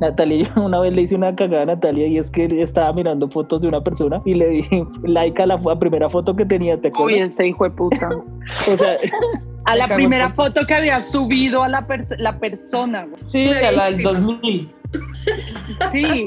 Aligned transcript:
Natalia, 0.00 0.50
una 0.56 0.80
vez 0.80 0.92
le 0.92 1.02
hice 1.02 1.14
una 1.14 1.34
cagada 1.34 1.62
a 1.62 1.66
Natalia 1.66 2.06
y 2.06 2.18
es 2.18 2.30
que 2.30 2.44
estaba 2.60 2.92
mirando 2.92 3.28
fotos 3.28 3.60
de 3.60 3.68
una 3.68 3.80
persona 3.82 4.20
y 4.24 4.34
le 4.34 4.48
di 4.48 4.64
like 5.04 5.42
a 5.42 5.46
la 5.46 5.58
primera 5.78 6.08
foto 6.08 6.34
que 6.36 6.44
tenía, 6.44 6.80
¿te 6.80 6.88
acuerdas? 6.88 7.20
Uy, 7.20 7.22
este 7.22 7.46
hijo 7.48 7.64
de 7.64 7.70
puta. 7.70 8.08
o 8.72 8.76
sea... 8.76 8.96
A 9.64 9.74
la 9.74 9.88
primera 9.88 10.30
foto 10.30 10.64
que 10.64 10.74
había 10.74 11.04
subido 11.04 11.64
a 11.64 11.68
la, 11.68 11.84
la 12.18 12.38
persona. 12.38 13.08
Sí, 13.24 13.48
a 13.48 13.72
la 13.72 13.86
del 13.86 14.00
2000. 14.00 14.72
Sí. 15.90 16.24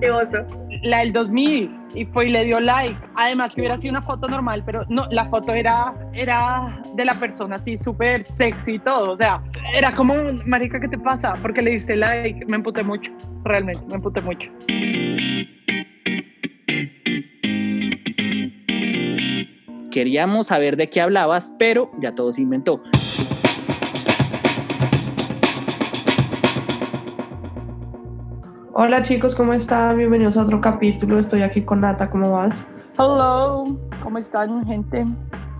Qué 0.00 0.10
oso. 0.10 0.38
La 0.82 0.98
del 0.98 1.12
2000 1.12 1.83
y 1.94 2.04
fue 2.06 2.26
y 2.26 2.30
le 2.30 2.44
dio 2.44 2.60
like. 2.60 2.96
Además 3.16 3.54
que 3.54 3.60
hubiera 3.60 3.78
sido 3.78 3.92
una 3.92 4.02
foto 4.02 4.28
normal, 4.28 4.62
pero 4.64 4.84
no, 4.88 5.06
la 5.10 5.28
foto 5.28 5.52
era, 5.52 5.94
era 6.12 6.82
de 6.94 7.04
la 7.04 7.18
persona 7.18 7.56
así 7.56 7.78
súper 7.78 8.24
sexy 8.24 8.72
y 8.72 8.78
todo. 8.78 9.12
O 9.12 9.16
sea, 9.16 9.42
era 9.74 9.94
como, 9.94 10.14
marica, 10.46 10.80
¿qué 10.80 10.88
te 10.88 10.98
pasa? 10.98 11.34
Porque 11.40 11.62
le 11.62 11.72
diste 11.72 11.96
like. 11.96 12.44
Me 12.46 12.56
emputé 12.56 12.82
mucho, 12.82 13.12
realmente, 13.44 13.80
me 13.88 13.94
emputé 13.94 14.20
mucho. 14.20 14.50
Queríamos 19.90 20.48
saber 20.48 20.76
de 20.76 20.90
qué 20.90 21.00
hablabas, 21.00 21.54
pero 21.56 21.90
ya 22.00 22.14
todo 22.16 22.32
se 22.32 22.42
inventó. 22.42 22.82
Hola 28.76 29.04
chicos, 29.04 29.36
¿cómo 29.36 29.52
están? 29.52 29.98
Bienvenidos 29.98 30.36
a 30.36 30.42
otro 30.42 30.60
capítulo. 30.60 31.20
Estoy 31.20 31.42
aquí 31.42 31.62
con 31.62 31.82
Nata, 31.82 32.10
¿cómo 32.10 32.32
vas? 32.32 32.66
Hello, 32.98 33.78
¿cómo 34.02 34.18
están, 34.18 34.66
gente? 34.66 35.06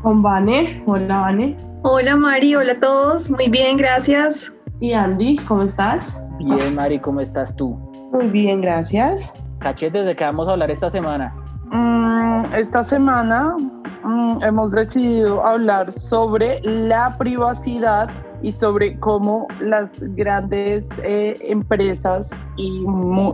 Con 0.03 0.21
Vane. 0.21 0.83
Hola, 0.85 1.21
Vane. 1.21 1.57
Hola, 1.83 2.17
Mari. 2.17 2.57
Hola 2.57 2.73
a 2.73 2.81
todos. 2.81 3.31
Muy 3.31 3.49
bien, 3.49 3.77
gracias. 3.77 4.51
Y 4.81 4.95
Andy, 4.95 5.37
¿cómo 5.47 5.63
estás? 5.63 6.27
Bien, 6.39 6.75
Mari, 6.75 6.99
¿cómo 6.99 7.21
estás 7.21 7.55
tú? 7.55 7.79
Muy 8.11 8.27
bien, 8.27 8.61
gracias. 8.61 9.33
Cachetes, 9.61 10.07
¿de 10.07 10.17
qué 10.17 10.25
vamos 10.25 10.49
a 10.49 10.51
hablar 10.51 10.73
esta 10.73 10.91
semana? 10.91 11.33
Mm, 11.71 12.53
esta 12.53 12.83
semana 12.83 13.55
mm, 14.03 14.43
hemos 14.43 14.73
decidido 14.73 15.47
hablar 15.47 15.95
sobre 15.95 16.61
la 16.65 17.17
privacidad 17.17 18.11
y 18.43 18.53
sobre 18.53 18.99
cómo 18.99 19.47
las 19.61 19.99
grandes 20.15 20.89
eh, 21.03 21.37
empresas 21.41 22.31
y, 22.57 22.85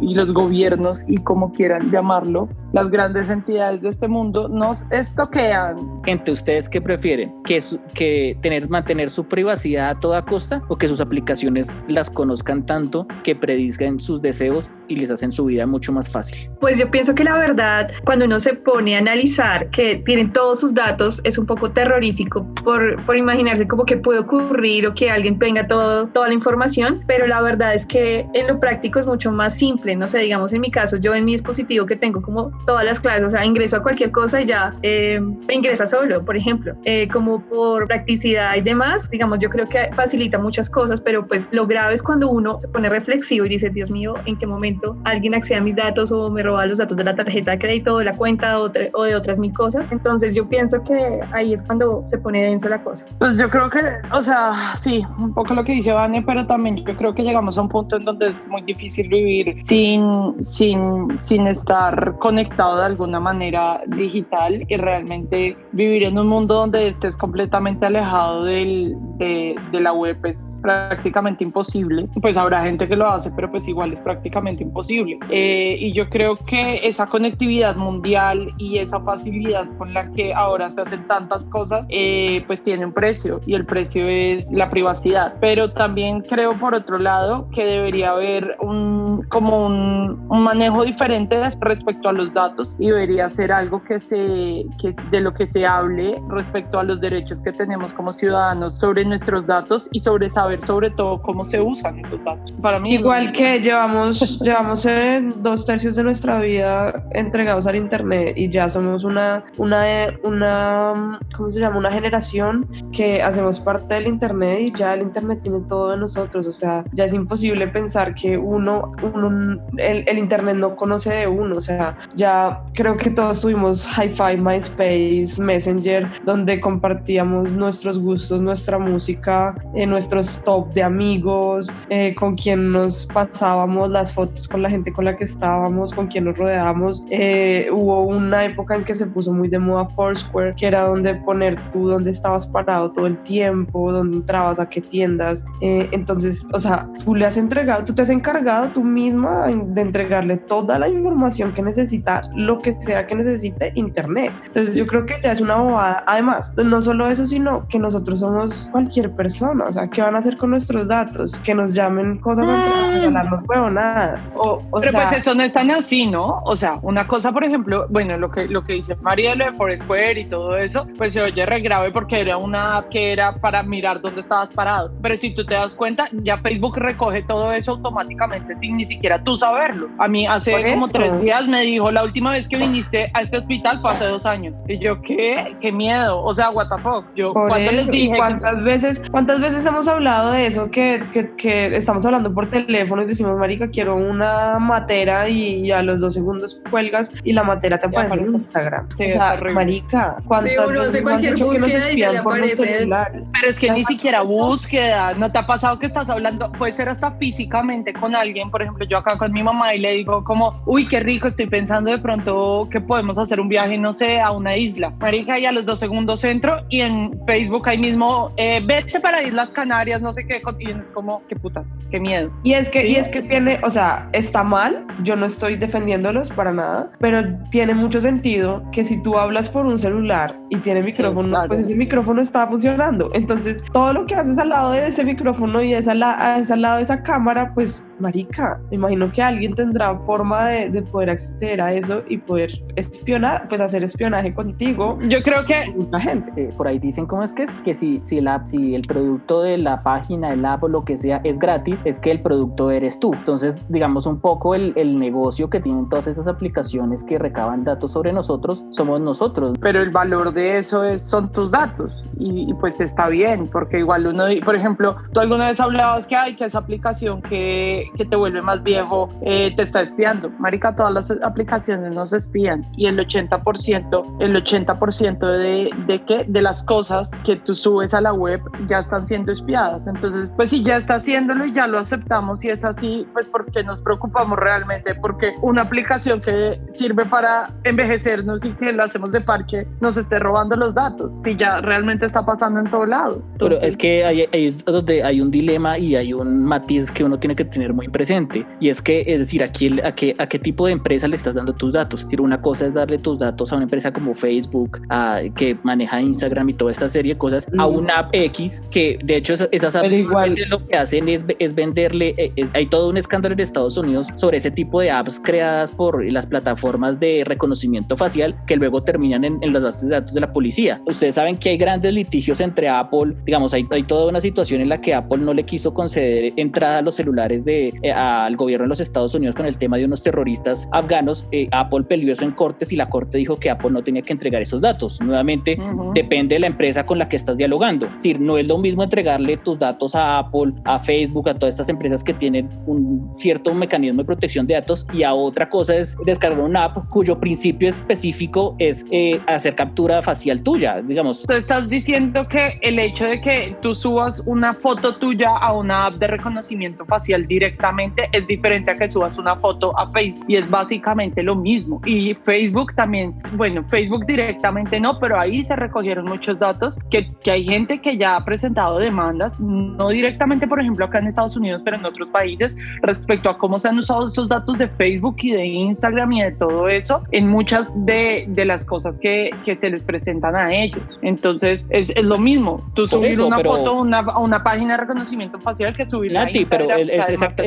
y, 0.01 0.15
los 0.15 0.33
gobiernos 0.33 1.05
y 1.09 1.17
como 1.19 1.53
quieran 1.53 1.91
llamarlo, 1.91 2.49
las 2.73 2.91
grandes 2.91 3.29
entidades 3.29 3.83
de 3.83 3.91
este 3.91 4.09
mundo 4.09 4.49
nos 4.49 4.85
estoquean. 4.91 6.03
Gente, 6.05 6.33
¿ustedes 6.33 6.69
qué 6.69 6.81
prefieren? 6.81 7.33
¿Que, 7.45 7.61
que 7.95 8.37
tener, 8.43 8.69
mantener 8.69 9.11
su 9.11 9.25
privacidad 9.25 9.91
a 9.91 10.01
toda 10.01 10.25
costa 10.25 10.63
o 10.69 10.77
que 10.77 10.89
sus 10.89 11.01
aplicaciones 11.01 11.75
las 11.89 12.11
conozcan 12.11 12.65
tanto 12.65 13.07
que 13.23 13.35
prediscan 13.35 13.99
sus 13.99 14.21
deseos 14.23 14.71
y 14.89 14.97
les 14.97 15.11
hacen 15.11 15.33
su 15.33 15.45
vida 15.45 15.67
mucho 15.67 15.93
más 15.93 16.09
fácil? 16.09 16.51
Pues 16.61 16.79
yo 16.79 16.91
pienso 16.91 17.15
que 17.15 17.25
la 17.25 17.37
verdad, 17.37 17.91
cuando 18.05 18.25
uno 18.25 18.39
se 18.41 18.55
pone 18.55 18.97
a 18.97 18.99
analizar 18.99 19.69
que 19.71 19.97
tienen 19.97 20.33
todos 20.33 20.61
sus 20.61 20.75
datos, 20.75 21.21
es 21.25 21.39
un 21.39 21.47
poco 21.47 21.71
terrorífico 21.71 22.47
por, 22.65 23.03
por 23.05 23.17
imaginarse 23.17 23.67
como 23.67 23.85
que 23.85 23.97
puede 23.97 24.21
ocurrir 24.21 24.87
o 24.87 24.95
que 24.95 25.11
alguien 25.11 25.39
tenga 25.39 25.67
todo, 25.67 26.07
toda 26.09 26.29
la 26.29 26.35
información, 26.35 27.03
pero 27.07 27.27
la 27.27 27.41
verdad 27.41 27.75
es 27.75 27.87
que 27.87 28.27
en 28.35 28.47
lo 28.47 28.61
práctico 28.61 28.99
es 28.99 29.07
mucho 29.07 29.33
más 29.33 29.55
simple, 29.55 29.97
no 29.97 30.09
sé, 30.09 30.19
digamos 30.19 30.53
en 30.53 30.61
mi 30.61 30.71
caso, 30.71 30.97
yo 30.97 31.15
en 31.15 31.25
mi 31.25 31.33
dispositivo 31.33 31.87
que 31.87 31.97
tengo 31.97 32.23
como 32.23 32.53
todas 32.67 32.85
las 32.85 33.01
clases, 33.01 33.25
o 33.25 33.31
sea, 33.31 33.45
ingreso 33.45 33.77
a 33.77 33.83
cualquier 33.83 34.11
cosa 34.11 34.41
y 34.41 34.47
ya 34.47 34.75
eh, 34.83 35.21
ingresa 35.51 35.87
solo, 35.87 36.25
por 36.25 36.37
ejemplo, 36.37 36.75
eh, 36.85 37.09
como 37.09 37.41
por 37.41 37.87
practicidad 37.87 38.57
y 38.57 38.61
demás, 38.61 39.09
digamos, 39.11 39.39
yo 39.39 39.49
creo 39.49 39.69
que 39.69 39.91
facilita 39.95 40.39
muchas 40.39 40.69
cosas, 40.69 41.01
pero 41.01 41.27
pues 41.27 41.49
lo 41.51 41.67
grave 41.67 41.95
es 41.95 42.03
cuando 42.03 42.29
uno 42.29 42.59
se 42.61 42.69
pone 42.69 42.89
reflexivo 42.89 43.47
y 43.47 43.51
dice, 43.51 43.71
Dios 43.71 43.91
mío, 43.91 44.15
¿en 44.27 44.39
qué 44.39 44.47
momento 44.47 44.97
alguien 45.05 45.35
accede 45.35 45.59
a 45.59 45.61
mis 45.61 45.77
datos 45.77 46.13
o 46.13 46.31
me 46.31 46.43
roba 46.43 46.67
los 46.67 46.79
datos 46.79 46.97
de 46.97 47.05
la 47.05 47.15
tarjeta 47.15 47.53
de 47.53 47.59
crédito 47.59 47.99
de 47.99 48.05
la 48.05 48.17
cuenta 48.17 48.61
o, 48.61 48.71
o 48.95 49.03
de 49.05 49.17
otras 49.17 49.39
mil 49.39 49.53
cosas? 49.53 49.91
Entonces 49.91 50.35
yo 50.35 50.49
pienso 50.49 50.83
que 50.83 51.21
ahí 51.33 51.53
es 51.53 51.63
cuando 51.63 52.03
se 52.07 52.19
pone 52.19 52.43
denso 52.43 52.69
la 52.69 52.83
cosa. 52.83 53.07
Pues 53.19 53.39
yo 53.39 53.49
creo 53.49 53.71
que, 53.71 53.81
o 54.13 54.23
sea, 54.23 54.75
sí, 54.77 55.05
un 55.19 55.33
poco 55.35 55.55
lo 55.55 55.65
que 55.65 55.73
dice 55.73 55.93
Vane, 55.93 56.23
pero 56.23 56.47
también 56.47 56.77
yo 56.85 56.97
creo 56.97 57.15
que 57.15 57.23
llegamos 57.23 57.57
a 57.59 57.63
un 57.63 57.69
punto 57.69 57.97
en 57.97 58.05
donde 58.05 58.29
es 58.29 58.47
muy 58.49 58.63
difícil 58.63 59.09
vivir 59.09 59.57
sin, 59.63 60.45
sin, 60.45 61.19
sin 61.21 61.47
estar 61.47 62.17
conectado 62.19 62.50
de 62.57 62.85
alguna 62.85 63.21
manera 63.21 63.81
digital 63.87 64.65
y 64.69 64.77
realmente 64.77 65.57
vivir 65.73 66.03
en 66.03 66.19
un 66.19 66.27
mundo 66.27 66.55
donde 66.55 66.89
estés 66.89 67.17
completamente 67.17 67.87
alejado 67.87 68.45
del, 68.45 68.95
de, 69.17 69.55
de, 69.73 69.81
la 69.81 69.93
web 69.93 70.19
es 70.25 70.59
prácticamente 70.63 71.45
imposible. 71.45 72.09
Pues 72.21 72.37
habrá 72.37 72.63
gente 72.63 72.87
que 72.87 72.97
lo 72.97 73.09
hace, 73.09 73.31
pero 73.31 73.51
pues 73.51 73.67
igual 73.67 73.93
es 73.93 74.01
prácticamente 74.03 74.63
imposible. 74.63 75.19
Eh, 75.31 75.77
y 75.79 75.93
yo 75.93 76.09
creo 76.11 76.37
que 76.37 76.81
esa 76.87 77.07
conectividad 77.07 77.77
mundial 77.77 78.53
y 78.59 78.79
esa 78.79 79.01
facilidad 79.01 79.67
con 79.79 79.95
la 79.95 80.11
que 80.13 80.35
ahora 80.35 80.71
se 80.71 80.83
hacen 80.83 81.07
tantas 81.07 81.49
cosas, 81.49 81.87
eh, 81.89 82.45
pues 82.47 82.63
tiene 82.63 82.85
un 82.85 82.93
precio 82.93 83.41
y 83.47 83.55
el 83.55 83.65
precio 83.65 84.07
es 84.07 84.51
la 84.53 84.69
privacidad 84.71 85.35
pero 85.41 85.73
también 85.73 86.23
creo 86.23 86.55
por 86.55 86.75
otro 86.75 86.99
lado 86.99 87.49
que 87.55 87.65
debería 87.65 88.11
haber 88.11 88.57
un, 88.61 89.25
como 89.29 89.67
un, 89.67 90.27
un 90.29 90.43
manejo 90.43 90.85
diferente 90.85 91.37
respecto 91.61 92.09
a 92.09 92.13
los 92.13 92.33
datos 92.33 92.40
y 92.79 92.87
debería 92.87 93.29
ser 93.29 93.53
algo 93.53 93.83
que 93.85 94.01
se, 94.01 94.65
que 94.81 94.95
de 95.11 95.21
lo 95.21 95.35
que 95.35 95.47
se 95.47 95.67
hable 95.67 96.21
respecto 96.29 96.79
a 96.79 96.85
los 96.85 97.01
derechos 97.01 97.41
que 97.41 97.53
tenemos 97.53 97.93
como 97.93 98.13
ciudadanos 98.13 98.79
sobre 98.79 99.05
nuestros 99.05 99.47
datos 99.47 99.89
y 99.93 100.01
sobre 100.01 100.31
saber 100.31 100.65
sobre 100.67 100.91
todo 100.91 101.21
cómo 101.21 101.45
se 101.45 101.61
usan 101.61 101.99
esos 101.99 102.23
datos. 102.25 102.53
Para 102.63 102.79
mí 102.79 102.95
Igual 102.95 103.33
que 103.33 103.61
llevamos, 103.61 104.41
llevamos 104.43 104.87
en 104.87 105.43
dos 105.43 105.67
tercios 105.67 105.97
de 105.97 106.03
nuestra 106.03 106.41
vida 106.41 107.05
entregados 107.13 107.67
al 107.67 107.77
Internet 107.77 108.35
y 108.37 108.51
ya 108.51 108.69
somos 108.69 109.05
una, 109.05 109.45
una, 109.59 110.09
una, 110.23 111.21
¿cómo 111.37 111.51
se 111.51 111.61
llama? 111.61 111.77
Una 111.77 111.93
generación 111.93 112.67
que 112.91 113.23
hacemos 113.23 113.61
parte 113.61 113.95
del 113.95 114.07
Internet 114.07 114.61
y 114.61 114.73
ya 114.73 114.95
el 114.95 115.03
Internet 115.03 115.41
tiene 115.43 115.61
todo 115.69 115.91
de 115.91 115.99
nosotros, 115.99 116.47
o 116.47 116.53
sea, 116.53 116.85
ya 116.93 117.05
es 117.05 117.13
imposible 117.13 117.69
pensar 117.69 118.15
que 118.15 118.39
uno, 118.39 118.93
uno 119.03 119.61
el, 119.77 120.09
el, 120.09 120.19
Internet 120.19 120.57
no 120.57 120.77
conoce 120.77 121.13
de 121.13 121.27
uno, 121.27 121.57
o 121.57 121.61
sea, 121.61 121.97
ya 122.15 122.30
creo 122.75 122.97
que 122.97 123.11
todos 123.11 123.41
tuvimos 123.41 123.87
Hi-Fi, 123.87 124.37
MySpace, 124.37 125.41
Messenger, 125.41 126.09
donde 126.25 126.61
compartíamos 126.61 127.53
nuestros 127.53 127.99
gustos, 127.99 128.43
nuestra 128.43 128.79
música, 128.79 129.55
eh, 129.75 129.87
nuestros 129.87 130.43
top 130.45 130.73
de 130.73 130.83
amigos, 130.83 131.73
eh, 131.89 132.15
con 132.15 132.37
quien 132.37 132.73
nos 132.73 133.07
pasábamos 133.07 133.91
las 133.91 134.13
fotos 134.13 134.49
con 134.49 134.63
la 134.63 134.71
gente 134.71 134.93
con 134.93 135.05
la 135.05 135.17
que 135.17 135.25
estábamos, 135.25 135.93
con 135.95 136.07
quien 136.07 136.25
nos 136.25 136.39
rodeábamos. 136.39 137.05
Eh, 137.11 137.69
hubo 137.73 138.03
una 138.03 138.45
época 138.45 138.75
en 138.75 138.85
que 138.85 138.95
se 138.95 139.07
puso 139.07 139.33
muy 139.33 139.49
de 139.49 139.59
moda 139.59 139.89
Foursquare, 139.91 140.55
que 140.55 140.67
era 140.67 140.83
donde 140.83 141.15
poner 141.17 141.59
tú 141.71 141.89
dónde 141.89 142.11
estabas 142.11 142.47
parado 142.47 142.91
todo 142.93 143.07
el 143.07 143.19
tiempo, 143.19 143.93
dónde 143.93 144.19
entrabas, 144.19 144.59
a 144.59 144.69
qué 144.69 144.81
tiendas. 144.81 145.45
Eh, 145.61 145.89
entonces, 145.93 146.47
o 146.53 146.59
sea, 146.59 146.89
tú 147.05 147.15
le 147.15 147.27
has 147.27 147.37
entregado, 147.37 147.85
tú 147.85 147.95
te 147.95 148.03
has 148.03 148.11
encargado 148.11 148.69
tú 148.71 148.83
misma 148.83 149.47
de 149.47 149.81
entregarle 149.81 150.37
toda 150.37 150.79
la 150.79 150.89
información 150.89 151.53
que 151.53 151.63
necesita, 151.63 152.20
lo 152.35 152.59
que 152.59 152.81
sea 152.81 153.07
que 153.07 153.15
necesite 153.15 153.73
Internet. 153.75 154.33
Entonces, 154.47 154.77
yo 154.77 154.87
creo 154.87 155.07
que 155.07 155.17
ya 155.23 155.33
es 155.33 155.41
una 155.41 155.57
bobada. 155.57 156.05
Además, 156.07 156.53
no 156.57 156.81
solo 156.83 157.09
eso, 157.09 157.27
sino 157.27 157.67
que 157.69 157.79
nosotros 157.79 158.21
somos 158.21 158.69
cualquier 158.73 159.11
persona. 159.13 159.65
O 159.67 159.73
sea, 159.73 159.89
¿qué 159.89 160.03
van 160.03 160.15
a 160.15 160.19
hacer 160.19 160.37
con 160.37 160.51
nuestros 160.51 160.89
datos? 160.89 161.39
Que 161.41 161.55
nos 161.55 161.75
llamen 161.75 162.19
cosas 162.19 162.47
mm. 162.47 162.51
antes 162.51 163.49
huevonadas. 163.49 164.29
O, 164.35 164.63
o 164.71 164.81
Pero 164.81 164.93
pues 164.93 165.13
eso 165.13 165.35
no 165.35 165.43
es 165.43 165.53
tan 165.53 165.71
así, 165.71 166.07
¿no? 166.07 166.41
O 166.45 166.57
sea, 166.57 166.79
una 166.83 167.07
cosa, 167.07 167.33
por 167.33 167.45
ejemplo, 167.45 167.87
bueno, 167.91 168.17
lo 168.17 168.31
que, 168.31 168.47
lo 168.47 168.63
que 168.63 168.75
dice 168.75 168.97
María 168.97 169.35
de 169.35 169.53
Foursquare 169.53 170.21
y 170.21 170.25
todo 170.27 170.57
eso, 170.57 170.87
pues 170.97 171.15
se 171.15 171.23
oye 171.23 171.47
re 171.47 171.61
grave 171.61 171.91
porque 171.91 172.21
era 172.21 172.37
una 172.37 172.79
app 172.79 172.89
que 172.89 173.13
era 173.13 173.35
para 173.41 173.63
mirar 173.63 174.01
dónde 174.01 174.21
estabas 174.21 174.51
parado 174.51 174.91
pero 175.03 175.17
si 175.17 175.33
tú 175.35 175.45
te 175.45 175.55
das 175.55 175.75
cuenta, 175.75 176.09
ya 176.23 176.39
Facebook 176.39 176.77
recoge 176.77 177.23
todo 177.23 177.53
eso 177.53 177.73
automáticamente 177.73 178.57
sin 178.59 178.77
ni 178.77 178.85
siquiera 178.85 179.23
tú 179.23 179.37
saberlo. 179.37 179.89
A 179.99 180.09
mí 180.09 180.27
hace 180.27 180.73
como 180.73 180.89
tres 180.89 181.21
días 181.21 181.49
me 181.49 181.63
dijo, 181.63 181.91
la 181.91 182.00
última 182.05 182.33
vez 182.33 182.49
que 182.49 182.57
viniste 182.57 183.11
a 183.15 183.23
este 183.23 183.39
hospital 183.39 183.81
fue 183.81 183.91
hace 183.91 184.07
dos 184.07 184.27
años. 184.27 184.63
Y 184.69 184.79
yo, 184.79 185.01
¿qué? 185.03 185.57
¿Qué 185.61 185.73
miedo? 185.73 186.23
O 186.23 186.35
sea, 186.35 186.51
what 186.51 186.69
the 186.69 186.83
fuck. 186.83 187.05
Yo, 187.15 187.33
cuando 187.33 187.73
les 187.73 187.91
dije? 187.91 188.17
¿Cuántas, 188.17 188.63
veces, 188.63 189.03
¿Cuántas 189.11 189.41
veces 189.41 189.65
hemos 189.67 189.89
hablado 189.89 190.33
de 190.33 190.47
eso? 190.47 190.71
Que, 190.71 191.03
que, 191.13 191.31
que, 191.33 191.77
estamos 191.77 192.05
hablando 192.07 192.33
por 192.33 192.49
teléfono 192.49 193.03
y 193.03 193.07
decimos, 193.07 193.39
marica, 193.39 193.69
quiero 193.69 193.97
una 193.97 194.59
matera 194.59 195.29
y 195.29 195.71
a 195.71 195.83
los 195.83 196.01
dos 196.01 196.15
segundos 196.15 196.63
cuelgas 196.71 197.13
y 197.25 197.33
la 197.33 197.43
matera 197.43 197.79
te 197.79 197.87
aparece 197.87 198.17
en 198.17 198.35
Instagram. 198.35 198.89
o 198.89 199.09
sea, 199.09 199.41
marica, 199.53 200.17
¿cuántas 200.27 200.53
sí, 200.53 200.59
uno 200.69 200.83
hace 200.83 201.03
cualquier 201.03 201.37
búsqueda 201.37 201.91
y 201.91 201.99
ya 201.99 202.13
le 202.13 202.19
aparece. 202.19 202.89
Pero 202.89 203.49
es 203.49 203.59
que 203.59 203.71
ni 203.71 203.85
siquiera 203.85 204.23
busca 204.23 204.71
¿no 205.17 205.31
te 205.31 205.39
ha 205.39 205.47
pasado 205.47 205.79
que 205.79 205.87
estás 205.87 206.09
hablando? 206.09 206.51
Puede 206.53 206.73
ser 206.73 206.89
hasta 206.89 207.13
físicamente 207.13 207.93
con 207.93 208.15
alguien, 208.15 208.51
por 208.51 208.63
ejemplo, 208.63 208.85
yo 208.85 208.99
acá 208.99 209.17
con 209.19 209.33
mi 209.33 209.43
mamá 209.43 209.75
y 209.75 209.81
le 209.81 209.93
digo 209.93 210.25
como, 210.25 210.63
uy, 210.67 210.87
qué 210.87 211.01
rico, 211.01 211.29
estoy 211.29 211.47
pensando 211.47 211.90
de 211.91 211.99
pronto 211.99 212.69
que 212.71 212.81
podemos 212.81 213.19
hacer 213.19 213.41
un 213.41 213.49
viaje, 213.49 213.79
no 213.79 213.93
sé, 213.93 214.21
a 214.21 214.31
una 214.31 214.57
isla. 214.57 214.91
Marica, 214.99 215.39
y 215.39 215.47
a 215.47 215.53
los 215.53 215.67
dos 215.67 215.79
segundos 215.79 216.21
centro 216.21 216.65
y 216.69 216.81
en 216.81 217.19
Facebook 217.27 217.69
ahí 217.69 217.79
mismo, 217.79 218.33
eh, 218.37 218.63
vete 218.67 219.01
para 219.01 219.23
Islas 219.23 219.51
Canarias, 219.51 220.01
no 220.03 220.13
sé 220.13 220.27
qué, 220.27 220.41
y 220.59 220.71
es 220.71 220.89
como, 220.91 221.23
qué 221.29 221.37
putas, 221.37 221.79
qué 221.91 222.01
miedo. 222.01 222.31
Y 222.43 222.53
es 222.53 222.69
que, 222.69 222.87
y 222.87 222.97
es 222.97 223.09
que 223.09 223.23
tiene, 223.23 223.61
o 223.65 223.71
sea, 223.71 224.09
está 224.13 224.43
mal, 224.43 224.87
yo 225.03 225.17
no 225.17 225.27
estoy 225.27 225.57
defendiéndolos 225.57 226.31
para 226.31 226.53
nada, 226.53 226.91
pero 226.99 227.23
tiene 227.51 227.75
mucho 227.75 228.01
sentido 228.01 228.63
que 228.73 228.85
si 228.85 229.03
tú 229.03 229.19
hablas 229.19 229.49
por 229.49 229.67
un 229.67 229.79
celular 229.79 230.39
y 230.51 230.57
tiene 230.57 230.83
micrófono, 230.83 231.45
pues 231.49 231.61
ese 231.61 231.75
micrófono 231.75 232.21
está 232.21 232.47
funcionando. 232.47 233.11
Entonces, 233.15 233.65
todo 233.73 233.93
lo 233.93 234.07
que 234.07 234.15
haces 234.15 234.39
al 234.39 234.51
lado 234.51 234.73
de 234.73 234.89
ese 234.89 235.05
micrófono 235.05 235.63
y 235.63 235.75
es 235.75 235.89
al, 235.89 236.01
lado 236.01 236.77
de 236.77 236.83
esa 236.83 237.03
cámara, 237.03 237.53
pues, 237.55 237.90
marica, 238.01 238.61
me 238.71 238.77
imagino 238.77 239.11
que 239.11 239.23
alguien 239.23 239.55
tendrá 239.55 239.97
forma 240.01 240.49
de, 240.49 240.71
de 240.71 240.83
poder 240.83 241.11
acceder 241.11 241.61
a 241.61 241.73
eso 241.75 242.03
y 242.09 242.19
poder 242.19 242.51
espionar, 242.77 243.49
pues 243.49 243.61
hacer 243.61 243.83
espionaje 243.85 244.35
contigo. 244.35 244.99
Yo 245.09 245.23
creo 245.23 245.45
que 245.45 245.73
mucha 245.77 246.01
gente. 246.01 246.33
Eh, 246.37 246.53
por 246.57 246.69
ahí 246.69 246.79
dicen 246.79 247.07
cómo 247.07 247.23
es 247.23 247.33
que 247.33 247.45
es 247.45 247.51
que 247.65 247.75
si, 247.75 248.01
si, 248.05 248.19
el 248.19 248.29
app, 248.29 248.47
si 248.47 248.75
el 248.75 248.83
producto 248.83 249.43
de 249.43 249.59
la 249.59 249.83
página, 249.83 250.33
el 250.33 250.45
app 250.45 250.63
o 250.65 250.69
lo 250.69 250.85
que 250.85 250.97
sea 250.97 251.21
es 251.25 251.39
gratis, 251.39 251.81
es 251.85 252.01
que 252.01 252.11
el 252.11 252.21
producto 252.21 252.71
eres 252.71 252.99
tú. 252.99 253.13
Entonces, 253.15 253.61
digamos 253.69 254.07
un 254.07 254.21
poco 254.21 254.55
el, 254.55 254.73
el 254.77 254.99
negocio 254.99 255.51
que 255.51 255.61
tienen 255.61 255.89
todas 255.89 256.07
estas 256.07 256.27
aplicaciones 256.27 257.05
que 257.05 257.19
recaban 257.19 257.65
datos 257.65 257.93
sobre 257.93 258.13
nosotros, 258.13 258.65
somos 258.71 259.01
nosotros. 259.01 259.59
Pero 259.61 259.81
el 259.81 259.91
valor 259.91 260.33
de 260.33 260.59
eso 260.59 260.85
es, 260.85 261.05
son 261.05 261.33
tus 261.33 261.51
datos 261.51 261.93
y, 262.21 262.53
pues 262.55 262.81
está 262.81 263.09
bien, 263.09 263.49
porque 263.49 263.79
igual 263.79 264.07
uno, 264.07 264.25
por 264.45 264.55
ejemplo, 264.55 264.97
tú 265.13 265.21
alguna 265.21 265.47
vez 265.47 265.59
hablabas 265.59 266.07
que 266.07 266.17
hay 266.17 266.37
que 266.37 266.45
esa 266.45 266.59
aplicación 266.59 267.23
que, 267.23 267.90
que 267.97 268.05
te 268.05 268.17
vuelve 268.17 268.43
más 268.43 268.63
viejo 268.63 269.09
eh, 269.23 269.55
te 269.57 269.63
está 269.63 269.83
espiando. 269.83 270.31
Marica, 270.39 270.75
todas 270.75 270.93
las 270.93 271.11
aplicaciones 271.23 271.95
nos 271.95 272.13
espían 272.13 272.67
y 272.77 272.87
el 272.87 272.99
80%, 272.99 274.17
el 274.21 274.45
80% 274.45 275.19
de, 275.19 275.71
de 275.87 276.03
qué? 276.05 276.25
De 276.27 276.43
las 276.43 276.63
cosas 276.63 277.11
que 277.25 277.37
tú 277.37 277.55
subes 277.55 277.95
a 277.95 278.01
la 278.01 278.13
web 278.13 278.41
ya 278.67 278.81
están 278.81 279.07
siendo 279.07 279.33
espiadas. 279.33 279.87
Entonces, 279.87 280.33
pues 280.37 280.51
si 280.51 280.63
ya 280.63 280.77
está 280.77 280.95
haciéndolo 280.95 281.47
y 281.47 281.53
ya 281.53 281.67
lo 281.67 281.79
aceptamos 281.79 282.45
y 282.45 282.49
es 282.49 282.65
así, 282.65 283.07
pues 283.13 283.27
porque 283.27 283.63
nos 283.65 283.81
preocupamos 283.81 284.39
realmente, 284.39 284.95
porque 284.97 285.33
una 285.43 285.63
aplicación 285.63 286.21
que 286.21 286.61
sirve 286.71 287.05
para 287.07 287.51
envejecernos 287.65 288.45
y 288.45 288.51
que 288.53 288.73
lo 288.73 288.85
hacemos 288.85 289.13
de 289.13 289.21
parche 289.21 289.67
nos 289.81 289.97
esté 289.97 290.19
robando 290.19 290.57
los 290.57 290.75
datos, 290.75 291.15
si 291.23 291.37
ya 291.37 291.61
realmente 291.61 292.07
está 292.07 292.25
pasando 292.25 292.61
en 292.61 292.71
todo 292.71 292.87
lado. 292.87 293.23
Pero 293.39 293.57
es 293.57 293.77
que 293.77 294.05
hay, 294.05 294.27
hay, 294.33 294.51
donde 294.65 295.03
hay 295.03 295.21
un 295.21 295.31
dilema 295.31 295.79
y 295.79 295.97
hay 295.97 296.13
un 296.13 296.45
matiz 296.45 296.91
que 296.91 297.05
uno 297.05 297.19
tiene 297.19 297.37
que 297.37 297.45
tener 297.45 297.73
muy 297.81 297.89
presente 297.89 298.47
y 298.61 298.69
es 298.69 298.83
que, 298.83 299.01
es 299.07 299.19
decir, 299.19 299.43
aquí, 299.43 299.81
a, 299.83 299.95
qué, 299.95 300.15
a 300.19 300.27
qué 300.27 300.39
tipo 300.39 300.67
de 300.67 300.73
empresa 300.73 301.09
le 301.09 301.17
estás 301.17 301.35
dando 301.35 301.55
tus 301.55 301.73
datos. 301.73 302.01
Es 302.01 302.07
decir, 302.07 302.21
una 302.21 302.41
cosa 302.41 302.67
es 302.67 302.75
darle 302.75 302.99
tus 302.99 303.19
datos 303.19 303.53
a 303.53 303.57
una 303.57 303.65
empresa 303.65 303.91
como 303.91 304.13
Facebook, 304.15 304.83
a, 304.91 305.21
que 305.35 305.57
maneja 305.63 306.01
Instagram 306.01 306.51
y 306.51 306.55
toda 306.55 306.73
esta 306.73 306.89
serie 306.89 307.15
de 307.15 307.19
cosas, 307.19 307.49
a 307.57 307.67
una 307.67 308.01
app 308.01 308.11
X 308.15 308.63
que 308.71 308.99
de 309.03 309.17
hecho 309.17 309.35
esas 309.51 309.77
apps 309.77 309.91
igual. 309.91 310.35
lo 310.49 310.67
que 310.67 310.77
hacen 310.77 311.09
es, 311.09 311.25
es 311.39 311.55
venderle, 311.55 312.15
eh, 312.19 312.33
hay 312.53 312.67
todo 312.67 312.91
un 312.91 312.99
escándalo 312.99 313.33
en 313.33 313.41
Estados 313.41 313.79
Unidos 313.79 314.09
sobre 314.17 314.37
ese 314.37 314.51
tipo 314.51 314.81
de 314.81 314.91
apps 314.91 315.21
creadas 315.21 315.73
por 315.73 316.05
las 316.05 316.27
plataformas 316.27 317.01
de 317.01 317.23
reconocimiento 317.25 317.97
facial 317.97 318.37
que 318.47 318.57
luego 318.57 318.83
terminan 318.83 319.25
en, 319.25 319.39
en 319.43 319.53
las 319.55 319.63
bases 319.63 319.89
de 319.89 319.95
datos 319.95 320.13
de 320.13 320.21
la 320.21 320.33
policía. 320.33 320.83
Ustedes 320.87 321.15
saben 321.15 321.39
que 321.39 321.51
hay 321.51 321.57
grandes 321.57 321.95
litigios 321.95 322.41
entre 322.41 322.69
Apple, 322.69 323.15
digamos, 323.25 323.55
hay, 323.55 323.67
hay 323.71 323.85
toda 323.85 324.09
una 324.11 324.21
situación 324.21 324.61
en 324.61 324.69
la 324.69 324.81
que 324.83 324.93
Apple 324.93 325.19
no 325.19 325.33
le 325.33 325.45
quiso 325.45 325.73
conceder 325.73 326.33
entrada 326.37 326.79
a 326.79 326.83
los 326.83 326.95
celulares 326.95 327.45
de, 327.45 327.70
eh, 327.83 327.93
al 327.93 328.37
gobierno 328.37 328.65
de 328.65 328.69
los 328.69 328.81
Estados 328.81 329.15
Unidos 329.15 329.35
con 329.35 329.47
el 329.47 329.57
tema 329.57 329.77
de 329.77 329.85
unos 329.85 330.03
terroristas 330.03 330.69
afganos. 330.73 331.27
Eh, 331.33 331.49
Apple 331.53 331.85
peleó 331.85 332.13
eso 332.13 332.25
en 332.25 332.33
cortes 332.33 332.73
y 332.73 332.77
la 332.77 332.89
corte 332.89 333.19
dijo 333.19 333.39
que 333.39 333.51
Apple 333.51 333.71
no 333.71 333.83
tenía 333.83 334.03
que 334.03 334.13
entregar 334.13 334.43
esos 334.43 334.61
datos. 334.61 335.01
Nuevamente, 335.01 335.59
depende 335.95 336.37
de 336.37 336.41
la 336.41 336.47
empresa 336.47 336.85
con 336.85 336.99
la 336.99 337.09
que 337.09 337.17
estás 337.17 337.39
dialogando. 337.39 337.87
Es 337.87 337.95
decir, 337.95 338.21
no 338.21 338.39
es 338.39 338.47
lo 338.47 338.59
mismo 338.59 338.83
entregarle 338.83 339.37
tus 339.37 339.59
datos 339.59 339.95
a 339.95 340.19
Apple, 340.19 340.53
a 340.65 340.79
Facebook, 340.79 341.29
a 341.29 341.35
todas 341.35 341.55
estas 341.55 341.69
empresas 341.69 342.05
que 342.05 342.15
tienen 342.15 342.49
un 342.67 343.11
cierto 343.13 343.53
mecanismo 343.55 344.03
de 344.03 344.07
protección 344.07 344.47
de 344.47 344.55
datos 344.55 344.87
y 344.93 345.03
a 345.03 345.15
otra 345.15 345.49
cosa 345.49 345.77
es 345.77 345.97
descargar 346.05 346.41
una 346.41 346.65
app 346.65 346.89
cuyo 346.89 347.19
principio 347.19 347.69
específico 347.69 348.55
es 348.59 348.85
eh, 348.91 349.21
hacer 349.27 349.55
captura 349.55 350.03
facial 350.03 350.43
tuya, 350.43 350.81
digamos. 350.83 351.25
Tú 351.27 351.35
estás 351.35 351.69
diciendo 351.69 352.27
que 352.29 352.59
el 352.63 352.79
hecho 352.79 353.05
de 353.05 353.21
que 353.21 353.57
tú 353.63 353.75
subas 353.75 354.23
una 354.27 354.55
foto 354.55 354.97
tuya 354.99 355.37
a 355.37 355.53
una 355.53 355.87
app 355.87 355.95
de 355.95 356.07
reconocimiento 356.07 356.85
facial 356.87 357.27
directamente 357.61 358.09
es 358.13 358.27
diferente 358.27 358.71
a 358.71 358.79
que 358.79 358.89
subas 358.89 359.19
una 359.19 359.37
foto 359.37 359.79
a 359.79 359.91
Facebook 359.93 360.25
y 360.29 360.37
es 360.37 360.49
básicamente 360.49 361.23
lo 361.23 361.37
mismo. 361.37 361.81
Y 361.85 362.15
Facebook 362.15 362.75
también, 362.75 363.15
bueno, 363.35 363.63
Facebook 363.69 364.07
directamente 364.07 364.81
no, 364.81 364.99
pero 364.99 365.19
ahí 365.19 365.45
se 365.45 365.57
recogieron 365.57 366.07
muchos 366.07 366.39
datos 366.39 366.79
que, 366.91 367.11
que 367.23 367.31
hay 367.31 367.45
gente 367.45 367.81
que 367.81 367.99
ya 367.99 368.17
ha 368.17 368.25
presentado 368.25 368.79
demandas, 368.79 369.39
no 369.41 369.91
directamente, 369.91 370.47
por 370.49 370.61
ejemplo, 370.61 370.87
acá 370.87 371.01
en 371.01 371.09
Estados 371.09 371.37
Unidos, 371.37 371.61
pero 371.65 371.77
en 371.77 371.85
otros 371.85 372.09
países, 372.09 372.57
respecto 372.83 373.29
a 373.29 373.37
cómo 373.37 373.59
se 373.59 373.69
han 373.69 373.79
usado 373.79 374.07
esos 374.07 374.29
datos 374.29 374.57
de 374.57 374.67
Facebook 374.67 375.17
y 375.19 375.33
de 375.33 375.45
Instagram 375.45 376.13
y 376.13 376.23
de 376.23 376.33
todo 376.33 376.69
eso 376.69 377.03
en 377.13 377.29
muchas 377.29 377.71
de, 377.85 378.25
de 378.29 378.45
las 378.47 378.65
cosas 378.65 378.99
que, 378.99 379.31
que, 379.45 379.55
se 379.55 379.69
les 379.69 379.83
presentan 379.83 380.35
a 380.35 380.55
ellos. 380.55 380.81
Entonces, 381.03 381.67
es, 381.69 381.93
es 381.95 382.05
lo 382.05 382.17
mismo. 382.17 382.65
Tú 382.75 382.89
subir 382.89 383.21
una 383.21 383.41
foto 383.41 383.71
a 383.71 383.81
una, 383.81 384.19
una, 384.19 384.43
página 384.43 384.75
de 384.75 384.83
reconocimiento 384.83 385.39
facial 385.39 385.77
que 385.77 385.85
subir 385.85 386.13
Instagram, 386.13 386.49
pero 386.49 386.71
es, 386.77 387.09
exactamente 387.09 387.40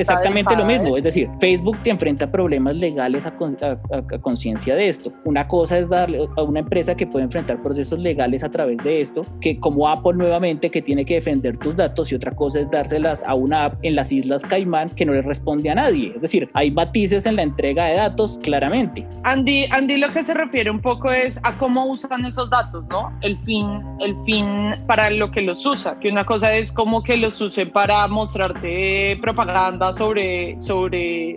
lo 0.55 0.65
mismo. 0.65 0.97
Es 0.97 1.03
decir, 1.03 1.29
Facebook 1.39 1.77
te 1.83 1.89
enfrenta 1.89 2.31
problemas 2.31 2.75
legales 2.75 3.25
a, 3.25 3.29
a, 3.29 4.15
a 4.15 4.21
conciencia 4.21 4.75
de 4.75 4.87
esto. 4.87 5.11
Una 5.25 5.47
cosa 5.47 5.77
es 5.77 5.89
darle 5.89 6.27
a 6.35 6.43
una 6.43 6.59
empresa 6.59 6.95
que 6.95 7.07
puede 7.07 7.25
enfrentar 7.25 7.61
procesos 7.61 7.99
legales 7.99 8.43
a 8.43 8.49
través 8.49 8.77
de 8.77 9.01
esto, 9.01 9.25
que 9.41 9.59
como 9.59 9.87
Apple 9.87 10.13
nuevamente 10.15 10.69
que 10.69 10.81
tiene 10.81 11.05
que 11.05 11.15
defender 11.15 11.57
tus 11.57 11.75
datos 11.75 12.11
y 12.11 12.15
otra 12.15 12.31
cosa 12.31 12.59
es 12.59 12.69
dárselas 12.69 13.23
a 13.25 13.35
una 13.35 13.65
app 13.65 13.79
en 13.83 13.95
las 13.95 14.11
Islas 14.11 14.43
Caimán 14.43 14.89
que 14.89 15.05
no 15.05 15.13
le 15.13 15.21
responde 15.21 15.69
a 15.69 15.75
nadie. 15.75 16.13
Es 16.15 16.21
decir, 16.21 16.49
hay 16.53 16.71
matices 16.71 17.25
en 17.25 17.35
la 17.35 17.43
entrega 17.43 17.85
de 17.85 17.95
datos 17.95 18.39
claramente. 18.43 19.05
Andy, 19.23 19.65
Andy 19.71 19.97
lo 19.97 20.11
que 20.11 20.23
se 20.23 20.33
refiere 20.33 20.69
un 20.69 20.81
poco 20.81 21.11
es 21.11 21.39
a 21.43 21.57
cómo 21.57 21.85
usan 21.85 22.25
esos 22.25 22.49
datos, 22.49 22.85
¿no? 22.89 23.11
El 23.21 23.37
fin, 23.39 23.65
el 23.99 24.15
fin 24.25 24.75
para 24.87 25.09
lo 25.09 25.31
que 25.31 25.41
los 25.41 25.65
usa, 25.65 25.99
que 25.99 26.09
una 26.09 26.25
cosa 26.25 26.53
es 26.53 26.71
como 26.73 27.03
que 27.03 27.17
los 27.17 27.39
use 27.41 27.65
para 27.65 28.07
mostrarte 28.07 29.17
propaganda 29.21 29.82
sobre, 29.91 30.55
sobre 30.61 31.35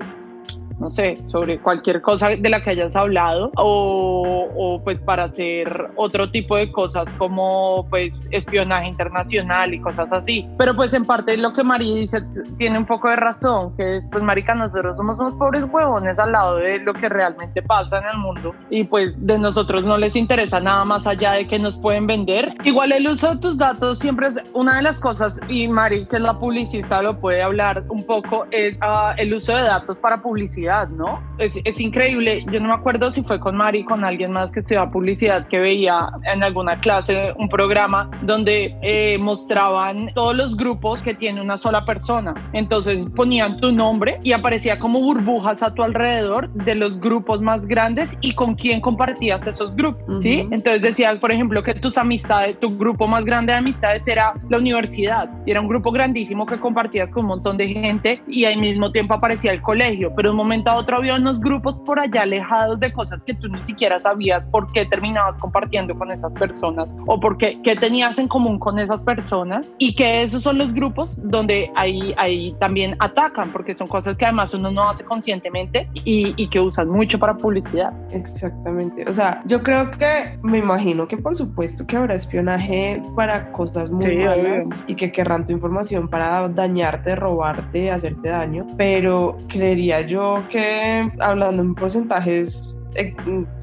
no 0.78 0.90
sé, 0.90 1.19
sobre 1.28 1.58
cualquier 1.58 2.02
cosa 2.02 2.31
de 2.31 2.49
la 2.49 2.62
que 2.62 2.70
hayas 2.70 2.94
hablado 2.96 3.50
o, 3.56 4.49
o, 4.55 4.82
pues 4.82 5.02
para 5.02 5.25
hacer 5.25 5.90
otro 5.96 6.31
tipo 6.31 6.56
de 6.56 6.70
cosas 6.70 7.11
como 7.14 7.87
pues 7.88 8.26
espionaje 8.31 8.88
internacional 8.88 9.73
y 9.73 9.81
cosas 9.81 10.12
así. 10.12 10.47
Pero 10.59 10.75
pues 10.76 10.92
en 10.95 11.04
parte 11.04 11.37
lo 11.37 11.52
que 11.52 11.64
María 11.64 11.95
dice 11.95 12.23
tiene 12.59 12.78
un 12.78 12.87
poco 12.87 13.09
de 13.09 13.16
razón, 13.16 13.75
que 13.76 13.99
es 13.99 14.04
pues 14.11 14.23
marica, 14.23 14.54
nosotros 14.54 14.97
somos 14.97 15.18
unos 15.18 15.35
pobres 15.35 15.64
huevones 15.64 16.18
al 16.18 16.33
lado 16.33 16.56
de 16.56 16.78
lo 16.80 16.92
que 16.92 17.09
realmente 17.09 17.62
pasa 17.62 17.99
en 17.99 18.04
el 18.12 18.18
mundo 18.18 18.54
y 18.71 18.85
pues 18.85 19.25
de 19.26 19.38
nosotros 19.38 19.85
no 19.85 19.97
les 19.97 20.14
interesa 20.16 20.61
nada 20.61 20.85
más 20.85 21.06
allá 21.06 21.33
de 21.33 21.47
que 21.47 21.59
nos 21.59 21.78
pueden 21.78 22.06
vender. 22.06 22.54
Igual 22.64 22.92
el 22.92 23.09
uso 23.09 23.35
de 23.35 23.40
tus 23.40 23.56
datos 23.56 23.99
siempre 23.99 24.28
es 24.28 24.37
una 24.52 24.76
de 24.76 24.83
las 24.83 25.00
cosas 25.00 25.40
y 25.49 25.68
Mari, 25.68 26.06
que 26.06 26.16
es 26.16 26.23
la 26.23 26.38
publicista, 26.38 27.00
lo 27.02 27.18
puede 27.18 27.42
hablar 27.42 27.85
un 27.88 28.04
poco, 28.04 28.47
es 28.50 28.76
uh, 28.78 29.14
el 29.16 29.33
uso 29.33 29.54
de 29.54 29.62
datos 29.62 29.97
para 29.99 30.21
publicidad 30.21 30.65
¿no? 30.90 31.23
Es, 31.38 31.61
es, 31.64 31.80
increíble. 31.80 32.44
Yo 32.50 32.61
no 32.61 32.68
me 32.68 32.75
acuerdo 32.75 33.12
si 33.12 33.23
fue 33.23 33.38
con 33.38 33.56
Mari, 33.56 33.85
con 33.85 34.04
alguien 34.04 34.32
más 34.32 34.50
que 34.50 34.61
estudiaba 34.61 34.90
publicidad, 34.90 35.46
que 35.49 35.58
veía 35.58 36.08
en 36.25 36.42
alguna 36.42 36.80
clase 36.80 37.32
un 37.38 37.49
programa 37.49 38.11
donde 38.23 38.76
eh, 38.82 39.16
mostraban 39.18 40.11
todos 40.14 40.35
los 40.35 40.56
grupos 40.56 41.02
que 41.02 41.14
tiene 41.14 41.40
una 41.40 41.58
sola 41.58 41.85
persona. 41.85 42.35
Entonces 42.52 43.06
ponían 43.14 43.61
tu 43.61 43.70
nombre 43.70 44.18
y 44.23 44.32
aparecía 44.32 44.78
como 44.78 45.00
burbujas 45.00 45.62
a 45.62 45.73
tu 45.73 45.82
alrededor 45.82 46.49
de 46.50 46.75
los 46.75 46.99
grupos 47.00 47.40
más 47.40 47.66
grandes 47.66 48.16
y 48.20 48.35
con 48.35 48.54
quién 48.54 48.80
compartías 48.80 49.46
esos 49.46 49.75
grupos, 49.76 50.02
uh 50.08 50.12
-huh. 50.12 50.20
¿sí? 50.20 50.49
Entonces 50.50 50.82
decía, 50.82 51.18
por 51.20 51.30
ejemplo, 51.30 51.62
que 51.62 51.75
tus 51.75 51.96
amistades, 51.99 52.58
tu 52.58 52.76
grupo 52.76 53.06
más 53.06 53.25
grande 53.25 53.52
de 53.52 53.58
amistades 53.58 54.08
era 54.08 54.35
la 54.49 54.58
universidad. 54.58 55.30
Y 55.44 55.50
era 55.52 55.61
un 55.61 55.68
grupo 55.68 55.92
grandísimo 55.92 56.46
que 56.46 56.58
compartías 56.58 57.12
con 57.12 57.25
un 57.25 57.28
montón 57.28 57.56
de 57.56 57.68
gente 57.68 58.23
y 58.26 58.44
al 58.44 58.58
mismo 58.58 58.90
tiempo 58.90 59.14
aparecía 59.14 59.52
el 59.52 59.62
colegio. 59.62 60.12
Pero 60.16 60.30
un 60.30 60.37
momento 60.37 60.55
a 60.64 60.75
otro 60.75 60.96
había 60.96 61.16
unos 61.16 61.40
grupos 61.40 61.76
por 61.84 61.98
allá 62.00 62.22
alejados 62.22 62.80
de 62.80 62.92
cosas 62.92 63.22
que 63.22 63.34
tú 63.34 63.48
ni 63.48 63.62
siquiera 63.62 63.98
sabías 63.98 64.46
por 64.46 64.70
qué 64.72 64.86
terminabas 64.86 65.38
compartiendo 65.38 65.96
con 65.96 66.10
esas 66.10 66.32
personas 66.34 66.94
o 67.06 67.18
por 67.20 67.36
qué, 67.38 67.60
qué 67.62 67.76
tenías 67.76 68.18
en 68.18 68.28
común 68.28 68.58
con 68.58 68.78
esas 68.78 69.02
personas. 69.02 69.75
Y 69.78 69.94
que 69.94 70.22
esos 70.22 70.42
son 70.42 70.58
los 70.58 70.72
grupos 70.72 71.20
donde 71.25 71.70
ahí, 71.75 72.14
ahí 72.16 72.54
también 72.58 72.96
atacan 72.98 73.50
porque 73.50 73.75
son 73.75 73.88
cosas 73.88 74.16
que 74.16 74.25
además 74.25 74.54
uno 74.54 74.70
no 74.70 74.88
hace 74.88 75.04
conscientemente 75.04 75.88
y, 75.94 76.34
y 76.36 76.48
que 76.48 76.60
usan 76.60 76.88
mucho 76.88 77.18
para 77.18 77.36
publicidad. 77.36 77.92
Exactamente, 78.10 79.04
o 79.08 79.12
sea, 79.12 79.42
yo 79.46 79.62
creo 79.62 79.90
que 79.90 80.38
me 80.42 80.58
imagino 80.58 81.06
que 81.08 81.16
por 81.16 81.34
supuesto 81.36 81.86
que 81.86 81.96
habrá 81.96 82.14
espionaje 82.14 83.02
para 83.14 83.52
cosas 83.52 83.90
muy 83.90 84.06
sí, 84.06 84.16
malas 84.16 84.68
y 84.86 84.94
que 84.94 85.12
querrán 85.12 85.44
tu 85.44 85.52
información 85.52 86.08
para 86.08 86.48
dañarte, 86.48 87.16
robarte, 87.16 87.90
hacerte 87.90 88.28
daño, 88.28 88.66
pero 88.76 89.38
creería 89.48 90.02
yo 90.02 90.42
que 90.48 91.10
hablando 91.20 91.62
en 91.62 91.74
porcentajes 91.74 92.78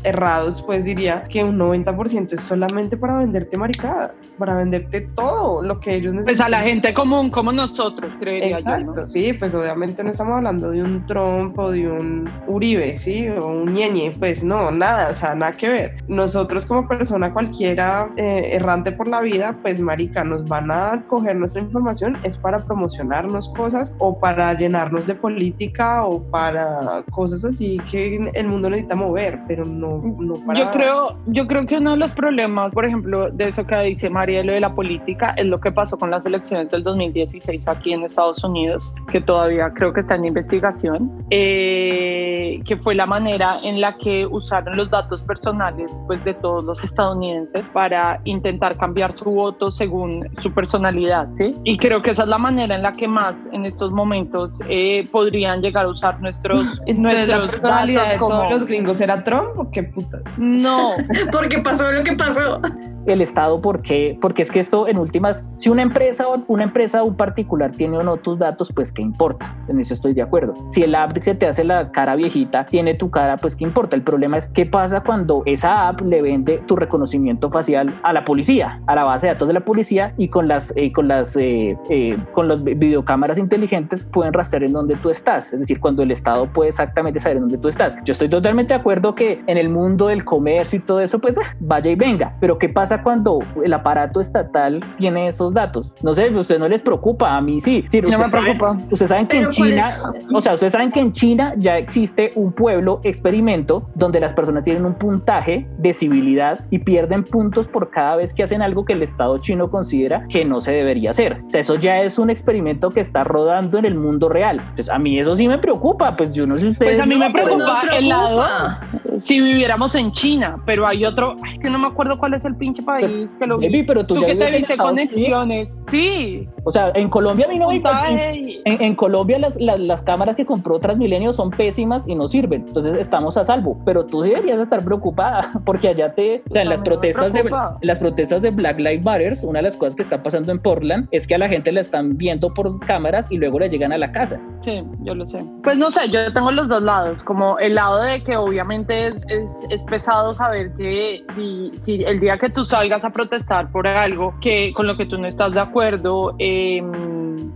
errados, 0.03 0.61
pues 0.61 0.83
diría 0.83 1.23
que 1.23 1.43
un 1.43 1.57
90% 1.57 2.33
es 2.33 2.41
solamente 2.41 2.97
para 2.97 3.17
venderte 3.17 3.57
maricadas, 3.57 4.33
para 4.37 4.55
venderte 4.55 5.01
todo 5.01 5.61
lo 5.61 5.79
que 5.79 5.95
ellos 5.95 6.13
necesitan. 6.13 6.35
Pues 6.35 6.41
a 6.41 6.49
la 6.49 6.63
gente 6.63 6.93
común, 6.93 7.29
como 7.29 7.51
nosotros, 7.51 8.11
creería 8.19 8.57
Exacto, 8.57 8.93
yo. 8.95 9.01
¿no? 9.01 9.07
sí, 9.07 9.33
pues 9.33 9.53
obviamente 9.55 10.03
no 10.03 10.09
estamos 10.09 10.37
hablando 10.37 10.71
de 10.71 10.83
un 10.83 11.05
Trump 11.05 11.57
o 11.57 11.71
de 11.71 11.89
un 11.89 12.29
Uribe, 12.47 12.97
¿sí? 12.97 13.27
O 13.29 13.47
un 13.47 13.73
Ñeñe, 13.73 14.11
pues 14.17 14.43
no, 14.43 14.71
nada, 14.71 15.09
o 15.09 15.13
sea, 15.13 15.35
nada 15.35 15.53
que 15.53 15.69
ver. 15.69 16.03
Nosotros 16.07 16.65
como 16.65 16.87
persona 16.87 17.31
cualquiera 17.33 18.09
eh, 18.17 18.49
errante 18.53 18.91
por 18.91 19.07
la 19.07 19.21
vida, 19.21 19.57
pues 19.61 19.79
marica, 19.79 20.23
nos 20.23 20.45
van 20.47 20.71
a 20.71 21.03
coger 21.07 21.35
nuestra 21.35 21.61
información, 21.61 22.17
es 22.23 22.37
para 22.37 22.63
promocionarnos 22.65 23.49
cosas 23.49 23.95
o 23.99 24.19
para 24.19 24.53
llenarnos 24.53 25.07
de 25.07 25.15
política 25.15 26.03
o 26.05 26.21
para 26.23 27.03
cosas 27.11 27.45
así 27.45 27.79
que 27.89 28.31
el 28.33 28.47
mundo 28.47 28.69
necesita 28.69 28.95
mover, 28.95 29.22
pero 29.47 29.65
no, 29.65 30.01
no 30.19 30.35
para... 30.45 30.59
Yo 30.59 30.71
creo, 30.71 31.17
yo 31.27 31.47
creo 31.47 31.65
que 31.65 31.77
uno 31.77 31.91
de 31.91 31.97
los 31.97 32.13
problemas, 32.13 32.73
por 32.73 32.85
ejemplo, 32.85 33.29
de 33.29 33.49
eso 33.49 33.65
que 33.65 33.75
dice 33.81 34.09
María, 34.09 34.43
lo 34.43 34.53
de 34.53 34.59
la 34.59 34.73
política, 34.73 35.33
es 35.37 35.45
lo 35.45 35.59
que 35.59 35.71
pasó 35.71 35.97
con 35.97 36.11
las 36.11 36.25
elecciones 36.25 36.69
del 36.69 36.83
2016 36.83 37.67
aquí 37.67 37.93
en 37.93 38.03
Estados 38.03 38.43
Unidos, 38.43 38.91
que 39.11 39.21
todavía 39.21 39.71
creo 39.73 39.93
que 39.93 40.01
está 40.01 40.15
en 40.15 40.25
investigación, 40.25 41.25
eh, 41.29 42.61
que 42.65 42.77
fue 42.77 42.95
la 42.95 43.05
manera 43.05 43.59
en 43.63 43.81
la 43.81 43.97
que 43.97 44.25
usaron 44.25 44.77
los 44.77 44.89
datos 44.89 45.21
personales 45.21 45.91
pues, 46.07 46.23
de 46.23 46.33
todos 46.33 46.63
los 46.63 46.83
estadounidenses 46.83 47.65
para 47.67 48.19
intentar 48.25 48.77
cambiar 48.77 49.15
su 49.15 49.31
voto 49.31 49.71
según 49.71 50.27
su 50.39 50.51
personalidad, 50.51 51.29
¿sí? 51.33 51.55
Y 51.63 51.77
creo 51.77 52.01
que 52.01 52.11
esa 52.11 52.23
es 52.23 52.29
la 52.29 52.37
manera 52.37 52.75
en 52.75 52.81
la 52.81 52.93
que 52.93 53.07
más 53.07 53.47
en 53.51 53.65
estos 53.65 53.91
momentos 53.91 54.59
eh, 54.67 55.07
podrían 55.11 55.61
llegar 55.61 55.85
a 55.85 55.89
usar 55.89 56.21
nuestros, 56.21 56.81
Entonces, 56.85 57.27
la 57.27 57.37
nuestros 57.37 57.61
personalidad 57.61 58.01
datos 58.01 58.13
de 58.13 58.19
como... 58.19 58.35
todos 58.35 58.51
los 58.51 58.65
gringos 58.65 59.01
era 59.03 59.23
Trump 59.23 59.57
o 59.57 59.69
qué 59.71 59.83
putas. 59.83 60.21
No, 60.37 60.95
Porque 61.31 61.59
pasó 61.59 61.91
lo 61.91 62.03
que 62.03 62.13
pasó. 62.13 62.61
El 63.05 63.21
Estado, 63.21 63.61
¿por 63.61 63.81
qué? 63.81 64.17
Porque 64.21 64.41
es 64.41 64.51
que 64.51 64.59
esto 64.59 64.87
en 64.87 64.97
últimas, 64.97 65.43
si 65.57 65.69
una 65.69 65.81
empresa 65.81 66.27
o 66.27 66.43
una 66.47 66.63
empresa 66.63 67.03
un 67.03 67.15
particular 67.15 67.71
tiene 67.71 67.97
o 67.97 68.03
no 68.03 68.17
tus 68.17 68.39
datos, 68.39 68.71
pues 68.73 68.91
qué 68.91 69.01
importa. 69.01 69.55
En 69.67 69.79
eso 69.79 69.93
estoy 69.93 70.13
de 70.13 70.21
acuerdo. 70.21 70.53
Si 70.67 70.83
el 70.83 70.95
app 70.95 71.13
que 71.17 71.35
te 71.35 71.47
hace 71.47 71.63
la 71.63 71.91
cara 71.91 72.15
viejita 72.15 72.65
tiene 72.65 72.95
tu 72.95 73.09
cara, 73.09 73.37
pues 73.37 73.55
qué 73.55 73.63
importa. 73.63 73.95
El 73.95 74.03
problema 74.03 74.37
es 74.37 74.47
qué 74.47 74.65
pasa 74.65 75.01
cuando 75.01 75.43
esa 75.45 75.87
app 75.87 76.01
le 76.01 76.21
vende 76.21 76.59
tu 76.65 76.75
reconocimiento 76.75 77.49
facial 77.49 77.93
a 78.03 78.13
la 78.13 78.25
policía, 78.25 78.81
a 78.87 78.95
la 78.95 79.03
base 79.03 79.27
de 79.27 79.33
datos 79.33 79.47
de 79.47 79.53
la 79.53 79.61
policía 79.61 80.13
y 80.17 80.27
con 80.29 80.47
las 80.47 80.73
eh, 80.75 80.91
con 80.91 81.07
las 81.07 81.35
eh, 81.37 81.77
eh, 81.89 82.17
con 82.31 82.47
las 82.47 82.63
videocámaras 82.63 83.37
inteligentes 83.37 84.03
pueden 84.03 84.33
rastrear 84.33 84.63
en 84.63 84.73
dónde 84.73 84.95
tú 84.95 85.09
estás. 85.09 85.53
Es 85.53 85.59
decir, 85.59 85.79
cuando 85.79 86.03
el 86.03 86.11
Estado 86.11 86.47
puede 86.47 86.69
exactamente 86.69 87.19
saber 87.19 87.37
en 87.37 87.43
dónde 87.43 87.57
tú 87.57 87.67
estás. 87.67 87.95
Yo 88.03 88.11
estoy 88.11 88.29
totalmente 88.29 88.73
de 88.73 88.79
acuerdo 88.79 89.15
que 89.15 89.41
en 89.47 89.57
el 89.57 89.69
mundo 89.69 90.07
del 90.07 90.23
comercio 90.23 90.79
y 90.79 90.81
todo 90.81 90.99
eso, 90.99 91.19
pues 91.19 91.35
vaya 91.59 91.91
y 91.91 91.95
venga. 91.95 92.35
Pero 92.39 92.57
qué 92.57 92.69
pasa 92.69 92.92
cuando 93.01 93.39
el 93.63 93.73
aparato 93.73 94.19
estatal 94.19 94.83
tiene 94.97 95.29
esos 95.29 95.53
datos? 95.53 95.93
No 96.03 96.13
sé, 96.13 96.27
a 96.27 96.37
ustedes 96.37 96.59
no 96.59 96.67
les 96.67 96.81
preocupa, 96.81 97.35
a 97.35 97.41
mí 97.41 97.59
sí. 97.59 97.83
sí 97.87 98.01
no 98.01 98.09
me 98.09 98.15
ustedes 98.25 98.31
saben- 98.31 98.57
preocupa. 98.57 98.83
Ustedes 98.91 99.09
saben 99.09 99.27
que 99.27 99.37
en 99.37 99.43
Pero 99.45 99.55
¿cuál 99.55 99.69
China, 99.69 100.13
o 100.33 100.41
sea, 100.41 100.53
ustedes 100.53 100.73
saben 100.73 100.91
que 100.91 100.99
en 100.99 101.11
China 101.13 101.53
ya 101.57 101.77
existe 101.77 102.31
un 102.35 102.51
pueblo 102.51 102.99
experimento 103.03 103.89
donde 103.95 104.19
las 104.19 104.33
personas 104.33 104.63
tienen 104.63 104.85
un 104.85 104.93
puntaje 104.95 105.65
de 105.77 105.93
civilidad 105.93 106.59
y 106.69 106.79
pierden 106.79 107.23
puntos 107.23 107.67
por 107.67 107.89
cada 107.89 108.17
vez 108.17 108.33
que 108.33 108.43
hacen 108.43 108.61
algo 108.61 108.85
que 108.85 108.93
el 108.93 109.01
Estado 109.01 109.37
chino 109.37 109.71
considera 109.71 110.25
que 110.29 110.43
no 110.45 110.59
se 110.61 110.71
debería 110.73 111.11
hacer. 111.11 111.41
O 111.47 111.51
sea, 111.51 111.61
eso 111.61 111.75
ya 111.75 112.01
es 112.01 112.19
un 112.19 112.29
experimento 112.29 112.89
que 112.91 112.99
está 112.99 113.23
rodando 113.23 113.77
en 113.77 113.85
el 113.85 113.95
mundo 113.95 114.29
real. 114.29 114.59
Entonces, 114.59 114.89
a 114.89 114.99
mí 114.99 115.17
eso 115.19 115.35
sí 115.35 115.47
me 115.47 115.57
preocupa, 115.57 116.15
pues 116.15 116.31
yo 116.33 116.45
no 116.45 116.57
sé 116.57 116.67
ustedes. 116.67 116.93
Pues 116.93 117.01
a 117.01 117.05
mí 117.05 117.15
me 117.15 117.31
preocupa 117.31 117.57
nos 117.57 117.97
el 117.97 118.09
lado 118.09 118.43
preocupa. 118.43 118.79
Si 119.19 119.39
viviéramos 119.41 119.95
en 119.95 120.11
China, 120.13 120.61
pero 120.65 120.87
hay 120.87 121.05
otro, 121.05 121.35
ay, 121.43 121.59
que 121.59 121.69
no 121.69 121.79
me 121.79 121.87
acuerdo 121.87 122.17
cuál 122.17 122.33
es 122.33 122.45
el 122.45 122.55
pinche 122.55 122.81
país 122.83 123.35
que 123.39 123.47
lo 123.47 123.57
vi. 123.57 123.67
Baby, 123.67 123.83
pero 123.83 124.05
tú, 124.05 124.15
Tú 124.15 124.21
ya 124.21 124.27
que 124.27 124.35
te 124.35 124.47
en 124.47 124.55
viste 124.57 124.73
Estados 124.73 124.91
Unidos. 124.91 125.09
conexiones. 125.11 125.69
Sí. 125.87 126.47
O 126.65 126.71
sea, 126.71 126.91
en 126.95 127.09
Colombia 127.09 127.45
a 127.45 127.49
mí 127.49 127.59
no 127.59 127.67
me 127.67 127.75
Puntaje. 127.75 128.61
en, 128.65 128.81
en 128.81 128.95
Colombia 128.95 129.37
las, 129.39 129.59
las, 129.59 129.79
las 129.79 130.01
cámaras 130.01 130.35
que 130.35 130.45
compró 130.45 130.79
Transmilenio 130.79 131.33
son 131.33 131.51
pésimas 131.51 132.07
y 132.07 132.15
no 132.15 132.27
sirven. 132.27 132.65
Entonces 132.67 132.95
estamos 132.95 133.35
a 133.37 133.43
salvo. 133.43 133.79
Pero 133.85 134.05
tú 134.05 134.21
deberías 134.21 134.59
estar 134.59 134.83
preocupada 134.83 135.51
porque 135.65 135.89
allá 135.89 136.13
te... 136.13 136.43
O 136.49 136.51
sea, 136.53 136.61
en 136.61 136.69
las 136.69 136.81
protestas, 136.81 137.33
de, 137.33 137.39
en 137.39 137.49
las 137.81 137.99
protestas 137.99 138.41
de 138.41 138.51
Black 138.51 138.77
Lives 138.79 139.03
Matter, 139.03 139.33
una 139.43 139.59
de 139.59 139.63
las 139.63 139.77
cosas 139.77 139.95
que 139.95 140.01
está 140.01 140.23
pasando 140.23 140.51
en 140.51 140.59
Portland 140.59 141.07
es 141.11 141.27
que 141.27 141.35
a 141.35 141.37
la 141.37 141.49
gente 141.49 141.71
la 141.71 141.81
están 141.81 142.17
viendo 142.17 142.53
por 142.53 142.79
cámaras 142.85 143.31
y 143.31 143.37
luego 143.37 143.59
le 143.59 143.69
llegan 143.69 143.91
a 143.91 143.97
la 143.97 144.11
casa. 144.11 144.39
Sí, 144.61 144.83
yo 145.01 145.15
lo 145.15 145.25
sé. 145.25 145.43
Pues 145.63 145.77
no 145.77 145.91
sé, 145.91 146.09
yo 146.09 146.31
tengo 146.33 146.51
los 146.51 146.69
dos 146.69 146.81
lados, 146.81 147.23
como 147.23 147.57
el 147.59 147.75
lado 147.75 148.01
de 148.01 148.23
que 148.23 148.37
obviamente 148.37 149.02
es, 149.07 149.23
es, 149.27 149.65
es 149.69 149.85
pesado 149.85 150.33
saber 150.33 150.71
que 150.73 151.23
si, 151.33 151.71
si 151.77 152.03
el 152.03 152.19
día 152.19 152.37
que 152.37 152.49
tú 152.49 152.65
salgas 152.65 153.05
a 153.05 153.11
protestar 153.11 153.71
por 153.71 153.87
algo 153.87 154.33
que 154.41 154.73
con 154.73 154.87
lo 154.87 154.97
que 154.97 155.05
tú 155.05 155.17
no 155.17 155.27
estás 155.27 155.53
de 155.53 155.59
acuerdo, 155.59 156.35
eh, 156.39 156.81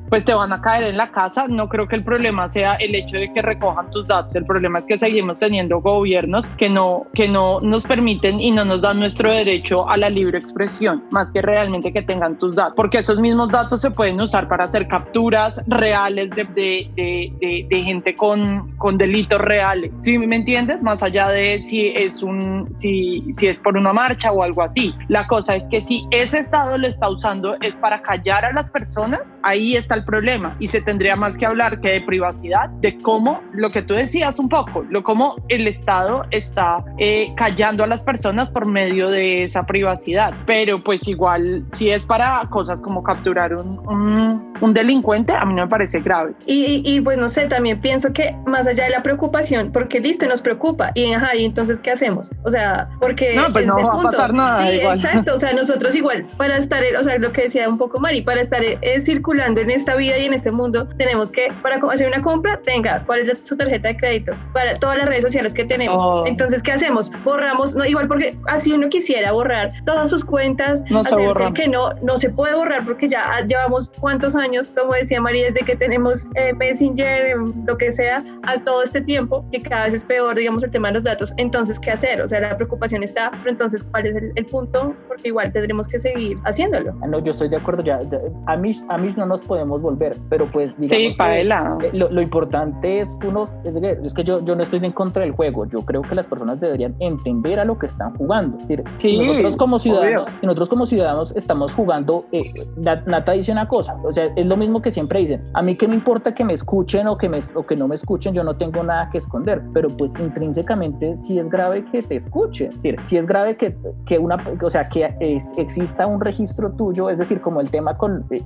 pues 0.10 0.26
te 0.26 0.34
van 0.34 0.54
a 0.54 0.62
caer 0.62 0.84
en 0.84 0.98
la 0.98 1.12
casa. 1.12 1.48
No 1.48 1.70
creo 1.70 1.88
que 1.88 1.96
el 1.96 2.04
problema 2.04 2.50
sea 2.50 2.76
el 2.76 2.96
hecho 2.96 3.18
de 3.18 3.32
que 3.34 3.42
recojan 3.42 3.90
tus 3.92 4.08
datos. 4.08 4.36
El 4.36 4.46
problema 4.46 4.80
es 4.80 4.86
que 4.86 4.98
seguimos 4.98 5.40
teniendo 5.40 5.80
gobiernos 5.82 6.48
que 6.50 6.70
no, 6.70 7.06
que 7.14 7.28
no 7.28 7.60
nos 7.62 7.86
permiten 7.86 8.40
y 8.40 8.52
no 8.52 8.66
nos 8.66 8.82
dan 8.82 9.00
nuestro 9.00 9.32
derecho 9.32 9.88
a 9.90 9.98
la 9.98 10.10
libre 10.10 10.38
expresión, 10.38 11.04
más 11.12 11.32
que 11.32 11.42
realmente 11.42 11.92
que 11.92 12.02
tengan 12.02 12.38
tus 12.38 12.56
datos. 12.56 12.74
Porque 12.76 13.00
esos 13.00 13.20
mismos 13.20 13.52
datos 13.52 13.82
se 13.82 13.92
pueden 13.92 14.20
usar 14.20 14.48
para 14.48 14.66
hacer 14.66 14.88
capturas 14.88 15.62
reales 15.68 16.30
de, 16.32 16.44
de, 16.46 16.92
de, 16.96 17.66
de, 17.70 17.84
gente 17.84 18.16
con, 18.16 18.76
con 18.78 18.98
delitos 18.98 19.40
reales. 19.40 19.92
¿Sí 20.02 20.18
me 20.18 20.36
entiendes? 20.36 20.82
Más 20.82 21.04
allá 21.04 21.30
de 21.30 21.62
si 21.64 21.88
es, 21.88 22.24
un, 22.24 22.70
si, 22.74 23.32
si 23.34 23.48
es 23.48 23.58
por 23.60 23.78
una 23.78 23.94
marcha 23.94 24.32
o 24.32 24.44
algo 24.44 24.62
así. 24.62 24.94
La 25.08 25.28
cosa 25.28 25.56
es 25.56 25.68
que 25.68 25.82
si 25.82 26.08
ese 26.12 26.40
Estado 26.40 26.78
lo 26.78 26.88
está 26.88 27.10
usando 27.10 27.56
es 27.62 27.74
para 27.76 28.00
callar 28.00 28.46
a 28.46 28.54
las 28.54 28.70
personas, 28.70 29.22
ahí 29.44 29.67
está 29.76 29.96
el 29.96 30.06
problema. 30.06 30.56
Y 30.60 30.68
se 30.68 30.82
tendría 30.82 31.16
más 31.16 31.38
que 31.38 31.46
hablar 31.46 31.82
que 31.82 31.90
de 31.90 32.02
privacidad, 32.02 32.70
de 32.82 32.98
cómo, 33.00 33.42
lo 33.54 33.70
que 33.72 33.82
tú 33.82 33.94
decías 33.94 34.40
un 34.40 34.50
poco, 34.50 34.86
lo 34.90 35.04
cómo 35.04 35.36
el 35.50 35.68
Estado 35.68 36.26
está 36.32 36.84
eh, 36.98 37.34
callando 37.36 37.84
a 37.84 37.88
las 37.88 38.04
personas 38.04 38.50
por 38.50 38.66
medio 38.66 39.10
de 39.10 39.44
esa 39.44 39.66
privacidad. 39.66 40.34
Pero 40.46 40.84
pues 40.84 41.08
igual, 41.08 41.66
si 41.72 41.90
es 41.90 42.02
para 42.04 42.42
cosas 42.50 42.82
como 42.82 43.04
capturar 43.04 43.56
un, 43.56 43.80
un, 43.88 44.54
un 44.62 44.74
delincuente, 44.74 45.34
a 45.34 45.46
mí 45.46 45.54
no 45.54 45.64
me 45.64 45.68
parece 45.68 46.00
grave. 46.00 46.34
Y, 46.46 46.82
y, 46.86 46.96
y, 46.98 47.02
pues 47.02 47.18
no 47.18 47.28
sé, 47.28 47.48
también 47.48 47.80
pienso 47.82 48.14
que 48.14 48.36
más 48.46 48.68
allá 48.68 48.86
de 48.86 48.92
la 48.92 49.04
preocupación, 49.04 49.72
porque 49.72 50.00
listo, 50.00 50.26
nos 50.28 50.42
preocupa, 50.42 50.92
y 50.96 51.14
ajá, 51.14 51.36
y 51.36 51.46
entonces 51.46 51.80
¿qué 51.80 51.92
hacemos? 51.92 52.32
O 52.44 52.50
sea, 52.50 52.88
porque... 53.00 53.36
No, 53.36 53.52
pues 53.52 53.68
no 53.68 53.76
va 53.78 53.90
a 53.90 53.92
punto. 53.92 54.12
pasar 54.12 54.34
nada, 54.34 54.68
Sí, 54.70 54.78
igual. 54.78 54.96
exacto, 54.96 55.34
o 55.34 55.38
sea, 55.38 55.54
nosotros 55.54 55.96
igual, 55.96 56.26
para 56.38 56.58
estar, 56.58 56.84
o 57.00 57.04
sea, 57.04 57.18
lo 57.18 57.32
que 57.32 57.44
decía 57.44 57.68
un 57.70 57.78
poco 57.78 58.00
Mari, 58.00 58.22
para 58.22 58.42
estar 58.42 58.62
eh, 58.64 58.78
circulando 59.02 59.57
en 59.58 59.72
esta 59.72 59.96
vida 59.96 60.18
y 60.18 60.26
en 60.26 60.34
este 60.34 60.52
mundo, 60.52 60.88
tenemos 60.98 61.32
que, 61.32 61.48
para 61.62 61.78
hacer 61.92 62.08
una 62.08 62.22
compra, 62.22 62.60
tenga, 62.62 63.04
¿cuál 63.06 63.22
es 63.22 63.46
su 63.46 63.56
tarjeta 63.56 63.90
de 63.90 63.98
crédito? 63.98 64.34
Para 64.54 64.78
todas 64.80 64.98
las 64.98 65.08
redes 65.08 65.24
sociales 65.24 65.54
que 65.54 65.66
tenemos. 65.66 66.02
Oh. 66.04 66.24
Entonces, 66.26 66.64
¿qué 66.64 66.72
hacemos? 66.72 67.12
Borramos, 67.24 67.76
no, 67.76 67.86
igual 67.86 68.08
porque 68.08 68.38
así 68.48 68.72
uno 68.72 68.90
quisiera 68.90 69.32
borrar 69.32 69.74
todas 69.86 70.10
sus 70.10 70.24
cuentas, 70.24 70.84
No 70.90 71.04
se 71.04 71.14
hacerse 71.14 71.54
que 71.54 71.68
no, 71.68 71.94
no 72.02 72.18
se 72.18 72.30
puede 72.30 72.56
borrar 72.56 72.86
porque 72.86 73.08
ya 73.08 73.46
llevamos 73.48 73.92
cuántos 74.00 74.36
años, 74.36 74.74
como 74.78 74.94
decía 74.94 75.20
María, 75.20 75.46
desde 75.46 75.62
que 75.62 75.76
tenemos 75.76 76.30
eh, 76.36 76.54
Messenger, 76.54 77.38
lo 77.66 77.78
que 77.78 77.92
sea, 77.92 78.24
a 78.44 78.58
todo 78.64 78.84
este 78.84 79.02
tiempo, 79.02 79.46
que 79.52 79.62
cada 79.62 79.86
vez 79.86 79.96
es 79.96 80.04
peor, 80.04 80.36
digamos, 80.36 80.64
el 80.64 80.72
tema 80.72 80.90
de 80.90 80.96
los 80.96 81.04
datos. 81.04 81.34
Entonces, 81.38 81.80
¿qué 81.80 81.92
hacer? 81.92 82.22
O 82.22 82.28
sea, 82.28 82.40
la 82.40 82.56
preocupación 82.56 83.04
está, 83.04 83.32
pero 83.32 83.52
entonces, 83.52 83.84
¿cuál 83.84 84.06
es 84.06 84.16
el, 84.16 84.32
el 84.36 84.46
punto? 84.46 84.96
Porque 85.08 85.30
igual 85.30 85.52
tendremos 85.52 85.88
que 85.88 86.00
seguir 86.00 86.38
haciéndolo. 86.46 86.94
Ah, 87.02 87.08
No, 87.08 87.20
yo 87.24 87.32
estoy 87.32 87.50
de 87.50 87.58
acuerdo, 87.58 87.84
ya, 87.84 88.02
ya, 88.04 88.20
a 88.46 88.56
mí 88.56 88.72
a 88.90 88.98
mí 88.98 89.14
no 89.16 89.26
nos 89.26 89.42
podemos 89.48 89.82
volver, 89.82 90.18
pero 90.30 90.46
pues 90.48 90.78
digamos 90.80 91.12
Sí, 91.12 91.16
Paela. 91.18 91.78
Eh, 91.84 91.90
Lo, 91.94 92.10
lo 92.12 92.22
importante 92.22 93.00
es 93.00 93.18
unos, 93.26 93.54
es 93.64 93.76
que, 93.80 93.98
es 94.04 94.14
que 94.14 94.24
yo, 94.24 94.44
yo 94.44 94.56
no 94.56 94.64
estoy 94.64 94.84
en 94.84 94.92
contra 94.92 95.24
del 95.24 95.32
juego, 95.32 95.66
yo 95.66 95.84
creo 95.84 96.02
que 96.02 96.14
las 96.16 96.28
personas 96.28 96.60
deberían 96.60 96.96
entender 97.00 97.60
a 97.60 97.66
lo 97.66 97.78
que 97.80 97.86
están 97.88 98.14
jugando. 98.16 98.58
Es 98.58 98.64
decir, 98.68 98.84
si 98.98 99.10
Sí, 99.10 99.18
nosotros 99.18 99.58
como 99.58 99.80
ciudadanos, 99.80 100.28
si 100.40 100.46
nosotros 100.46 100.70
como 100.70 100.86
ciudadanos 100.86 101.36
estamos 101.36 101.74
jugando, 101.74 102.26
eh, 102.32 102.54
Nat- 102.78 103.06
Nata 103.06 103.32
dice 103.32 103.52
una 103.52 103.68
cosa, 103.68 103.96
o 104.04 104.12
sea, 104.12 104.26
es 104.36 104.46
lo 104.46 104.58
mismo 104.58 104.82
que 104.82 104.92
siempre 104.92 105.20
dicen, 105.20 105.44
a 105.54 105.62
mí 105.62 105.76
que 105.76 105.88
me 105.88 105.96
importa 105.96 106.34
que 106.34 106.44
me 106.44 106.54
escuchen 106.54 107.08
o 107.08 107.18
que, 107.18 107.30
me, 107.30 107.40
o 107.56 107.64
que 107.66 107.76
no 107.76 107.88
me 107.88 107.96
escuchen, 107.96 108.34
yo 108.34 108.44
no 108.44 108.56
tengo 108.58 108.84
nada 108.84 109.10
que 109.10 109.18
esconder, 109.18 109.62
pero 109.74 109.90
pues 109.90 110.14
intrínsecamente 110.20 111.16
sí 111.16 111.40
es 111.40 111.50
grave 111.50 111.86
que 111.86 112.02
te 112.02 112.16
escuchen, 112.16 112.70
es 112.70 112.76
decir, 112.76 112.98
sí 113.04 113.18
es 113.18 113.26
grave 113.26 113.56
que, 113.56 113.76
que 114.06 114.18
una, 114.20 114.38
o 114.62 114.70
sea, 114.70 114.90
que 114.90 115.14
es- 115.20 115.54
exista 115.58 116.06
un 116.08 116.22
registro 116.22 116.72
tuyo, 116.72 117.10
es 117.10 117.18
decir, 117.18 117.42
como 117.42 117.62
el 117.62 117.70
tema 117.70 117.98
con, 117.98 118.26
eh, 118.32 118.44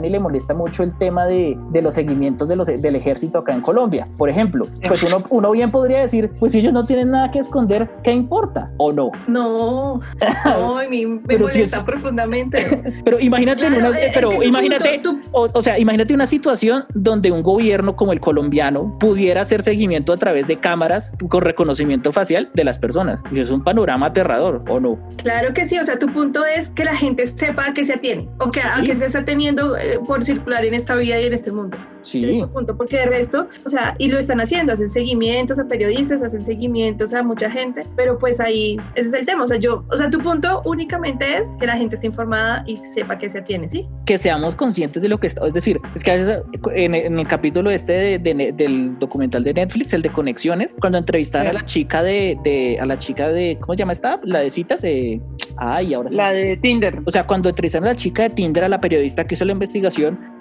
A 0.00 0.02
Dani 0.02 0.08
le 0.12 0.18
molesta 0.20 0.54
mucho 0.54 0.82
el 0.82 0.96
tema 0.96 1.26
de, 1.26 1.58
de 1.72 1.82
los 1.82 1.92
seguimientos 1.94 2.48
de 2.48 2.56
los, 2.56 2.66
del 2.68 2.96
ejército 2.96 3.38
acá 3.38 3.52
en 3.52 3.60
Colombia. 3.60 4.08
Por 4.16 4.30
ejemplo, 4.30 4.66
pues 4.88 5.02
uno, 5.02 5.22
uno 5.28 5.50
bien 5.50 5.70
podría 5.70 6.00
decir, 6.00 6.30
pues 6.38 6.52
si 6.52 6.58
ellos 6.58 6.72
no 6.72 6.86
tienen 6.86 7.10
nada 7.10 7.30
que 7.30 7.38
esconder, 7.38 7.86
¿qué 8.02 8.10
importa? 8.12 8.70
¿O 8.78 8.92
no? 8.94 9.10
No, 9.28 10.00
no, 10.46 10.78
a 10.78 10.84
mí 10.88 11.04
me 11.04 11.20
Pero 11.26 11.48
si 11.48 11.58
molesta 11.58 11.76
es- 11.78 11.82
profundamente. 11.82 12.82
Pero 13.04 13.20
imagínate, 13.20 13.66
en 13.66 13.74
Claro, 13.74 13.90
una- 13.90 13.98
pero 14.14 14.42
imagínate, 14.42 14.98
tu- 15.02 15.20
o, 15.32 15.46
o 15.52 15.60
sea, 15.62 15.78
imagínate 15.78 16.14
una 16.14 16.26
situación 16.26 16.84
donde 16.94 17.30
un 17.30 17.42
gobierno 17.42 17.94
como 17.94 18.12
el 18.12 18.20
colombiano 18.20 18.96
pudiera 18.98 19.42
hacer 19.42 19.60
seguimiento 19.62 20.12
a 20.14 20.16
través 20.16 20.46
de 20.46 20.56
cámaras 20.58 21.12
con 21.28 21.42
reconocimiento 21.42 22.10
facial 22.12 22.48
de 22.54 22.64
las 22.64 22.78
personas. 22.78 23.22
Y 23.30 23.40
es 23.40 23.50
un 23.50 23.62
panorama 23.62 24.06
aterrador, 24.06 24.62
¿o 24.68 24.80
no? 24.80 24.98
Claro 25.18 25.52
que 25.52 25.66
sí, 25.66 25.78
o 25.78 25.84
sea, 25.84 25.98
tu 25.98 26.06
punto 26.06 26.44
es 26.46 26.72
que 26.72 26.84
la 26.84 26.94
gente 26.96 27.26
sepa 27.26 27.66
a 27.66 27.74
qué 27.74 27.84
se 27.84 27.92
atiene 27.94 28.28
o 28.38 28.50
que 28.50 28.60
a 28.62 28.76
Sí. 28.78 28.84
qué 28.84 28.94
se 28.96 29.06
está 29.06 29.24
teniendo 29.24 29.76
eh, 29.76 29.89
por 30.06 30.24
circular 30.24 30.64
en 30.64 30.74
esta 30.74 30.94
vida 30.94 31.20
y 31.20 31.24
en 31.26 31.32
este 31.34 31.50
mundo. 31.52 31.76
Sí. 32.02 32.38
tu 32.40 32.48
punto, 32.50 32.76
porque 32.76 32.98
de 32.98 33.06
resto, 33.06 33.46
o 33.64 33.68
sea, 33.68 33.94
y 33.98 34.10
lo 34.10 34.18
están 34.18 34.40
haciendo, 34.40 34.72
hacen 34.72 34.88
seguimientos 34.88 35.58
a 35.58 35.64
periodistas, 35.66 36.22
hacen 36.22 36.42
seguimientos 36.42 37.12
a 37.12 37.22
mucha 37.22 37.50
gente, 37.50 37.86
pero 37.96 38.16
pues 38.18 38.40
ahí, 38.40 38.76
ese 38.94 39.08
es 39.08 39.14
el 39.14 39.26
tema, 39.26 39.44
o 39.44 39.46
sea, 39.46 39.58
yo, 39.58 39.84
o 39.90 39.96
sea, 39.96 40.08
tu 40.10 40.18
punto 40.20 40.62
únicamente 40.64 41.36
es 41.36 41.56
que 41.58 41.66
la 41.66 41.76
gente 41.76 41.94
esté 41.96 42.06
informada 42.06 42.62
y 42.66 42.76
sepa 42.78 43.14
a 43.14 43.18
qué 43.18 43.28
se 43.28 43.38
atiene, 43.38 43.68
¿sí? 43.68 43.86
que 44.06 44.18
seamos 44.18 44.56
conscientes 44.56 45.02
de 45.02 45.08
lo 45.08 45.18
que 45.18 45.26
está. 45.28 45.46
Es 45.46 45.52
decir, 45.54 45.80
es 45.94 46.02
que 46.04 46.10
a 46.10 46.14
veces 46.16 46.42
en, 46.74 46.94
en 46.94 47.18
el 47.18 47.26
capítulo 47.26 47.70
este 47.70 47.92
de- 47.92 48.18
de 48.18 48.52
del 48.52 48.98
documental 48.98 49.44
de 49.44 49.54
Netflix, 49.54 49.92
el 49.92 50.02
de 50.02 50.08
conexiones, 50.10 50.74
cuando 50.80 50.98
entrevistaron 50.98 51.48
a 51.48 51.52
la 51.52 51.64
chica 51.64 52.02
de, 52.02 52.36
de- 52.42 52.78
a 52.80 52.86
la 52.86 52.98
chica 52.98 53.28
de, 53.28 53.56
¿cómo 53.60 53.74
se 53.74 53.78
llama 53.78 53.92
esta? 53.92 54.20
La 54.24 54.40
de 54.40 54.50
citas, 54.50 54.82
eh, 54.84 55.20
ay, 55.56 55.94
ahora 55.94 56.10
sí. 56.10 56.16
La 56.16 56.32
de 56.32 56.56
Tinder. 56.56 56.98
O 57.04 57.10
sea, 57.10 57.26
cuando 57.26 57.48
entrevistaron 57.48 57.88
a 57.88 57.92
la 57.92 57.96
chica 57.96 58.24
de 58.24 58.30
Tinder, 58.30 58.64
a 58.64 58.68
la 58.68 58.80
periodista 58.80 59.24
que 59.26 59.34
hizo 59.34 59.44
la 59.44 59.52
investigación, 59.52 59.79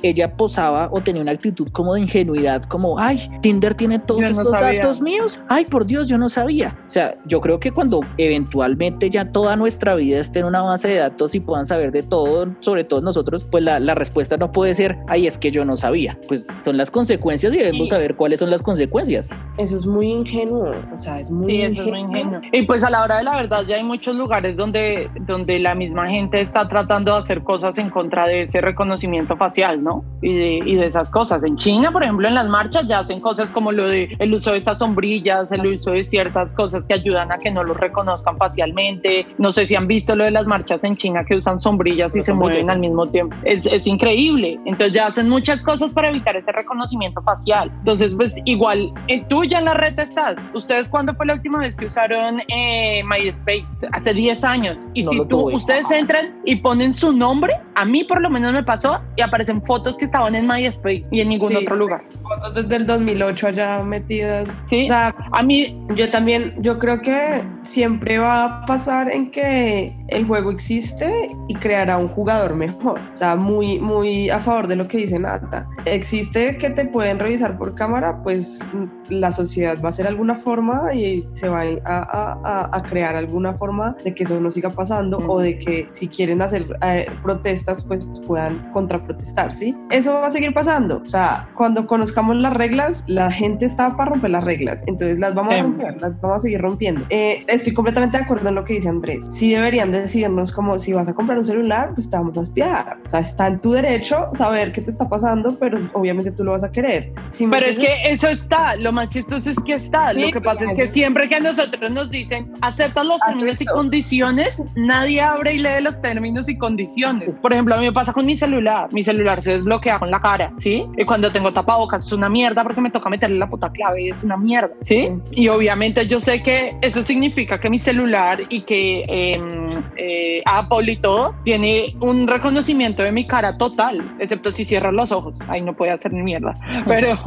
ella 0.02 0.34
posaba 0.38 0.88
o 0.92 1.02
tenía 1.02 1.22
una 1.22 1.32
actitud 1.32 1.68
como 1.74 1.94
de 1.94 2.02
ingenuidad, 2.02 2.64
como, 2.64 2.98
ay, 3.00 3.30
Tinder 3.42 3.74
tiene 3.74 4.00
todos 4.00 4.22
Yo 4.22 4.28
estos 4.28 4.52
datos 4.52 5.02
míos. 5.02 5.40
Ay, 5.50 5.66
por 5.66 5.86
Dios, 5.86 6.08
yo 6.08 6.18
no 6.18 6.30
sabía. 6.30 6.78
O 6.86 6.90
sea, 6.90 7.16
yo 7.26 7.42
creo 7.42 7.60
que 7.60 7.72
cuando 7.72 8.00
eventualmente 8.18 9.10
ya 9.10 9.32
toda 9.32 9.56
nuestra 9.56 9.96
vida 9.96 10.20
esté 10.20 10.40
en 10.40 10.46
una 10.46 10.62
base 10.62 10.88
de 10.88 10.96
datos 10.96 11.36
y 11.36 11.40
puedan 11.42 11.66
saber 11.66 11.92
de 11.92 12.04
todo, 12.04 12.48
sobre 12.62 12.84
todo 12.86 13.02
nosotros, 13.02 13.44
pues 13.50 13.64
la, 13.64 13.80
la 13.80 13.94
respuesta 13.96 14.38
no 14.38 14.52
puede 14.52 14.74
ser, 14.74 14.98
ay, 15.08 15.28
es 15.28 15.38
que 15.38 15.52
yo 15.52 15.66
no 15.66 15.76
sabía. 15.76 16.18
Pues 16.28 16.48
son 16.62 16.78
las 16.78 16.90
consecuencias 16.92 17.54
y 17.54 17.58
debemos 17.58 17.90
Sí. 17.90 17.92
saber 17.96 18.16
cuáles 18.16 18.40
son 18.40 18.50
las 18.50 18.62
consecuencias. 18.62 19.30
Eso 19.58 19.76
es 19.76 19.86
muy 19.86 20.08
ingenuo, 20.08 20.74
o 20.94 20.98
sea, 20.98 21.20
es 21.20 21.30
muy 21.30 21.46
Sí, 21.46 21.62
eso 21.62 21.82
es 21.82 21.88
muy 21.90 22.00
ingenuo. 22.00 22.42
Y 22.52 22.64
pues 22.64 22.84
a 22.84 22.90
la 22.90 23.04
hora 23.04 23.18
de 23.18 23.24
la 23.24 23.36
verdad 23.36 23.64
ya 23.68 23.76
hay 23.78 23.84
muchos 23.84 24.16
lugares 24.16 24.56
donde, 24.58 25.10
donde 25.22 25.60
la 25.60 25.76
misma 25.76 26.10
gente 26.10 26.40
está 26.42 26.68
tratando 26.68 27.12
de 27.14 27.18
hacer 27.20 27.44
cosas 27.44 27.78
en 27.78 27.90
contra 27.90 28.28
de 28.28 28.44
ese 28.44 28.62
reconocimiento 28.62 29.29
facial, 29.38 29.84
¿no? 29.84 30.04
Y 30.22 30.34
de, 30.34 30.70
y 30.70 30.76
de 30.76 30.86
esas 30.86 31.10
cosas. 31.10 31.44
En 31.44 31.56
China, 31.58 31.92
por 31.92 32.04
ejemplo, 32.04 32.28
en 32.28 32.36
las 32.36 32.48
marchas 32.48 32.88
ya 32.88 33.00
hacen 33.00 33.20
cosas 33.20 33.52
como 33.52 33.72
lo 33.72 33.88
de 33.88 34.16
el 34.20 34.34
uso 34.34 34.52
de 34.52 34.58
estas 34.58 34.80
sombrillas, 34.80 35.52
el 35.52 35.66
uso 35.66 35.92
de 35.92 36.04
ciertas 36.04 36.54
cosas 36.54 36.86
que 36.86 36.94
ayudan 36.94 37.32
a 37.32 37.38
que 37.38 37.52
no 37.52 37.64
los 37.64 37.78
reconozcan 37.78 38.38
facialmente. 38.38 39.26
No 39.38 39.52
sé 39.52 39.66
si 39.66 39.76
han 39.76 39.88
visto 39.88 40.16
lo 40.16 40.24
de 40.24 40.32
las 40.32 40.48
marchas 40.48 40.84
en 40.84 40.98
China 40.98 41.24
que 41.26 41.36
usan 41.36 41.60
sombrillas 41.60 42.16
y 42.16 42.24
se 42.24 42.34
mueven 42.34 42.70
al 42.70 42.80
mismo 42.80 43.08
tiempo. 43.08 43.36
Es, 43.44 43.66
es 43.66 43.88
increíble. 43.88 44.60
Entonces 44.66 44.94
ya 44.94 45.08
hacen 45.08 45.30
muchas 45.30 45.64
cosas 45.64 45.92
para 45.92 46.10
evitar 46.10 46.36
ese 46.36 46.52
reconocimiento 46.52 47.22
facial. 47.22 47.72
Entonces, 47.80 48.16
pues 48.16 48.36
igual, 48.46 48.92
eh, 49.08 49.24
tú 49.30 49.44
ya 49.44 49.60
en 49.60 49.66
la 49.66 49.74
red 49.74 49.98
estás. 50.00 50.38
¿Ustedes 50.54 50.90
cuándo 50.90 51.14
fue 51.14 51.26
la 51.26 51.34
última 51.34 51.60
vez 51.60 51.76
que 51.76 51.86
usaron 51.86 52.42
eh, 52.48 53.04
MySpace? 53.04 53.66
Hace 53.94 54.14
10 54.14 54.44
años. 54.44 54.78
Y 54.94 55.04
No 55.04 55.12
si 55.12 55.26
tú, 55.26 55.52
ustedes 55.52 55.90
entran 55.92 56.40
y 56.46 56.58
ponen 56.58 56.94
su 56.94 57.12
nombre, 57.12 57.54
a 57.76 57.86
mí 57.86 58.04
por 58.04 58.22
lo 58.22 58.30
menos 58.30 58.54
me 58.54 58.64
pasó 58.64 59.00
y 59.20 59.22
aparecen 59.22 59.62
fotos 59.64 59.98
que 59.98 60.06
estaban 60.06 60.34
en 60.36 60.48
MySpace 60.48 61.02
y 61.12 61.20
en 61.22 61.30
ningún 61.30 61.50
Sí. 61.50 61.56
otro 61.58 61.76
lugar. 61.76 62.02
Fotos 62.24 62.54
desde 62.54 62.76
el 62.78 62.86
2008 62.88 63.48
allá 63.48 63.82
metidas. 63.84 64.48
Sí. 64.66 64.84
O 64.86 64.88
sea, 64.88 65.14
A 65.32 65.44
mí, 65.44 65.78
yo 65.96 66.10
también, 66.10 66.54
yo 66.60 66.80
creo 66.80 67.02
que 67.02 67.42
siempre 67.62 68.18
va 68.18 68.44
a 68.64 68.66
pasar 68.66 69.12
en 69.14 69.30
que 69.32 69.96
el 70.08 70.26
juego 70.26 70.52
existe 70.52 71.30
y 71.48 71.56
creará 71.56 71.98
un 71.98 72.08
jugador 72.08 72.56
mejor. 72.56 73.00
O 73.14 73.16
sea, 73.16 73.36
muy, 73.36 73.80
muy 73.80 74.30
a 74.30 74.40
favor 74.40 74.68
de 74.68 74.76
lo 74.76 74.88
que 74.88 74.98
dice 74.98 75.20
Nata. 75.20 75.68
Existe 75.86 76.58
que 76.58 76.70
te 76.70 76.86
pueden 76.86 77.20
revisar 77.20 77.58
por 77.58 77.76
cámara, 77.76 78.22
pues 78.24 78.62
mm, 78.74 79.12
la 79.14 79.32
sociedad 79.32 79.78
va 79.82 79.86
a 79.86 79.90
hacer 79.90 80.08
alguna 80.08 80.36
forma 80.36 80.94
y 80.94 81.26
se 81.32 81.50
va 81.50 81.62
a, 81.62 81.64
a- 81.86 82.40
a- 82.44 82.70
a 82.78 82.84
crear 82.84 83.16
alguna 83.16 83.54
forma 83.54 83.96
de 84.04 84.14
que 84.16 84.24
eso 84.24 84.40
no 84.40 84.50
siga 84.52 84.70
pasando 84.70 85.18
Ujú. 85.20 85.32
o 85.34 85.40
de 85.40 85.58
que 85.60 85.86
si 85.90 86.08
quieren 86.08 86.42
hacer 86.42 86.66
eh, 86.86 87.08
protestas, 87.24 87.84
pues 87.88 88.06
puedan 88.28 88.72
contraprotestar, 89.14 89.56
¿sí? 89.56 89.76
Eso 89.90 90.14
va 90.14 90.28
a 90.28 90.30
seguir 90.30 90.54
pasando. 90.54 91.02
O 91.04 91.08
sea, 91.08 91.48
cuando 91.56 91.86
conozcamos 91.88 92.36
las 92.36 92.54
reglas, 92.54 93.04
la 93.08 93.32
gente 93.32 93.66
está 93.66 93.96
para 93.96 94.12
romper 94.12 94.32
las 94.32 94.44
reglas. 94.44 94.84
Entonces 94.88 95.20
las 95.20 95.34
vamos 95.34 95.54
a 95.54 95.58
Em. 95.58 95.66
romper, 95.66 96.02
las 96.02 96.20
vamos 96.22 96.38
a 96.38 96.40
seguir 96.40 96.62
rompiendo. 96.62 97.06
Eh, 97.10 97.44
estoy 97.48 97.74
completamente 97.74 98.18
de 98.18 98.24
acuerdo 98.24 98.50
en 98.50 98.56
lo 98.56 98.64
que 98.66 98.74
dice 98.74 98.90
Andrés. 98.90 99.28
Sí 99.32 99.52
deberían 99.52 99.92
decirnos 99.92 100.52
como 100.52 100.78
si 100.80 100.94
vas 100.94 101.10
a 101.10 101.14
comprar 101.14 101.38
un 101.38 101.46
celular, 101.46 101.92
pues 101.94 102.10
te 102.10 102.18
vamos 102.18 102.38
a 102.38 102.42
espiar. 102.42 102.98
O 103.06 103.10
sea, 103.10 103.20
está 103.20 103.48
en 103.48 103.60
tu 103.60 103.72
derecho 103.72 104.30
saber 104.34 104.72
qué 104.72 104.82
te 104.82 104.92
está 104.92 105.08
pasando, 105.10 105.58
pero 105.58 105.80
obviamente 105.94 106.32
tú 106.32 106.44
lo 106.44 106.52
vas 106.52 106.64
a 106.64 106.72
querer. 106.72 107.12
¿Sí 107.30 107.46
me 107.46 107.58
pero 107.58 107.72
es 107.72 107.80
que 107.80 107.94
eso 108.06 108.28
está, 108.28 108.76
lo 108.76 108.92
más 108.92 109.10
chistoso 109.10 109.50
es 109.50 109.60
que 109.60 109.74
está. 109.74 110.14
Sí, 110.14 110.22
lo 110.22 110.32
que 110.32 110.42
pasa 110.42 110.66
es 110.66 110.78
que 110.78 110.88
siempre 110.88 111.28
que 111.28 111.36
a 111.36 111.40
nosotros 111.40 111.90
nos 111.92 112.10
dicen 112.12 112.52
aceptas 112.62 113.06
los 113.06 113.20
términos 113.22 113.62
y 113.62 113.66
condiciones, 113.66 114.62
nadie 114.76 115.22
abre 115.22 115.54
y 115.54 115.58
lee 115.60 115.82
los 115.82 116.00
términos 116.02 116.48
y 116.50 116.58
condiciones. 116.58 117.36
Por 117.42 117.54
ejemplo, 117.54 117.76
a 117.76 117.78
mí 117.78 117.86
me 117.86 117.94
pasa 117.94 118.14
con 118.14 118.26
mi 118.26 118.36
celular. 118.36 118.90
Mi 119.00 119.04
celular 119.04 119.42
se 119.42 119.54
desbloquea 119.54 119.98
con 119.98 120.12
la 120.12 120.20
cara, 120.20 120.52
¿sí? 120.58 120.86
Y 120.98 121.06
cuando 121.06 121.32
tengo 121.32 121.54
tapabocas 121.54 122.06
es 122.06 122.12
una 122.12 122.28
mierda 122.28 122.64
porque 122.64 122.82
me 122.82 122.92
toca 122.92 123.10
meterle 123.10 123.38
la 123.38 123.50
puta 123.50 123.72
clave 123.72 124.02
y 124.02 124.10
es 124.10 124.24
una 124.24 124.36
mierda, 124.36 124.74
¿sí? 124.82 125.10
Y 125.32 125.48
obviamente 125.48 126.06
yo 126.06 126.20
sé 126.20 126.44
que 126.44 126.76
eso 126.82 127.02
significa 127.02 127.58
que 127.62 127.70
mi 127.70 127.80
celular 127.80 128.42
y 128.50 128.64
que 128.64 129.06
em, 129.08 129.70
eh, 129.96 130.42
Apple 130.46 130.92
y 130.92 130.98
todo 130.98 131.34
tiene 131.46 131.96
un 132.02 132.28
reconocimiento 132.28 133.02
de 133.02 133.14
mi 133.14 133.26
cara 133.26 133.58
total, 133.58 134.04
excepto 134.20 134.52
si 134.52 134.66
cierro 134.66 134.92
los 134.92 135.14
ojos. 135.14 135.38
Ahí 135.48 135.62
no 135.62 135.74
puede 135.74 135.94
hacer 135.94 136.12
ni 136.12 136.22
mierda. 136.22 136.60
Pero, 136.86 137.18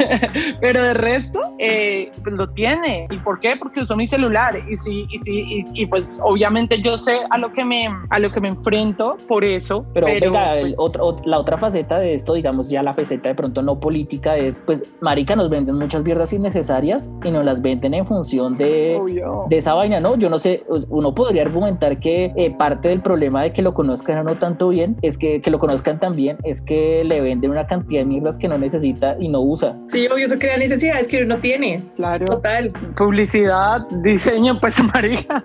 pero 0.62 0.82
de 0.82 0.94
resto, 0.94 1.54
eh, 1.58 2.10
pues 2.22 2.34
lo 2.34 2.48
tiene. 2.48 3.08
¿Y 3.10 3.18
por 3.18 3.40
qué? 3.40 3.56
Porque 3.58 3.80
uso 3.80 3.94
mi 3.94 4.06
celular. 4.06 4.58
Y 4.70 4.78
sí, 4.78 5.06
y 5.10 5.18
sí, 5.18 5.64
y, 5.74 5.82
y 5.82 5.86
pues 5.86 6.20
obviamente 6.22 6.80
yo 6.80 6.96
sé 6.96 7.18
a 7.28 7.36
lo 7.36 7.52
que 7.52 7.64
me, 7.64 7.88
a 8.08 8.18
lo 8.18 8.30
que 8.30 8.40
me 8.40 8.48
enfrento 8.48 9.16
por 9.28 9.44
eso. 9.44 9.84
Pero, 9.92 10.06
venga, 10.06 10.56
el 10.56 10.68
pues, 10.68 10.76
otro- 10.84 11.04
ot- 11.16 11.24
la 11.24 11.38
otra 11.38 11.58
faceta 11.58 11.98
de 11.98 12.14
esto, 12.14 12.34
digamos, 12.34 12.68
ya 12.68 12.82
la 12.82 12.94
faceta 12.94 13.28
de 13.28 13.34
pronto 13.34 13.62
no 13.62 13.80
política 13.80 14.36
es, 14.36 14.62
pues, 14.66 14.84
marica, 15.00 15.36
nos 15.36 15.48
venden 15.50 15.76
muchas 15.76 16.02
mierdas 16.02 16.32
innecesarias 16.32 17.10
y 17.24 17.30
nos 17.30 17.44
las 17.44 17.60
venden 17.62 17.94
en 17.94 18.06
función 18.06 18.56
de, 18.56 18.98
obvio. 19.00 19.44
de 19.48 19.56
esa 19.56 19.74
vaina, 19.74 20.00
¿no? 20.00 20.16
Yo 20.16 20.30
no 20.30 20.38
sé, 20.38 20.64
uno 20.88 21.14
podría 21.14 21.42
argumentar 21.42 21.98
que 22.00 22.32
eh, 22.36 22.54
parte 22.56 22.88
del 22.88 23.00
problema 23.00 23.42
de 23.42 23.52
que 23.52 23.62
lo 23.62 23.74
conozcan 23.74 24.18
o 24.18 24.22
no 24.24 24.36
tanto 24.36 24.68
bien 24.68 24.96
es 25.02 25.18
que, 25.18 25.40
que 25.40 25.50
lo 25.50 25.58
conozcan 25.58 25.98
tan 26.00 26.14
bien, 26.14 26.38
es 26.44 26.60
que 26.60 27.04
le 27.04 27.20
venden 27.20 27.50
una 27.50 27.66
cantidad 27.66 28.00
de 28.02 28.06
mierdas 28.06 28.38
que 28.38 28.48
no 28.48 28.58
necesita 28.58 29.16
y 29.18 29.28
no 29.28 29.40
usa. 29.40 29.76
Sí, 29.88 30.06
obvio, 30.06 30.24
eso 30.26 30.38
crea 30.38 30.56
necesidades 30.56 31.08
que 31.08 31.22
uno 31.22 31.38
tiene. 31.38 31.82
Claro. 31.96 32.26
Total. 32.26 32.72
publicidad, 32.96 33.86
diseño, 34.02 34.58
pues 34.60 34.76
marica, 34.94 35.44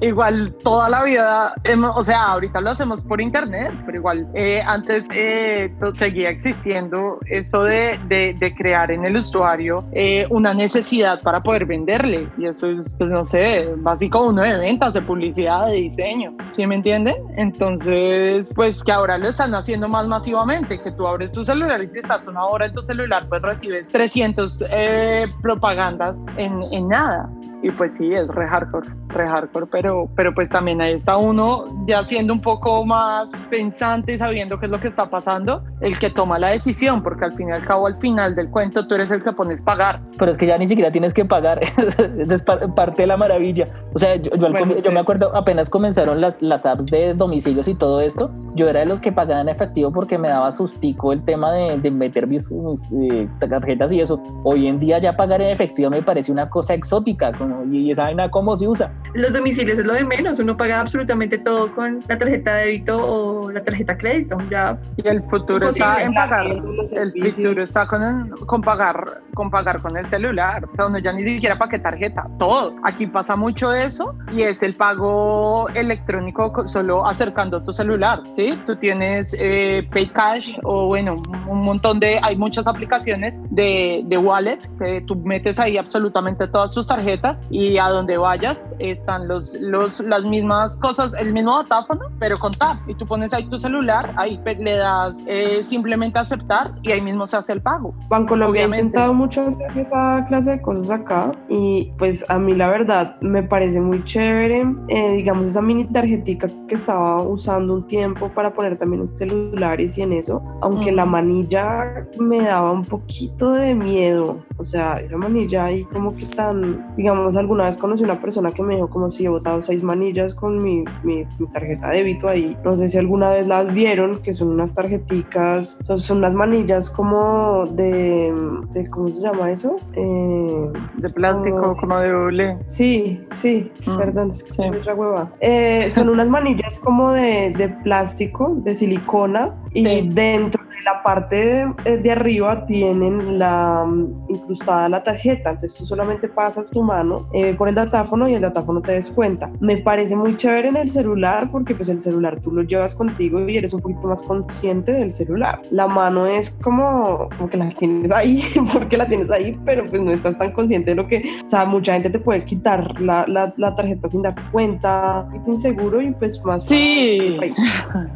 igual 0.00 0.54
toda 0.62 0.88
la 0.88 1.02
vida, 1.04 1.54
hemos- 1.64 1.92
o 1.96 2.02
sea, 2.02 2.26
ahorita 2.32 2.60
lo 2.60 2.70
hacemos 2.70 3.02
por 3.02 3.20
internet, 3.20 3.72
pero 3.86 3.98
igual 3.98 4.28
eh, 4.34 4.61
antes 4.66 5.06
eh, 5.14 5.74
seguía 5.94 6.30
existiendo 6.30 7.18
eso 7.26 7.64
de, 7.64 7.98
de- 8.04 8.34
de 8.38 8.54
crear 8.54 8.90
en 8.90 9.04
el 9.04 9.16
usuario 9.16 9.84
eh, 9.92 10.26
una 10.30 10.54
necesidad 10.54 11.20
para 11.22 11.40
poder 11.40 11.66
venderle 11.66 12.28
y 12.36 12.46
eso 12.46 12.66
es, 12.68 12.94
pues 12.98 13.10
no 13.10 13.24
sé, 13.24 13.68
básico 13.78 14.26
uno 14.26 14.42
de 14.42 14.56
ventas, 14.58 14.94
de 14.94 15.02
publicidad, 15.02 15.66
de 15.66 15.74
diseño, 15.76 16.34
¿sí 16.52 16.66
me 16.66 16.74
entienden? 16.76 17.16
Entonces, 17.36 18.52
pues 18.54 18.82
que 18.82 18.92
ahora 18.92 19.18
lo 19.18 19.28
están 19.28 19.54
haciendo 19.54 19.88
más 19.88 20.06
masivamente, 20.06 20.80
que 20.82 20.90
tú 20.92 21.06
abres 21.06 21.32
tu 21.32 21.44
celular 21.44 21.82
y 21.82 21.88
si 21.88 21.98
estás 22.00 22.26
una 22.26 22.44
hora 22.44 22.66
en 22.66 22.72
tu 22.74 22.82
celular, 22.82 23.26
pues 23.28 23.40
recibes 23.42 23.88
300 23.90 24.64
eh, 24.70 25.26
propagandas 25.42 26.20
en, 26.36 26.62
en 26.72 26.88
nada. 26.88 27.28
Y 27.62 27.70
pues 27.70 27.94
sí, 27.94 28.12
es 28.12 28.26
re 28.28 28.48
hardcore, 28.48 28.88
re 29.08 29.26
hardcore, 29.28 29.66
pero, 29.70 30.08
pero 30.16 30.34
pues 30.34 30.48
también 30.48 30.80
ahí 30.80 30.94
está 30.94 31.16
uno 31.16 31.64
ya 31.86 32.02
siendo 32.04 32.32
un 32.32 32.40
poco 32.42 32.84
más 32.84 33.30
pensante 33.48 34.14
y 34.14 34.18
sabiendo 34.18 34.58
qué 34.58 34.66
es 34.66 34.72
lo 34.72 34.80
que 34.80 34.88
está 34.88 35.08
pasando, 35.08 35.62
el 35.80 35.96
que 35.98 36.10
toma 36.10 36.38
la 36.40 36.48
decisión, 36.50 37.02
porque 37.04 37.24
al 37.26 37.32
fin 37.34 37.48
y 37.50 37.52
al 37.52 37.64
cabo, 37.64 37.86
al 37.86 37.98
final 37.98 38.34
del 38.34 38.50
cuento, 38.50 38.88
tú 38.88 38.94
eres 38.96 39.10
el 39.12 39.22
que 39.22 39.32
pones 39.32 39.62
pagar. 39.62 40.00
Pero 40.18 40.30
es 40.30 40.36
que 40.36 40.46
ya 40.46 40.58
ni 40.58 40.66
siquiera 40.66 40.90
tienes 40.90 41.14
que 41.14 41.24
pagar, 41.24 41.60
esa 42.18 42.34
es 42.34 42.42
par- 42.42 42.74
parte 42.74 43.02
de 43.02 43.06
la 43.06 43.16
maravilla. 43.16 43.68
O 43.94 43.98
sea, 43.98 44.16
yo, 44.16 44.30
yo 44.32 44.50
Bueno, 44.50 44.74
yo 44.74 44.80
sí. 44.82 44.90
me 44.90 45.00
acuerdo 45.00 45.34
apenas 45.36 45.70
comenzaron 45.70 46.20
las, 46.20 46.42
las 46.42 46.66
apps 46.66 46.86
de 46.86 47.14
domicilios 47.14 47.68
y 47.68 47.74
todo 47.76 48.00
esto, 48.00 48.30
yo 48.54 48.68
era 48.68 48.80
de 48.80 48.86
los 48.86 48.98
que 49.00 49.12
pagaban 49.12 49.48
efectivo 49.48 49.92
porque 49.92 50.18
me 50.18 50.28
daba 50.28 50.50
sustico 50.50 51.12
el 51.12 51.22
tema 51.22 51.52
de, 51.52 51.78
de 51.78 51.90
meter 51.92 52.26
mis, 52.26 52.50
mis 52.50 52.88
eh, 52.92 53.28
tarjetas 53.38 53.92
y 53.92 54.00
eso. 54.00 54.20
Hoy 54.42 54.66
en 54.66 54.78
día 54.80 54.98
ya 54.98 55.16
pagar 55.16 55.40
en 55.40 55.50
efectivo 55.50 55.90
me 55.90 56.02
parece 56.02 56.32
una 56.32 56.50
cosa 56.50 56.74
exótica 56.74 57.30
y 57.70 57.90
esa 57.90 58.04
vaina 58.04 58.30
cómo 58.30 58.56
se 58.56 58.66
usa. 58.66 58.92
Los 59.14 59.32
domicilios 59.32 59.78
es 59.78 59.86
lo 59.86 59.94
de 59.94 60.04
menos, 60.04 60.38
uno 60.38 60.56
paga 60.56 60.80
absolutamente 60.80 61.38
todo 61.38 61.72
con 61.74 62.00
la 62.08 62.18
tarjeta 62.18 62.54
de 62.54 62.66
débito 62.66 62.96
o 62.96 63.50
la 63.50 63.62
tarjeta 63.62 63.96
crédito. 63.96 64.38
Ya 64.50 64.78
y 64.96 65.06
el 65.06 65.22
futuro 65.22 65.68
está 65.68 66.02
en 66.02 66.14
pagar, 66.14 66.46
el 66.46 67.32
futuro 67.32 67.62
está 67.62 67.86
con, 67.86 68.30
con, 68.46 68.62
pagar, 68.62 69.20
con 69.34 69.50
pagar 69.50 69.80
con 69.82 69.96
el 69.96 70.08
celular. 70.08 70.64
O 70.64 70.76
sea, 70.76 70.86
uno 70.86 70.98
ya 70.98 71.12
ni 71.12 71.22
siquiera 71.24 71.56
para 71.56 71.70
qué 71.70 71.78
tarjetas, 71.78 72.36
todo. 72.38 72.74
Aquí 72.84 73.06
pasa 73.06 73.36
mucho 73.36 73.72
eso 73.72 74.14
y 74.32 74.42
es 74.42 74.62
el 74.62 74.74
pago 74.74 75.68
electrónico 75.70 76.66
solo 76.66 77.06
acercando 77.06 77.62
tu 77.62 77.72
celular, 77.72 78.22
¿sí? 78.34 78.58
Tú 78.66 78.76
tienes 78.76 79.36
eh, 79.38 79.86
PayCash 79.92 80.54
o 80.64 80.86
bueno, 80.86 81.16
un 81.46 81.64
montón 81.64 82.00
de, 82.00 82.18
hay 82.22 82.36
muchas 82.36 82.66
aplicaciones 82.66 83.40
de, 83.50 84.02
de 84.06 84.18
wallet 84.18 84.58
que 84.78 85.02
tú 85.06 85.16
metes 85.16 85.58
ahí 85.58 85.76
absolutamente 85.76 86.46
todas 86.48 86.74
tus 86.74 86.86
tarjetas 86.86 87.41
y 87.50 87.78
a 87.78 87.88
donde 87.88 88.16
vayas 88.16 88.74
están 88.78 89.28
los, 89.28 89.54
los, 89.60 90.00
las 90.00 90.24
mismas 90.24 90.76
cosas, 90.76 91.12
el 91.18 91.32
mismo 91.32 91.62
datáfono, 91.62 92.06
pero 92.18 92.38
con 92.38 92.52
tap. 92.54 92.78
Y 92.86 92.94
tú 92.94 93.06
pones 93.06 93.32
ahí 93.32 93.48
tu 93.48 93.58
celular, 93.58 94.12
ahí 94.16 94.40
le 94.58 94.76
das 94.76 95.18
eh, 95.26 95.62
simplemente 95.62 96.18
aceptar 96.18 96.72
y 96.82 96.92
ahí 96.92 97.00
mismo 97.00 97.26
se 97.26 97.36
hace 97.36 97.52
el 97.52 97.62
pago. 97.62 97.94
Bancolombia 98.08 98.64
ha 98.64 98.66
intentado 98.66 99.12
mucho 99.12 99.46
hacer 99.46 99.76
esa 99.76 100.24
clase 100.26 100.52
de 100.52 100.62
cosas 100.62 100.90
acá 100.90 101.32
y 101.48 101.92
pues 101.98 102.28
a 102.28 102.38
mí 102.38 102.54
la 102.54 102.68
verdad 102.68 103.16
me 103.20 103.42
parece 103.42 103.80
muy 103.80 104.04
chévere, 104.04 104.64
eh, 104.88 105.12
digamos 105.12 105.46
esa 105.46 105.62
mini 105.62 105.84
tarjetica 105.84 106.48
que 106.68 106.74
estaba 106.74 107.22
usando 107.22 107.74
un 107.74 107.86
tiempo 107.86 108.28
para 108.28 108.52
poner 108.52 108.76
también 108.76 109.06
celulares 109.16 109.98
y 109.98 110.02
en 110.02 110.12
eso, 110.12 110.42
aunque 110.60 110.92
la 110.92 111.04
manilla 111.04 112.06
me 112.18 112.40
daba 112.40 112.72
un 112.72 112.84
poquito 112.84 113.52
de 113.52 113.74
miedo, 113.74 114.38
o 114.56 114.64
sea, 114.64 115.00
esa 115.00 115.16
manilla 115.16 115.64
ahí 115.64 115.84
como 115.84 116.14
que 116.14 116.24
tan, 116.26 116.94
digamos, 116.96 117.21
alguna 117.36 117.64
vez 117.64 117.76
conocí 117.76 118.04
una 118.04 118.20
persona 118.20 118.52
que 118.52 118.62
me 118.62 118.74
dijo 118.74 118.88
como 118.88 119.10
si 119.10 119.24
he 119.24 119.28
botado 119.28 119.60
seis 119.62 119.82
manillas 119.82 120.34
con 120.34 120.62
mi, 120.62 120.84
mi, 121.02 121.24
tarjeta 121.52 121.90
de 121.90 121.98
débito 121.98 122.28
ahí, 122.28 122.56
no 122.64 122.76
sé 122.76 122.88
si 122.88 122.98
alguna 122.98 123.30
vez 123.30 123.46
las 123.46 123.72
vieron, 123.72 124.22
que 124.22 124.32
son 124.32 124.48
unas 124.48 124.74
tarjeticas, 124.74 125.78
son, 125.82 125.98
son 125.98 126.18
unas 126.18 126.34
manillas 126.34 126.90
como 126.90 127.66
de, 127.66 128.32
de, 128.72 128.88
¿cómo 128.90 129.10
se 129.10 129.22
llama 129.22 129.50
eso? 129.50 129.76
Eh, 129.94 130.72
de 130.96 131.10
plástico, 131.10 131.76
como, 131.78 131.98
de 131.98 132.10
doble. 132.10 132.58
Sí, 132.66 133.24
sí, 133.30 133.70
mm, 133.86 133.96
perdón, 133.96 134.30
es 134.30 134.42
que 134.42 134.48
estoy 134.50 134.70
muy 134.70 134.80
hueva. 134.80 135.32
Eh, 135.40 135.88
son 135.90 136.08
unas 136.08 136.28
manillas 136.28 136.78
como 136.78 137.12
de, 137.12 137.52
de 137.56 137.68
plástico, 137.68 138.54
de 138.56 138.74
silicona, 138.74 139.54
y 139.72 140.08
dentro 140.08 140.62
la 140.84 141.02
parte 141.02 141.66
de, 141.84 142.10
arriba 142.10 142.64
tienen 142.66 143.38
la 143.38 143.84
mm, 143.86 144.26
incrustada 144.28 144.88
la 144.88 145.02
tarjeta, 145.02 145.50
entonces 145.50 145.74
tú 145.74 145.84
solamente 145.84 146.28
pasas 146.28 146.70
tu 146.70 146.82
mano 146.82 147.28
eh, 147.32 147.54
por 147.54 147.68
el 147.68 147.74
datáfono 147.74 148.28
y 148.28 148.34
el 148.34 148.42
datáfono 148.42 148.80
te 148.82 148.92
descuenta. 148.92 149.50
Me 149.60 149.78
parece 149.78 150.16
muy 150.16 150.36
chévere 150.36 150.68
en 150.68 150.76
el 150.76 150.90
celular 150.90 151.50
porque 151.50 151.74
pues 151.74 151.88
el 151.88 152.00
celular 152.00 152.40
tú 152.40 152.50
lo 152.52 152.62
llevas 152.62 152.94
contigo 152.94 153.40
y 153.48 153.56
eres 153.56 153.72
un 153.72 153.80
poquito 153.80 154.08
más 154.08 154.22
consciente 154.22 154.92
del 154.92 155.10
celular. 155.10 155.62
La 155.70 155.86
mano 155.86 156.26
es 156.26 156.50
como, 156.62 157.28
como 157.36 157.48
que 157.48 157.56
la 157.56 157.68
tienes 157.70 158.10
ahí, 158.10 158.42
porque 158.72 158.96
la 158.96 159.06
tienes 159.06 159.30
ahí, 159.30 159.56
pero 159.64 159.88
pues 159.88 160.02
no 160.02 160.12
estás 160.12 160.36
tan 160.36 160.52
consciente 160.52 160.90
de 160.90 160.96
lo 160.96 161.06
que, 161.06 161.22
o 161.44 161.48
sea, 161.48 161.64
mucha 161.64 161.94
gente 161.94 162.10
te 162.10 162.18
puede 162.18 162.44
quitar 162.44 163.00
la, 163.00 163.24
la, 163.28 163.54
la 163.56 163.74
tarjeta 163.74 164.08
sin 164.08 164.22
dar 164.22 164.34
cuenta, 164.50 165.28
es 165.40 165.48
inseguro 165.48 166.00
y 166.00 166.10
pues 166.12 166.42
más... 166.44 166.66
Sí. 166.66 167.38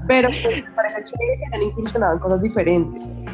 Pero 0.06 0.28
pues, 0.28 0.42
me 0.42 0.70
parece 0.72 1.02
chévere 1.04 1.38
que 1.38 1.46
hayan 1.46 1.62
incursionado 1.68 2.14
en 2.14 2.18
cosas 2.18 2.42
diferentes 2.42 2.55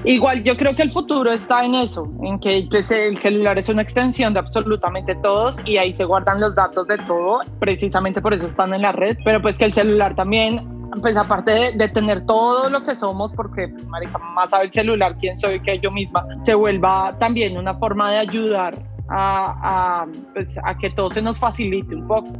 Igual 0.04 0.42
yo 0.42 0.56
creo 0.56 0.74
que 0.74 0.82
el 0.82 0.90
futuro 0.90 1.30
está 1.30 1.64
en 1.64 1.76
eso, 1.76 2.10
en 2.22 2.40
que 2.40 2.66
pues, 2.68 2.90
el 2.90 3.18
celular 3.18 3.56
es 3.58 3.68
una 3.68 3.82
extensión 3.82 4.34
de 4.34 4.40
absolutamente 4.40 5.14
todos 5.16 5.60
y 5.64 5.76
ahí 5.76 5.94
se 5.94 6.04
guardan 6.04 6.40
los 6.40 6.56
datos 6.56 6.88
de 6.88 6.98
todo, 6.98 7.40
precisamente 7.60 8.20
por 8.20 8.34
eso 8.34 8.48
están 8.48 8.74
en 8.74 8.82
la 8.82 8.90
red, 8.90 9.16
pero 9.24 9.40
pues 9.40 9.56
que 9.56 9.64
el 9.64 9.72
celular 9.72 10.16
también 10.16 10.66
pues 11.00 11.16
aparte 11.16 11.72
de, 11.72 11.88
tener 11.88 12.26
todo 12.26 12.68
lo 12.68 12.84
que 12.84 12.94
somos, 12.96 13.32
porque 13.32 13.68
pues, 13.68 13.86
marica, 13.86 14.18
más 14.18 14.50
sabe 14.50 14.64
el 14.64 14.70
celular 14.72 15.16
quién 15.18 15.36
soy 15.36 15.60
que 15.60 15.78
yo 15.78 15.90
misma, 15.90 16.26
se 16.38 16.54
vuelva 16.54 17.16
también 17.18 17.56
una 17.56 17.74
forma 17.74 18.10
de 18.10 18.18
ayudar 18.18 18.91
a, 19.08 20.02
a, 20.02 20.06
pues, 20.32 20.58
a 20.62 20.76
que 20.78 20.90
todo 20.90 21.10
se 21.10 21.22
nos 21.22 21.38
facilite 21.38 21.94
un 21.94 22.06
poco. 22.06 22.32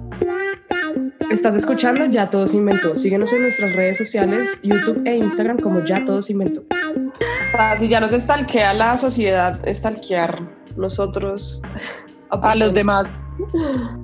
Estás 1.31 1.57
escuchando 1.57 2.05
Ya 2.07 2.29
Todos 2.29 2.55
Inventó. 2.55 2.95
Síguenos 2.95 3.33
en 3.33 3.43
nuestras 3.43 3.73
redes 3.75 3.99
sociales, 3.99 4.61
YouTube 4.63 5.03
e 5.05 5.17
Instagram 5.17 5.59
como 5.59 5.85
Ya 5.85 6.05
Todos 6.05 6.31
Inventó. 6.31 6.63
Si 7.77 7.89
ya 7.89 8.01
nos 8.01 8.13
estalquea 8.13 8.73
la 8.75 8.97
sociedad, 8.99 9.67
estalquear 9.67 10.41
nosotros 10.77 11.63
a 12.31 12.55
los 12.55 12.73
demás. 12.73 13.07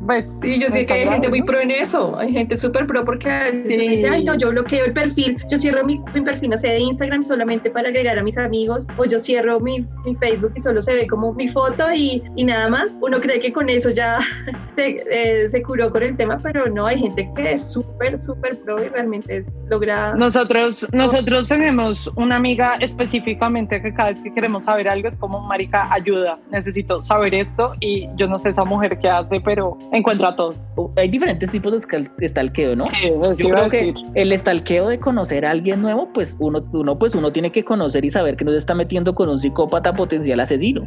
Pues, 0.07 0.27
sí, 0.41 0.59
yo 0.59 0.69
sé 0.69 0.87
que 0.87 0.95
hay 0.95 1.07
gente 1.07 1.29
muy 1.29 1.43
pro 1.43 1.61
en 1.61 1.71
eso, 1.71 2.19
hay 2.19 2.33
gente 2.33 2.57
súper 2.57 2.87
pro 2.87 3.05
porque 3.05 3.31
a 3.31 3.45
veces 3.45 3.79
dice, 3.79 4.09
ay 4.09 4.25
no, 4.25 4.35
yo 4.35 4.51
bloqueo 4.51 4.87
el 4.87 4.93
perfil, 4.93 5.37
yo 5.51 5.59
cierro 5.59 5.85
mi, 5.85 5.99
perfil, 6.25 6.51
no 6.51 6.57
sé, 6.57 6.69
de 6.69 6.81
Instagram 6.81 7.23
solamente 7.23 7.71
para 7.71 7.89
agregar 7.89 8.19
a 8.19 8.23
mis 8.23 8.39
amigos, 8.39 8.87
o 8.97 9.05
yo 9.05 9.19
cierro 9.19 9.61
mi, 9.61 9.85
mi 10.05 10.15
Facebook 10.17 10.53
y 10.57 10.61
solo 10.61 10.81
se 10.81 10.95
ve 10.95 11.07
como 11.07 11.33
mi 11.35 11.49
foto 11.49 11.93
y, 11.93 12.23
y, 12.37 12.45
nada 12.45 12.69
más. 12.69 12.99
Uno 13.01 13.21
cree 13.21 13.41
que 13.41 13.53
con 13.53 13.69
eso 13.69 13.91
ya 13.91 14.19
se, 14.75 15.05
eh, 15.11 15.49
se 15.49 15.63
curó 15.63 15.91
con 15.91 16.03
el 16.03 16.17
tema, 16.17 16.41
pero 16.43 16.69
no, 16.69 16.87
hay 16.87 16.99
gente 16.99 17.31
que 17.37 17.53
es 17.53 17.71
súper, 17.73 18.17
súper 18.19 18.59
pro 18.61 18.83
y 18.83 18.89
realmente 18.89 19.45
logra... 19.69 20.15
Nosotros, 20.15 20.87
nosotros 20.93 21.49
tenemos 21.49 22.11
una 22.17 22.37
amiga 22.37 22.77
específicamente 22.81 23.81
que 23.83 23.93
cada 23.93 24.11
vez 24.11 24.21
que 24.21 24.33
queremos 24.33 24.65
saber 24.65 24.89
algo 24.89 25.09
es 25.09 25.19
como, 25.19 25.41
marica, 25.41 25.93
ayuda, 25.93 26.39
necesito 26.51 27.03
saber 27.03 27.35
esto 27.35 27.75
y 27.81 28.09
yo 28.17 28.27
no 28.27 28.39
sé 28.39 28.51
esa 28.51 28.65
mujer 28.65 28.99
que 28.99 29.09
hace, 29.19 29.41
pero 29.41 29.77
encuentra 29.93 30.35
todo. 30.37 30.55
Hay 30.97 31.09
diferentes 31.09 31.51
tipos 31.51 31.73
de 31.73 32.09
estalqueo, 32.21 32.77
¿no? 32.77 32.87
Sí, 32.87 33.11
Yo 33.37 33.49
creo 33.51 33.69
que 33.69 33.95
el 34.15 34.33
estalqueo 34.33 34.89
de 34.89 34.99
conocer 34.99 35.45
a 35.45 35.51
alguien 35.51 35.83
nuevo, 35.83 36.09
pues 36.13 36.37
uno, 36.41 36.65
uno, 36.73 36.99
pues 36.99 37.15
uno 37.15 37.33
tiene 37.33 37.51
que 37.51 37.65
conocer 37.65 38.05
y 38.05 38.11
saber 38.11 38.37
que 38.37 38.45
no 38.45 38.53
se 38.53 38.59
está 38.59 38.75
metiendo 38.75 39.15
con 39.15 39.29
un 39.29 39.39
psicópata 39.39 39.93
potencial 39.93 40.41
asesino. 40.41 40.87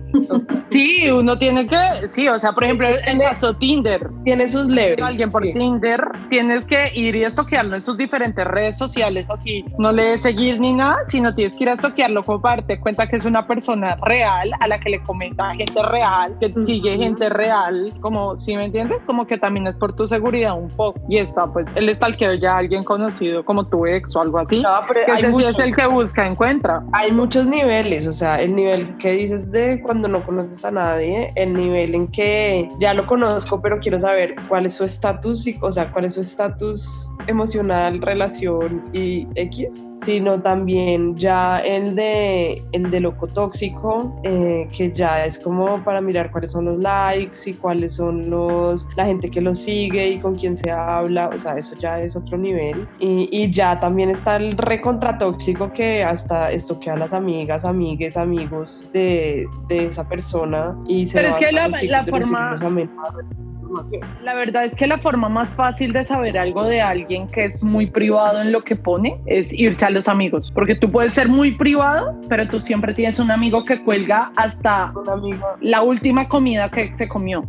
Sí, 0.70 1.10
uno 1.10 1.38
tiene 1.38 1.68
que, 1.68 2.08
sí, 2.08 2.30
o 2.30 2.40
sea, 2.40 2.54
por 2.54 2.64
ejemplo, 2.64 2.88
en 3.06 3.20
caso 3.20 3.54
Tinder. 3.56 4.10
Tiene 4.24 4.48
sus 4.48 4.68
levels. 4.68 5.02
Alguien 5.02 5.30
por 5.30 5.44
Tinder, 5.44 6.02
tienes 6.30 6.64
que 6.66 6.92
ir 6.96 7.16
y 7.16 7.24
estoquearlo 7.24 7.76
en 7.76 7.84
sus 7.84 7.98
diferentes 7.98 8.46
redes 8.46 8.78
sociales, 8.78 9.30
así, 9.30 9.66
no 9.78 9.92
le 9.92 10.18
seguir 10.18 10.60
ni 10.60 10.74
nada, 10.74 10.98
sino 11.10 11.34
tienes 11.36 11.58
que 11.58 11.64
ir 11.64 11.70
a 11.70 11.74
estoquearlo 11.74 12.24
como 12.24 12.42
para 12.42 12.58
darte 12.58 12.80
cuenta 12.80 13.08
que 13.08 13.18
es 13.18 13.26
una 13.26 13.46
persona 13.48 13.98
real, 14.04 14.52
a 14.60 14.68
la 14.68 14.80
que 14.80 14.92
le 14.92 15.04
comenta 15.04 15.54
gente 15.56 15.82
real, 15.84 16.38
que 16.40 16.54
sigue 16.66 16.98
gente 16.98 17.30
real, 17.30 17.94
como, 18.02 18.21
¿sí 18.36 18.56
me 18.56 18.66
entiendes? 18.66 19.00
Como 19.06 19.26
que 19.28 19.38
también 19.38 19.68
es 19.68 19.76
por 19.76 19.94
tu 19.96 20.08
seguridad 20.08 20.58
un 20.58 20.70
poco. 20.70 21.00
Y 21.08 21.18
está, 21.18 21.48
pues, 21.48 21.68
el 21.76 21.94
stalkeo 21.94 22.34
ya 22.34 22.58
alguien 22.58 22.84
conocido 22.84 23.44
como 23.44 23.68
tu 23.68 23.86
ex 23.86 24.16
o 24.16 24.22
algo 24.22 24.40
así. 24.40 24.62
No, 24.62 24.70
pero 24.88 25.02
que 25.06 25.28
ese 25.28 25.48
es 25.48 25.60
el 25.60 25.76
que 25.76 25.88
busca, 25.88 26.28
encuentra. 26.28 26.84
Hay 26.94 27.12
muchos 27.12 27.46
niveles, 27.46 28.08
o 28.08 28.14
sea, 28.14 28.42
el 28.42 28.56
nivel 28.56 28.98
que 28.98 29.12
dices 29.14 29.52
de 29.52 29.82
cuando 29.82 30.08
no 30.08 30.24
conoces 30.24 30.64
a 30.66 30.72
nadie, 30.72 31.32
el 31.36 31.54
nivel 31.54 31.96
en 31.96 32.08
que 32.08 32.70
ya 32.80 32.94
lo 32.94 33.06
conozco, 33.06 33.62
pero 33.62 33.80
quiero 33.80 34.00
saber 34.00 34.36
cuál 34.48 34.66
es 34.66 34.76
su 34.76 34.84
estatus, 34.84 35.48
o 35.62 35.72
sea, 35.72 35.92
cuál 35.92 36.06
es 36.06 36.14
su 36.16 36.22
estatus 36.22 37.12
emocional, 37.28 38.02
relación 38.02 38.84
y 38.94 39.28
X, 39.36 39.86
sino 40.02 40.42
también 40.42 41.16
ya 41.16 41.60
el 41.60 41.96
de, 41.96 42.64
el 42.72 42.90
de 42.90 43.00
loco 43.00 43.28
tóxico, 43.28 44.20
eh, 44.24 44.68
que 44.76 44.92
ya 44.92 45.26
es 45.26 45.38
como 45.38 45.84
para 45.84 46.02
mirar 46.02 46.32
cuáles 46.32 46.52
son 46.52 46.66
los 46.66 46.78
likes 46.80 47.50
y 47.50 47.54
cuáles 47.54 47.96
son 47.96 48.30
los, 48.30 48.88
la 48.96 49.06
gente 49.06 49.30
que 49.30 49.42
lo 49.42 49.54
sigue 49.54 50.10
y 50.10 50.20
con 50.20 50.36
quién 50.36 50.56
se 50.56 50.72
habla, 50.72 51.30
o 51.30 51.38
sea, 51.38 51.56
eso 51.56 51.76
ya 51.78 52.02
es 52.02 52.16
otro 52.16 52.38
nivel. 52.38 52.88
Y, 53.00 53.30
y 53.32 53.52
ya 53.52 53.80
también 53.80 54.10
está 54.10 54.38
el 54.38 54.58
recontratóxico 54.58 55.72
que 55.72 56.04
hasta 56.04 56.52
esto 56.52 56.80
que 56.80 56.90
a 56.90 56.96
las 56.96 57.14
amigas, 57.14 57.66
amigues, 57.66 58.18
amigos 58.18 58.86
de, 58.94 59.48
de 59.68 59.86
esa 59.88 60.08
persona 60.08 60.76
y 60.88 61.06
se 61.06 61.20
Pero 61.20 61.36
es 61.36 61.46
que 61.46 61.52
la, 61.52 61.68
la 61.68 62.06
forma 62.06 62.56
la 64.24 64.34
verdad 64.36 64.66
es 64.66 64.76
que 64.76 64.88
la 64.88 64.98
forma 64.98 65.30
más 65.30 65.52
fácil 65.52 65.92
de 65.94 66.06
saber 66.06 66.38
algo 66.38 66.64
de 66.64 66.82
alguien 66.82 67.28
que 67.28 67.46
es 67.46 67.64
muy 67.64 67.88
privado 67.88 68.42
en 68.42 68.52
lo 68.52 68.64
que 68.64 68.76
pone 68.76 69.20
es 69.26 69.54
irse 69.54 69.86
a 69.86 69.90
los 69.90 70.08
amigos, 70.08 70.52
porque 70.54 70.76
tú 70.76 70.92
puedes 70.92 71.14
ser 71.14 71.30
muy 71.30 71.52
privado, 71.52 72.16
pero 72.30 72.48
tú 72.48 72.60
siempre 72.60 72.94
tienes 72.94 73.20
un 73.20 73.32
amigo 73.32 73.64
que 73.66 73.84
cuelga 73.84 74.32
hasta 74.36 74.94
la 75.62 75.82
última 75.82 76.28
comida 76.28 76.70
que 76.70 76.96
se 76.96 77.08
comió. 77.08 77.44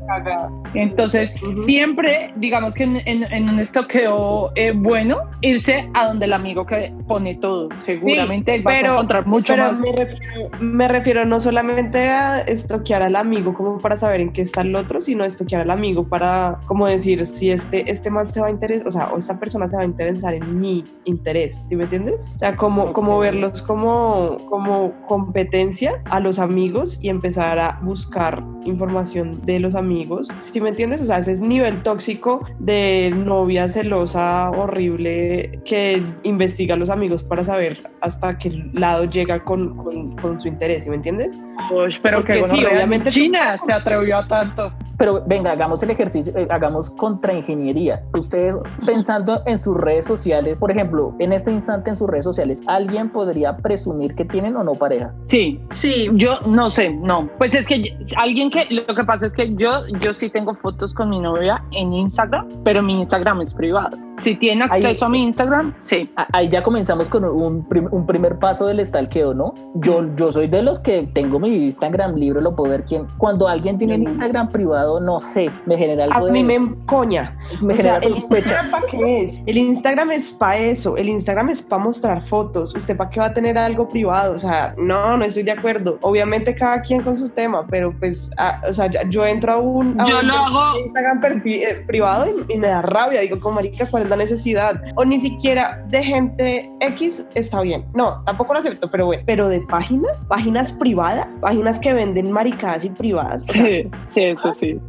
Entonces, 0.75 1.33
siempre, 1.65 2.33
digamos 2.37 2.75
que 2.75 2.85
en, 2.85 3.49
un 3.49 3.59
estoqueo 3.59 4.53
eh, 4.55 4.73
bueno, 4.75 5.19
irse 5.41 5.89
a 5.95 6.07
donde 6.07 6.27
el 6.27 6.33
amigo 6.33 6.67
que 6.67 6.93
pone 7.07 7.35
todo. 7.37 7.69
Seguramente 7.85 8.61
va 8.63 8.73
a 8.73 8.81
encontrar 8.81 9.27
mucho 9.27 9.57
más. 9.57 9.81
Me 9.81 9.93
refiero, 9.93 10.51
me 10.61 10.89
refiero 10.89 11.25
no 11.25 11.41
solamente 11.41 12.09
a 12.09 12.41
estoquear 12.41 13.03
al 13.03 13.17
amigo 13.17 13.55
como 13.55 13.79
para 13.79 13.97
saber 13.97 14.21
en 14.21 14.33
qué 14.33 14.43
está 14.43 14.63
el 14.63 14.75
otro, 14.75 15.01
sino 15.01 15.25
estoquear 15.25 15.63
al 15.63 15.71
amigo 15.71 16.05
para 16.13 16.59
como 16.67 16.87
decir 16.87 17.25
si 17.25 17.51
este, 17.51 17.91
este 17.91 18.11
man 18.11 18.27
se 18.27 18.39
va 18.39 18.49
a 18.49 18.51
interesar, 18.51 18.87
o 18.87 18.91
sea, 18.91 19.09
o 19.15 19.17
esta 19.17 19.41
persona 19.41 19.67
se 19.67 19.77
va 19.79 19.83
a 19.83 19.87
interesar 19.87 20.35
en 20.35 20.61
mi 20.61 20.85
interés, 21.07 21.65
¿sí 21.67 21.75
me 21.75 21.85
entiendes? 21.85 22.31
O 22.35 22.39
sea, 22.39 22.55
como, 22.55 22.93
como 22.93 23.19
verlos 23.19 23.63
como, 23.63 24.37
como 24.51 24.93
competencia 25.09 26.03
a 26.11 26.21
los 26.21 26.39
amigos 26.39 26.99
y 27.01 27.09
empezar 27.09 27.59
a 27.59 27.79
buscar 27.83 28.45
información 28.67 29.41
de 29.47 29.59
los 29.59 29.75
amigos, 29.75 30.29
¿sí 30.41 30.61
me 30.61 30.69
entiendes? 30.69 31.01
O 31.01 31.07
sea, 31.07 31.17
ese 31.17 31.33
es 31.33 31.41
nivel 31.41 31.83
tóxico 31.83 32.47
de 32.59 33.11
novia 33.17 33.67
celosa 33.71 34.51
horrible 34.51 35.61
que 35.65 36.03
investiga 36.25 36.75
a 36.75 36.77
los 36.77 36.91
amigos 36.91 37.23
para 37.23 37.43
saber 37.43 37.91
hasta 38.03 38.37
qué 38.37 38.51
lado 38.75 39.05
llega 39.07 39.43
con, 39.43 39.79
con, 39.79 40.15
con 40.19 40.39
su 40.39 40.49
interés, 40.49 40.85
¿sí 40.85 40.91
me 40.91 40.97
entiendes? 40.97 41.39
Uy, 41.75 41.97
pero 42.03 42.19
Porque 42.19 42.35
que 42.35 42.45
sí, 42.49 42.63
obviamente 42.67 43.09
tú- 43.09 43.15
China 43.15 43.57
se 43.57 43.73
atrevió 43.73 44.19
a 44.19 44.29
tanto. 44.29 44.75
Pero 44.99 45.25
venga, 45.27 45.53
hagamos 45.53 45.83
el 45.83 45.91
ejercicio, 46.03 46.33
eh, 46.37 46.47
hagamos 46.51 46.91
contraingeniería. 46.91 48.03
Ustedes 48.15 48.57
pensando 48.85 49.43
en 49.47 49.59
sus 49.59 49.77
redes 49.77 50.07
sociales, 50.07 50.59
por 50.59 50.71
ejemplo, 50.71 51.15
en 51.19 51.33
este 51.33 51.53
instante 51.53 51.91
en 51.91 51.97
sus 51.97 52.09
redes 52.09 52.25
sociales, 52.25 52.63
¿alguien 52.67 53.11
podría 53.11 53.57
presumir 53.57 54.15
que 54.15 54.25
tienen 54.25 54.57
o 54.57 54.65
no 54.65 54.75
pareja? 54.75 55.13
Sí, 55.25 55.61
Sí, 55.73 56.09
yo 56.15 56.41
no 56.47 56.71
sé, 56.71 56.95
no. 56.95 57.29
Pues 57.39 57.55
es 57.55 57.67
que 57.67 57.97
alguien 58.17 58.51
que 58.51 58.67
lo 58.71 58.95
que 58.95 59.05
pasa 59.05 59.27
es 59.27 59.33
que 59.33 59.55
yo 59.55 59.87
yo 60.01 60.13
sí 60.15 60.31
tengo 60.31 60.55
fotos 60.55 60.95
con 60.95 61.09
mi 61.11 61.21
novia 61.21 61.63
en 61.73 61.93
Instagram, 61.93 62.49
pero 62.65 62.83
mi 62.83 63.01
Instagram 63.01 63.41
es 63.43 63.55
privado. 63.55 63.97
Si 64.19 64.37
tiene 64.37 64.65
acceso 64.65 65.07
a 65.07 65.09
mi 65.09 65.23
Instagram, 65.23 65.75
sí. 65.83 66.09
Ahí 66.33 66.49
ya 66.49 66.63
comenzamos 66.63 67.09
con 67.09 67.25
un, 67.25 67.67
prim- 67.67 67.89
un 67.91 68.07
primer 68.07 68.39
paso 68.39 68.67
del 68.67 68.79
estalqueo, 68.81 69.35
¿no? 69.35 69.53
Yo, 69.75 70.15
yo 70.15 70.31
soy 70.31 70.47
de 70.47 70.63
los 70.63 70.79
que 70.79 71.09
tengo 71.13 71.41
mi 71.41 71.49
Instagram 71.65 72.15
libre, 72.15 72.41
lo 72.41 72.55
puedo 72.55 72.71
ver 72.71 72.85
quién. 72.85 73.07
Cuando 73.19 73.49
alguien 73.49 73.79
tiene 73.79 73.97
un 73.97 74.03
Instagram 74.03 74.51
privado, 74.51 75.01
no 75.01 75.19
sé, 75.19 75.51
me 75.67 75.77
genera 75.77 75.92
A 76.01 76.05
algo 76.05 76.27
de- 76.27 76.33
mí 76.33 76.45
me 76.45 76.55
encoña. 76.55 77.37
me 77.61 77.75
o 77.75 77.77
sea, 77.77 77.97
el 77.99 78.11
Instagram 78.11 78.15
sospechas. 78.15 78.71
para 78.71 78.87
qué 78.91 79.25
es? 79.25 79.41
El 79.47 79.57
Instagram 79.59 80.11
es 80.13 80.33
para 80.33 80.57
eso, 80.59 80.97
el 80.97 81.09
Instagram 81.09 81.51
es 81.51 81.63
para 81.63 81.83
mostrar 81.83 82.21
fotos. 82.21 82.75
¿Usted 82.75 82.97
para 82.97 83.11
qué 83.11 83.21
va 83.21 83.27
a 83.27 83.35
tener 83.35 83.59
algo 83.59 83.89
privado? 83.89 84.35
O 84.35 84.39
sea, 84.39 84.75
no, 84.79 85.17
no 85.17 85.25
estoy 85.25 85.43
de 85.43 85.53
acuerdo. 85.53 85.99
Obviamente 86.03 86.55
cada 86.55 86.81
quien 86.81 87.03
con 87.03 87.17
su 87.17 87.29
tema, 87.29 87.67
pero 87.69 87.93
pues, 87.99 88.31
ah, 88.39 88.61
o 88.69 88.73
sea, 88.73 88.89
yo 89.09 89.25
entro 89.27 89.53
a 89.53 89.57
un, 89.59 90.01
a 90.01 90.05
Yo 90.05 90.21
un 90.21 90.29
lo 90.29 90.35
hago- 90.35 90.79
Instagram 90.81 91.21
perfil- 91.21 91.63
eh, 91.63 91.85
privado 91.87 92.27
y, 92.49 92.53
y 92.55 92.59
me 92.59 92.69
da 92.69 92.83
rabia. 92.83 93.21
Digo, 93.21 93.39
como 93.41 93.57
marica, 93.57 93.89
¿cuál 93.91 94.05
es 94.05 94.09
la 94.11 94.17
necesidad? 94.17 94.81
O 94.97 95.05
ni 95.05 95.19
siquiera 95.19 95.85
de 95.89 96.03
gente 96.03 96.71
X 96.81 97.27
está 97.35 97.61
bien. 97.63 97.85
No, 97.95 98.23
tampoco 98.25 98.53
lo 98.53 98.59
acepto, 98.61 98.89
pero 98.91 99.07
bueno. 99.07 99.23
Pero 99.27 99.49
de 99.49 99.61
páginas, 99.63 100.25
páginas 100.27 100.73
privadas, 100.73 101.27
páginas 101.41 101.79
que 101.79 101.93
venden 101.93 102.31
maricadas 102.31 102.85
y 102.85 102.91
privadas. 102.91 103.43
o 103.49 103.53
sea, 103.53 103.63
Sí, 103.65 103.91
sí, 104.15 104.21
eso 104.25 104.53
sí. 104.53 104.81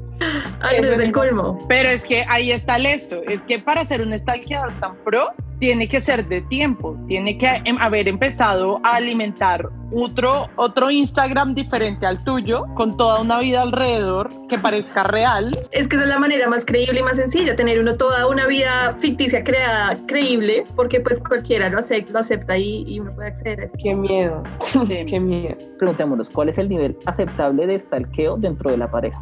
Ay, 0.62 0.78
no 0.82 0.88
es 0.88 1.00
el 1.00 1.12
colmo. 1.12 1.66
Pero 1.68 1.90
es 1.90 2.04
que 2.06 2.26
ahí 2.30 2.52
está 2.52 2.76
el 2.78 2.86
esto, 2.86 3.22
es 3.28 3.44
que 3.46 3.60
para 3.60 3.84
ser 3.86 4.02
un 4.02 4.18
stalkeador 4.18 4.74
tan 4.80 4.96
pro, 5.04 5.28
tiene 5.60 5.88
que 5.88 6.02
ser 6.02 6.28
de 6.28 6.42
tiempo, 6.42 6.98
tiene 7.08 7.38
que 7.38 7.48
em- 7.64 7.78
haber 7.80 8.10
empezado 8.10 8.82
a 8.84 8.96
alimentar 8.96 9.70
otro, 9.94 10.50
otro 10.58 10.90
Instagram 10.92 11.54
diferente 11.56 12.06
al 12.06 12.22
tuyo, 12.26 12.66
con 12.76 12.92
toda 12.98 13.22
una 13.22 13.40
vida 13.40 13.62
alrededor 13.62 14.30
que 14.50 14.58
parezca 14.58 15.04
real. 15.04 15.52
Es 15.72 15.88
que 15.88 15.96
esa 15.96 16.04
es 16.04 16.10
la 16.10 16.20
manera 16.20 16.50
más 16.50 16.66
creíble 16.66 17.00
y 17.00 17.04
más 17.04 17.16
sencilla, 17.16 17.56
tener 17.56 17.80
uno 17.80 17.96
toda 17.96 18.28
una 18.28 18.46
vida 18.46 18.96
ficticia 19.00 19.42
creada, 19.44 19.98
creíble, 20.06 20.66
porque 20.76 21.00
pues 21.00 21.22
cualquiera 21.22 21.70
lo, 21.70 21.78
acep- 21.78 22.10
lo 22.10 22.20
acepta 22.20 22.58
y, 22.58 22.84
y 22.86 23.00
uno 23.00 23.14
puede 23.16 23.30
acceder 23.30 23.62
a 23.62 23.64
esto. 23.66 23.78
Qué 23.82 23.96
miedo, 23.96 24.44
Sí. 24.66 25.06
qué 25.08 25.20
miedo. 25.20 25.56
Preguntémonos, 25.80 26.30
¿cuál 26.30 26.50
es 26.50 26.58
el 26.58 26.68
nivel 26.68 26.98
aceptable 27.06 27.68
de 27.68 27.76
estalqueo 27.76 28.36
dentro 28.36 28.70
de 28.72 28.78
la 28.78 28.92
pareja? 28.92 29.22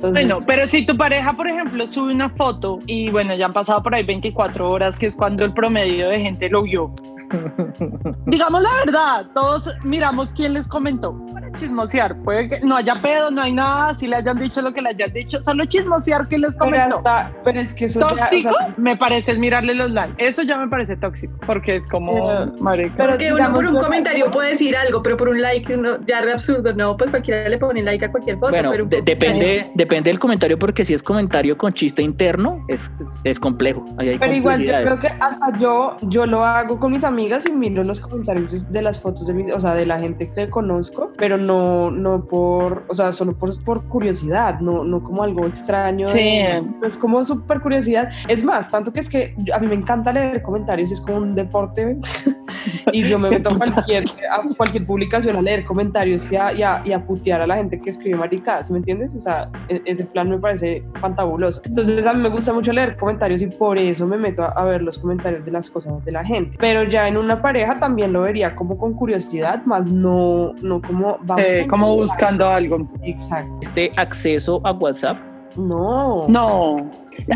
Bueno, 0.00 0.38
pero 0.46 0.66
si 0.66 0.86
tu 0.86 0.96
pareja, 0.96 1.32
por 1.32 1.48
ejemplo, 1.48 1.86
sube 1.86 2.12
una 2.12 2.28
foto 2.28 2.78
y 2.86 3.10
bueno, 3.10 3.34
ya 3.34 3.46
han 3.46 3.52
pasado 3.52 3.82
por 3.82 3.94
ahí 3.94 4.04
24 4.04 4.70
horas, 4.70 4.98
que 4.98 5.06
es 5.06 5.16
cuando 5.16 5.44
el 5.44 5.52
promedio 5.52 6.08
de 6.08 6.20
gente 6.20 6.48
lo 6.48 6.62
vio. 6.62 6.92
Digamos 8.26 8.62
la 8.62 8.70
verdad, 8.84 9.26
todos 9.34 9.72
miramos 9.84 10.32
quién 10.32 10.54
les 10.54 10.66
comentó. 10.68 11.14
Para 11.32 11.50
chismosear, 11.52 12.16
puede 12.22 12.48
que 12.48 12.60
no 12.60 12.76
haya 12.76 13.00
pedo, 13.00 13.30
no 13.30 13.42
hay 13.42 13.52
nada, 13.52 13.94
si 13.94 14.06
le 14.06 14.16
hayan 14.16 14.38
dicho 14.38 14.60
lo 14.62 14.72
que 14.72 14.80
le 14.82 14.90
hayan 14.90 15.12
dicho, 15.12 15.42
solo 15.42 15.64
chismosear 15.66 16.28
quién 16.28 16.42
les 16.42 16.54
pero, 16.56 16.64
comentó. 16.70 16.96
hasta, 16.98 17.30
pero 17.44 17.60
es 17.60 17.72
que 17.74 17.86
eso 17.86 18.00
ya, 18.00 18.06
o 18.06 18.08
Tóxico, 18.18 18.54
sea, 18.58 18.74
me 18.76 18.96
parece 18.96 19.32
es 19.32 19.38
mirarle 19.38 19.74
los 19.74 19.90
likes. 19.90 20.14
Eso 20.24 20.42
ya 20.42 20.56
me 20.58 20.68
parece 20.68 20.96
tóxico, 20.96 21.32
porque 21.46 21.76
es 21.76 21.86
como, 21.88 22.30
Eh, 22.30 22.46
marica. 22.60 22.94
pero 22.96 23.10
Porque 23.10 23.32
uno 23.32 23.52
por 23.52 23.66
un 23.66 23.76
comentario 23.76 24.30
puede 24.30 24.50
decir 24.50 24.76
algo, 24.76 25.02
pero 25.02 25.16
por 25.16 25.28
un 25.28 25.40
like 25.40 25.76
no, 25.76 26.00
ya 26.04 26.20
es 26.20 26.32
absurdo, 26.34 26.72
no, 26.74 26.96
pues 26.96 27.10
cualquiera 27.10 27.48
le 27.48 27.58
pone 27.58 27.82
like 27.82 28.04
a 28.04 28.10
cualquier 28.10 28.36
foto. 28.38 28.50
Bueno, 28.50 28.70
pero 28.70 28.84
de- 28.84 28.96
pues, 28.96 29.04
depende, 29.04 29.70
depende 29.74 30.10
del 30.10 30.18
comentario, 30.18 30.58
porque 30.58 30.84
si 30.84 30.94
es 30.94 31.02
comentario 31.02 31.56
con 31.56 31.72
chiste 31.72 32.02
interno, 32.02 32.64
es, 32.68 32.90
es, 33.04 33.20
es 33.24 33.40
complejo. 33.40 33.84
Ahí 33.98 34.10
hay 34.10 34.18
Pero 34.18 34.32
igual 34.32 34.62
yo 34.62 34.72
creo 34.82 34.98
que 35.00 35.08
hasta 35.20 35.56
yo, 35.58 35.96
yo 36.02 36.26
lo 36.26 36.44
hago 36.44 36.78
con 36.78 36.92
mis 36.92 37.04
amigas 37.18 37.48
y 37.48 37.52
miro 37.52 37.82
los 37.82 38.00
comentarios 38.00 38.70
de 38.70 38.80
las 38.80 39.00
fotos 39.00 39.26
de 39.26 39.34
mis, 39.34 39.52
o 39.52 39.58
sea, 39.60 39.74
de 39.74 39.84
la 39.84 39.98
gente 39.98 40.30
que 40.30 40.48
conozco, 40.48 41.10
pero 41.18 41.36
no, 41.36 41.90
no 41.90 42.24
por, 42.24 42.84
o 42.86 42.94
sea, 42.94 43.10
solo 43.10 43.32
por, 43.36 43.50
por 43.64 43.82
curiosidad, 43.88 44.60
no, 44.60 44.84
no 44.84 45.02
como 45.02 45.24
algo 45.24 45.44
extraño. 45.46 46.06
de- 46.06 46.12
Sí. 46.12 46.76
sea, 46.76 46.86
es 46.88 46.96
como 46.96 47.24
súper 47.24 47.60
curiosidad. 47.60 48.10
Es 48.28 48.44
más, 48.44 48.70
tanto 48.70 48.92
que 48.92 49.00
es 49.00 49.08
que 49.10 49.34
yo- 49.38 49.52
a 49.54 49.58
mí 49.58 49.66
me 49.66 49.74
encanta 49.74 50.12
leer 50.12 50.42
comentarios, 50.42 50.92
es 50.92 51.00
como 51.00 51.16
un 51.16 51.34
deporte 51.34 51.98
y 52.92 53.04
yo 53.08 53.18
me 53.18 53.30
meto 53.30 53.50
a 53.50 53.56
cualquier, 53.56 54.04
a 54.30 54.42
cualquier 54.56 54.86
publicación 54.86 55.34
a 55.36 55.42
leer 55.42 55.64
comentarios 55.64 56.30
y 56.30 56.36
a, 56.36 56.52
y 56.52 56.62
a- 56.62 56.82
y 56.84 56.92
a 56.92 57.04
putear 57.04 57.40
a 57.40 57.46
la 57.48 57.56
gente 57.56 57.80
que 57.80 57.90
escribe 57.90 58.16
maricadas, 58.16 58.70
¿me 58.70 58.78
entiendes? 58.78 59.14
O 59.16 59.20
sea, 59.20 59.50
e- 59.68 59.82
ese 59.86 60.04
plan 60.04 60.30
me 60.30 60.38
parece 60.38 60.84
fantabuloso. 61.00 61.62
Entonces 61.64 62.06
a 62.06 62.12
mí 62.12 62.22
me 62.22 62.28
gusta 62.28 62.52
mucho 62.52 62.72
leer 62.72 62.96
comentarios 62.96 63.42
y 63.42 63.46
por 63.46 63.76
eso 63.76 64.06
me 64.06 64.16
meto 64.16 64.44
a, 64.44 64.48
a 64.50 64.64
ver 64.64 64.82
los 64.82 64.98
comentarios 64.98 65.44
de 65.44 65.50
las 65.50 65.68
cosas 65.68 66.04
de 66.04 66.12
la 66.12 66.24
gente. 66.24 66.56
Pero 66.60 66.84
ya 66.84 67.07
en 67.08 67.16
una 67.16 67.42
pareja 67.42 67.80
también 67.80 68.12
lo 68.12 68.22
vería 68.22 68.54
como 68.54 68.78
con 68.78 68.94
curiosidad, 68.94 69.64
más 69.64 69.90
no, 69.90 70.52
no 70.62 70.80
como 70.80 71.18
vamos 71.22 71.44
Eh, 71.44 71.62
a 71.64 71.68
como 71.68 71.92
mirar. 71.92 72.06
buscando 72.06 72.46
algo. 72.48 72.88
Exacto. 73.02 73.58
Este 73.62 73.90
acceso 73.96 74.60
a 74.64 74.72
WhatsApp, 74.72 75.16
No. 75.56 76.26
No. 76.28 76.76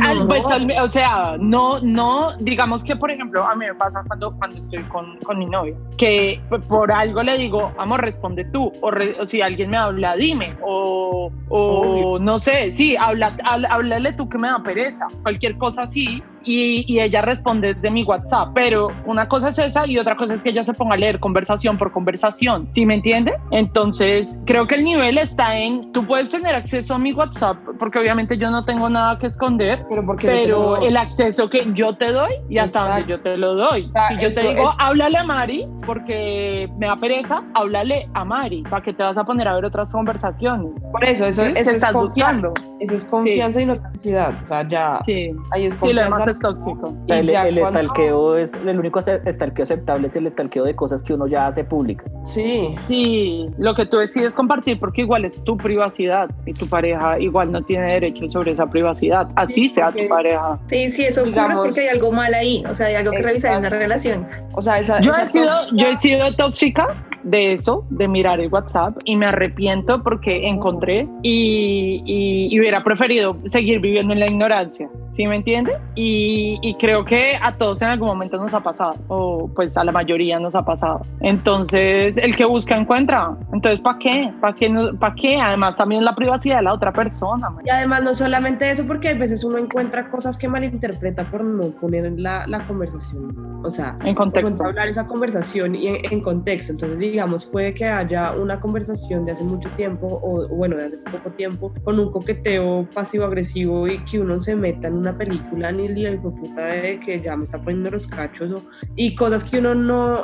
Al- 0.06 0.20
No. 0.20 0.26
pues, 0.28 0.46
al- 0.46 0.70
o 0.80 0.88
sea, 0.88 1.36
no, 1.40 1.80
no, 1.80 2.36
digamos 2.38 2.84
que 2.84 2.94
por 2.94 3.10
ejemplo, 3.10 3.42
a 3.44 3.52
mí 3.56 3.66
me 3.66 3.74
pasa 3.74 4.04
cuando, 4.06 4.30
cuando 4.38 4.58
estoy 4.60 4.80
con, 4.84 5.16
con 5.24 5.40
mi 5.40 5.46
novia, 5.46 5.74
que 5.96 6.40
por 6.68 6.92
algo 6.92 7.20
le 7.24 7.36
digo, 7.36 7.72
amor, 7.78 8.00
responde 8.02 8.44
tú, 8.44 8.70
o, 8.80 8.92
re- 8.92 9.16
o 9.20 9.26
si 9.26 9.42
alguien 9.42 9.70
me 9.70 9.76
habla, 9.78 10.14
dime, 10.14 10.54
o, 10.62 11.32
o 11.48 12.16
no 12.20 12.38
sé, 12.38 12.72
sí, 12.74 12.94
habla, 12.96 13.36
habla- 13.44 13.68
háblale 13.72 14.12
tú 14.12 14.28
que 14.28 14.38
me 14.38 14.46
da 14.48 14.62
pereza, 14.62 15.08
cualquier 15.22 15.58
cosa 15.58 15.82
así, 15.82 16.22
y, 16.44 16.84
y 16.92 17.00
ella 17.00 17.22
responde 17.22 17.74
de 17.74 17.90
mi 17.90 18.02
WhatsApp, 18.04 18.50
pero 18.54 18.88
una 19.06 19.28
cosa 19.28 19.48
es 19.48 19.58
esa 19.58 19.86
y 19.86 19.98
otra 19.98 20.16
cosa 20.16 20.34
es 20.34 20.42
que 20.42 20.50
ella 20.50 20.64
se 20.64 20.74
ponga 20.74 20.94
a 20.94 20.98
leer 20.98 21.20
conversación 21.20 21.78
por 21.78 21.92
conversación, 21.92 22.68
¿sí 22.70 22.86
me 22.86 22.94
entiende? 22.94 23.32
Entonces, 23.50 24.38
creo 24.46 24.66
que 24.66 24.74
el 24.76 24.84
nivel 24.84 25.18
está 25.18 25.56
en, 25.58 25.92
tú 25.92 26.06
puedes 26.06 26.30
tener 26.30 26.54
acceso 26.54 26.94
a 26.94 26.98
mi 26.98 27.12
WhatsApp, 27.12 27.56
porque 27.78 27.98
obviamente 27.98 28.36
yo 28.38 28.50
no 28.50 28.64
tengo 28.64 28.88
nada 28.90 29.18
que 29.18 29.28
esconder, 29.28 29.84
Pero 29.88 30.04
porque 30.04 30.26
pero 30.26 30.82
el 30.82 30.96
acceso 30.96 31.48
que 31.48 31.66
yo 31.74 31.94
te 31.96 32.10
doy 32.12 32.32
y 32.48 32.58
hasta 32.58 32.80
Exacto. 32.80 32.94
donde 33.00 33.10
yo 33.10 33.20
te 33.22 33.36
lo 33.36 33.54
doy. 33.54 33.90
sea, 33.92 34.08
Si 34.08 34.14
yo 34.16 34.28
te 34.28 34.48
digo, 34.48 34.64
es- 34.64 34.70
háblale 34.78 35.18
a 35.18 35.24
Mari 35.24 35.66
porque 35.86 36.68
me 36.78 36.86
da 36.86 36.96
pereza, 36.96 37.42
háblale 37.54 38.08
a 38.14 38.24
Mari, 38.24 38.62
para 38.62 38.82
que 38.82 38.92
te 38.92 39.02
vas 39.02 39.16
a 39.18 39.24
poner 39.24 39.48
a 39.48 39.54
ver 39.54 39.64
otras 39.64 39.90
conversaciones. 39.92 40.70
por 40.92 41.04
eso, 41.04 41.26
eso, 41.26 41.44
¿Sí? 41.46 41.52
eso 41.56 41.70
es 41.70 41.84
confianza. 41.86 42.48
Eso 42.80 42.94
es 42.96 43.04
confianza 43.04 43.60
y 43.62 43.66
no 43.66 43.76
toxicidad. 43.76 44.34
O 44.42 44.44
sea, 44.46 44.66
ya 44.68 44.98
Sí, 45.04 45.30
ahí 45.52 45.66
es 45.66 45.74
confianza. 45.76 46.31
Es 46.32 46.38
tóxico. 46.40 46.94
o 47.02 47.06
sea, 47.06 47.18
el, 47.20 47.26
ya 47.26 47.46
el 47.46 47.60
cuando- 47.60 47.80
estalqueo 47.80 48.36
es 48.36 48.54
el 48.54 48.78
único 48.78 48.98
estalqueo 48.98 49.62
aceptable 49.62 50.08
es 50.08 50.16
el 50.16 50.26
estalqueo 50.26 50.64
de 50.64 50.74
cosas 50.74 51.02
que 51.02 51.14
uno 51.14 51.26
ya 51.26 51.46
hace 51.46 51.64
públicas. 51.64 52.12
Sí. 52.24 52.74
Sí, 52.86 53.48
lo 53.58 53.74
que 53.74 53.86
tú 53.86 53.98
decides 53.98 54.34
compartir 54.34 54.78
porque 54.80 55.02
igual 55.02 55.24
es 55.24 55.42
tu 55.44 55.56
privacidad 55.56 56.28
y 56.46 56.52
tu 56.52 56.66
pareja 56.66 57.18
igual 57.20 57.52
no 57.52 57.62
tiene 57.62 57.92
derecho 57.94 58.28
sobre 58.28 58.52
esa 58.52 58.66
privacidad, 58.66 59.28
así 59.36 59.54
Sí, 59.54 59.68
sea 59.68 59.86
porque- 59.86 60.02
tu 60.04 60.08
pareja. 60.08 60.58
Sí, 60.66 60.88
sí, 60.88 61.04
eso 61.04 61.20
ocurre 61.22 61.30
es 61.30 61.34
Digamos- 61.36 61.58
porque 61.60 61.80
hay 61.80 61.88
algo 61.88 62.12
mal 62.12 62.34
ahí, 62.34 62.64
o 62.68 62.74
sea, 62.74 62.86
hay 62.88 62.94
algo 62.96 63.12
que 63.12 63.22
revisar 63.22 63.54
en 63.56 63.62
la 63.62 63.68
Exacto. 63.68 63.82
relación. 63.82 64.26
O 64.54 64.60
sea, 64.60 64.78
esa, 64.78 65.00
Yo 65.00 65.10
esa 65.12 65.22
he, 65.24 65.28
sido, 65.28 65.50
yo 65.72 65.86
he 65.86 65.96
sido 65.96 66.34
tóxica 66.34 66.88
de 67.22 67.52
eso, 67.54 67.84
de 67.90 68.08
mirar 68.08 68.40
el 68.40 68.48
WhatsApp 68.52 68.96
y 69.04 69.16
me 69.16 69.26
arrepiento 69.26 70.02
porque 70.02 70.48
encontré 70.48 71.08
y, 71.22 72.02
y- 72.04 72.48
y 72.54 72.60
hubiera 72.60 72.82
preferido 72.84 73.36
seguir 73.46 73.80
viviendo 73.80 74.12
en 74.12 74.20
la 74.20 74.26
ignorancia, 74.26 74.88
¿sí 75.08 75.26
me 75.26 75.36
entiende? 75.36 75.72
Y, 75.94 76.58
y 76.62 76.74
creo 76.76 77.04
que 77.04 77.34
a 77.40 77.56
todos 77.56 77.80
en 77.82 77.88
algún 77.90 78.08
momento 78.08 78.36
nos 78.36 78.52
ha 78.54 78.60
pasado, 78.60 78.94
o 79.08 79.48
pues 79.54 79.76
a 79.76 79.84
la 79.84 79.92
mayoría 79.92 80.38
nos 80.38 80.54
ha 80.54 80.64
pasado. 80.64 81.02
Entonces, 81.20 82.16
el 82.18 82.36
que 82.36 82.44
busca 82.44 82.76
encuentra. 82.76 83.36
Entonces, 83.52 83.80
¿para 83.80 83.98
qué? 83.98 84.32
¿Para 84.40 84.54
qué? 84.54 84.68
no- 84.68 84.94
¿Para 84.98 85.14
qué? 85.14 85.36
Además, 85.40 85.76
también 85.76 86.04
la 86.04 86.14
privacidad 86.14 86.56
de 86.58 86.62
la 86.62 86.72
otra 86.74 86.92
persona. 86.92 87.50
man. 87.50 87.64
Y 87.64 87.70
además 87.70 88.02
no 88.02 88.14
solamente 88.14 88.70
eso, 88.70 88.86
porque 88.86 89.08
a 89.10 89.14
veces 89.14 89.44
uno 89.44 89.58
encuentra 89.58 90.08
cosas 90.10 90.38
que 90.38 90.48
malinterpreta 90.48 91.24
por 91.24 91.42
no 91.44 91.70
poner 91.70 92.12
la, 92.18 92.46
la 92.46 92.60
conversación. 92.60 93.60
O 93.64 93.70
sea, 93.70 93.96
En 94.04 94.14
contexto. 94.14 94.64
hablar 94.64 94.88
esa 94.88 95.06
conversación 95.06 95.74
y 95.74 95.86
en, 95.88 95.96
en 96.10 96.20
contexto. 96.20 96.72
Entonces, 96.72 96.98
digamos, 97.12 97.44
puede 97.44 97.74
que 97.74 97.84
haya 97.84 98.32
una 98.32 98.58
conversación 98.58 99.26
de 99.26 99.32
hace 99.32 99.44
mucho 99.44 99.68
tiempo 99.70 100.18
o, 100.22 100.48
bueno, 100.48 100.76
de 100.76 100.86
hace 100.86 100.98
poco 100.98 101.30
tiempo 101.30 101.72
con 101.84 102.00
un 102.00 102.10
coqueteo 102.10 102.88
pasivo-agresivo 102.94 103.86
y 103.86 104.02
que 104.04 104.18
uno 104.18 104.40
se 104.40 104.56
meta 104.56 104.88
en 104.88 104.94
una 104.94 105.16
película 105.16 105.70
ni 105.70 106.06
el 106.06 106.18
puta 106.18 106.64
de 106.64 106.98
que 107.00 107.20
ya 107.20 107.36
me 107.36 107.44
está 107.44 107.58
poniendo 107.58 107.90
los 107.90 108.06
cachos 108.06 108.62
y 108.96 109.14
cosas 109.14 109.44
que 109.44 109.58
uno 109.58 109.74
no, 109.74 110.22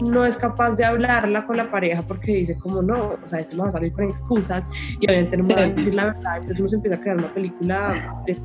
no 0.00 0.24
es 0.24 0.36
capaz 0.36 0.76
de 0.76 0.84
hablarla 0.84 1.46
con 1.46 1.56
la 1.56 1.68
pareja 1.68 2.02
porque 2.02 2.32
dice 2.32 2.56
como 2.56 2.80
no, 2.80 3.14
o 3.22 3.28
sea, 3.28 3.40
esto 3.40 3.56
me 3.56 3.62
va 3.62 3.68
a 3.68 3.72
salir 3.72 3.92
con 3.92 4.04
excusas 4.04 4.70
y 5.00 5.06
obviamente 5.06 5.36
no 5.36 5.44
me 5.44 5.54
va 5.54 5.60
a 5.62 5.68
decir 5.68 5.94
la 5.94 6.04
verdad, 6.06 6.36
entonces 6.36 6.60
uno 6.60 6.68
se 6.68 6.76
empieza 6.76 6.96
a 6.96 7.00
crear 7.00 7.16
una 7.16 7.34
película 7.34 8.22
de 8.26 8.38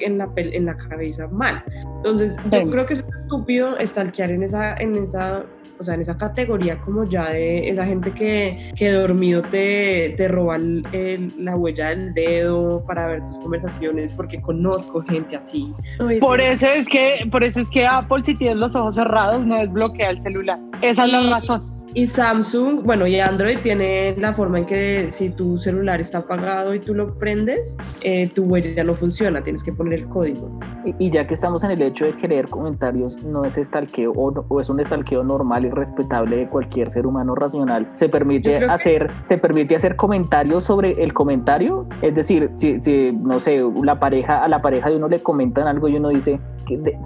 en 0.00 0.18
la, 0.18 0.30
en 0.36 0.64
la 0.64 0.76
cabeza 0.76 1.26
mal. 1.28 1.62
Entonces, 1.96 2.38
yo 2.52 2.70
creo 2.70 2.86
que 2.86 2.94
es 2.94 3.04
estúpido 3.14 3.76
estalquear 3.78 4.30
en 4.30 4.42
esa, 4.42 4.74
en 4.76 4.96
esa 4.96 5.44
o 5.78 5.84
sea, 5.84 5.94
en 5.94 6.00
esa 6.00 6.16
categoría 6.16 6.78
como 6.80 7.04
ya 7.04 7.30
de 7.30 7.68
esa 7.68 7.84
gente 7.84 8.12
que, 8.12 8.72
que 8.76 8.90
dormido 8.92 9.42
te, 9.42 10.14
te 10.16 10.28
roba 10.28 10.58
la 10.58 11.56
huella 11.56 11.88
del 11.90 12.14
dedo 12.14 12.84
para 12.86 13.06
ver 13.06 13.24
tus 13.24 13.38
conversaciones, 13.38 14.12
porque 14.12 14.40
conozco 14.40 15.02
gente 15.02 15.36
así. 15.36 15.72
por 16.20 16.40
eso 16.40 16.66
es 16.66 16.86
que, 16.88 17.26
por 17.30 17.44
eso 17.44 17.60
es 17.60 17.68
que 17.68 17.86
Apple 17.86 18.24
si 18.24 18.34
tienes 18.34 18.56
los 18.56 18.74
ojos 18.76 18.94
cerrados 18.94 19.46
no 19.46 19.56
desbloquea 19.56 20.10
el 20.10 20.22
celular. 20.22 20.58
Esa 20.82 21.06
es 21.06 21.12
la 21.12 21.30
razón. 21.30 21.75
Y 21.96 22.06
Samsung, 22.06 22.82
bueno, 22.82 23.06
y 23.06 23.18
Android 23.20 23.56
tiene 23.62 24.14
la 24.18 24.34
forma 24.34 24.58
en 24.58 24.66
que 24.66 25.06
si 25.08 25.30
tu 25.30 25.56
celular 25.56 25.98
está 25.98 26.18
apagado 26.18 26.74
y 26.74 26.78
tú 26.78 26.92
lo 26.92 27.14
prendes, 27.14 27.74
eh, 28.02 28.28
tu 28.34 28.42
huella 28.42 28.84
no 28.84 28.94
funciona, 28.94 29.42
tienes 29.42 29.64
que 29.64 29.72
poner 29.72 30.00
el 30.00 30.06
código. 30.06 30.60
Y, 30.98 31.08
ya 31.08 31.26
que 31.26 31.32
estamos 31.32 31.64
en 31.64 31.70
el 31.70 31.80
hecho 31.80 32.04
de 32.04 32.12
que 32.12 32.28
leer 32.28 32.50
comentarios 32.50 33.16
no 33.24 33.46
es 33.46 33.56
estalqueo 33.56 34.12
o, 34.12 34.44
o, 34.46 34.60
es 34.60 34.68
un 34.68 34.78
estalqueo 34.78 35.24
normal 35.24 35.64
y 35.64 35.70
respetable 35.70 36.36
de 36.36 36.48
cualquier 36.48 36.90
ser 36.90 37.06
humano 37.06 37.34
racional, 37.34 37.88
se 37.94 38.10
permite 38.10 38.58
hacer, 38.66 39.10
se 39.22 39.38
permite 39.38 39.74
hacer 39.74 39.96
comentarios 39.96 40.64
sobre 40.64 41.02
el 41.02 41.14
comentario. 41.14 41.88
Es 42.02 42.14
decir, 42.14 42.50
si, 42.56 42.78
si, 42.78 43.12
no 43.12 43.40
sé, 43.40 43.62
la 43.82 43.98
pareja, 43.98 44.44
a 44.44 44.48
la 44.48 44.60
pareja 44.60 44.90
de 44.90 44.96
uno 44.96 45.08
le 45.08 45.22
comentan 45.22 45.66
algo 45.66 45.88
y 45.88 45.96
uno 45.96 46.10
dice, 46.10 46.38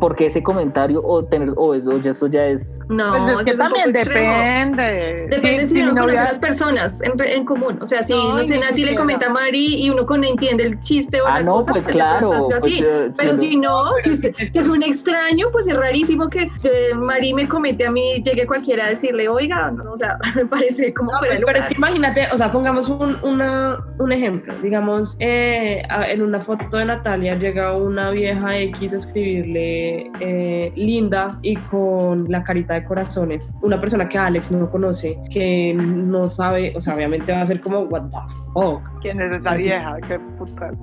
¿por 0.01 0.17
qué 0.17 0.27
ese 0.27 0.43
comentario 0.43 1.03
o 1.05 1.25
tener 1.25 1.53
o 1.57 1.75
eso, 1.75 1.99
ya 1.99 2.11
esto 2.11 2.27
ya 2.27 2.47
es. 2.47 2.81
No, 2.89 3.13
pues 3.35 3.49
es 3.49 3.53
que 3.53 3.59
también 3.59 3.93
depende. 3.93 4.80
Depende 5.29 5.67
si, 5.67 5.83
uno 5.83 6.01
conoce 6.01 6.19
a 6.19 6.25
las 6.25 6.39
personas 6.39 7.01
en, 7.03 7.13
en, 7.21 7.45
común. 7.45 7.79
O 7.81 7.87
sea, 7.87 8.03
si 8.03 8.13
no, 8.13 8.43
sé, 8.43 8.59
Nati 8.59 8.85
le 8.85 8.95
comenta 8.95 9.27
a 9.27 9.31
Mari 9.31 9.85
y 9.85 9.91
uno 9.91 10.07
con 10.07 10.25
entiende 10.25 10.65
el 10.65 10.81
chiste 10.83 11.21
o 11.21 11.27
ah, 11.27 11.41
no, 11.41 11.57
pues, 11.57 11.69
pues 11.69 11.89
claro. 11.89 12.33
Así. 12.55 12.83
Pues, 12.83 13.13
Pero 13.17 13.37
si 13.37 13.57
no, 13.57 13.97
si, 13.99 14.11
usted, 14.11 14.35
si, 14.53 14.59
es 14.59 14.67
un 14.67 14.83
extraño, 14.83 15.47
pues 15.53 15.69
es 15.69 15.77
rarísimo 15.77 16.29
que 16.29 16.43
eh, 16.43 16.95
Mari 16.95 17.35
me 17.35 17.49
comente 17.49 17.87
a 17.87 17.91
mí, 17.91 18.23
llegue 18.23 18.47
cualquiera 18.47 18.87
a 18.87 18.89
decirle, 18.91 19.29
oiga, 19.29 19.71
no, 19.71 19.93
o 19.93 19.97
sea, 19.97 20.19
me 20.35 20.47
parece 20.47 20.93
como 20.95 21.13
fuera 21.19 21.39
Pero 21.45 21.59
es 21.59 21.69
que 21.69 21.75
imagínate, 21.75 22.27
o 22.33 22.39
sea, 22.39 22.53
pongamos 22.53 22.89
un, 22.89 23.19
una, 23.23 23.79
un 23.99 24.13
ejemplo. 24.13 24.55
Digamos, 24.63 25.17
eh, 25.19 25.83
en 26.09 26.23
una 26.23 26.41
foto 26.41 26.77
de 26.77 26.85
Natalia 26.85 27.35
llega 27.35 27.77
una 27.77 28.11
vieja 28.11 28.59
X 28.59 28.93
a 28.93 28.97
escribirle 28.97 30.11
eh, 30.21 30.73
linda 30.77 31.39
y 31.43 31.57
con 31.57 32.31
la 32.31 32.43
carita 32.43 32.75
de 32.75 32.85
corazones. 32.85 33.53
Una 33.63 33.81
persona 33.81 34.09
que 34.09 34.19
Alex 34.19 34.53
no 34.53 34.70
conoce, 34.71 35.19
que 35.31 35.75
no 35.75 36.29
sabe, 36.29 36.73
o 36.77 36.81
sea, 36.81 36.95
obviamente 36.95 37.33
va 37.33 37.43
a 37.43 37.47
ser 37.47 37.61
como, 37.61 37.81
what 37.81 38.03
the 38.11 38.19
fuck. 38.53 38.83
¿Quién 39.03 39.21
es 39.21 39.41
esa 39.41 39.55
vieja? 39.55 39.97
¿Qué? 40.07 40.21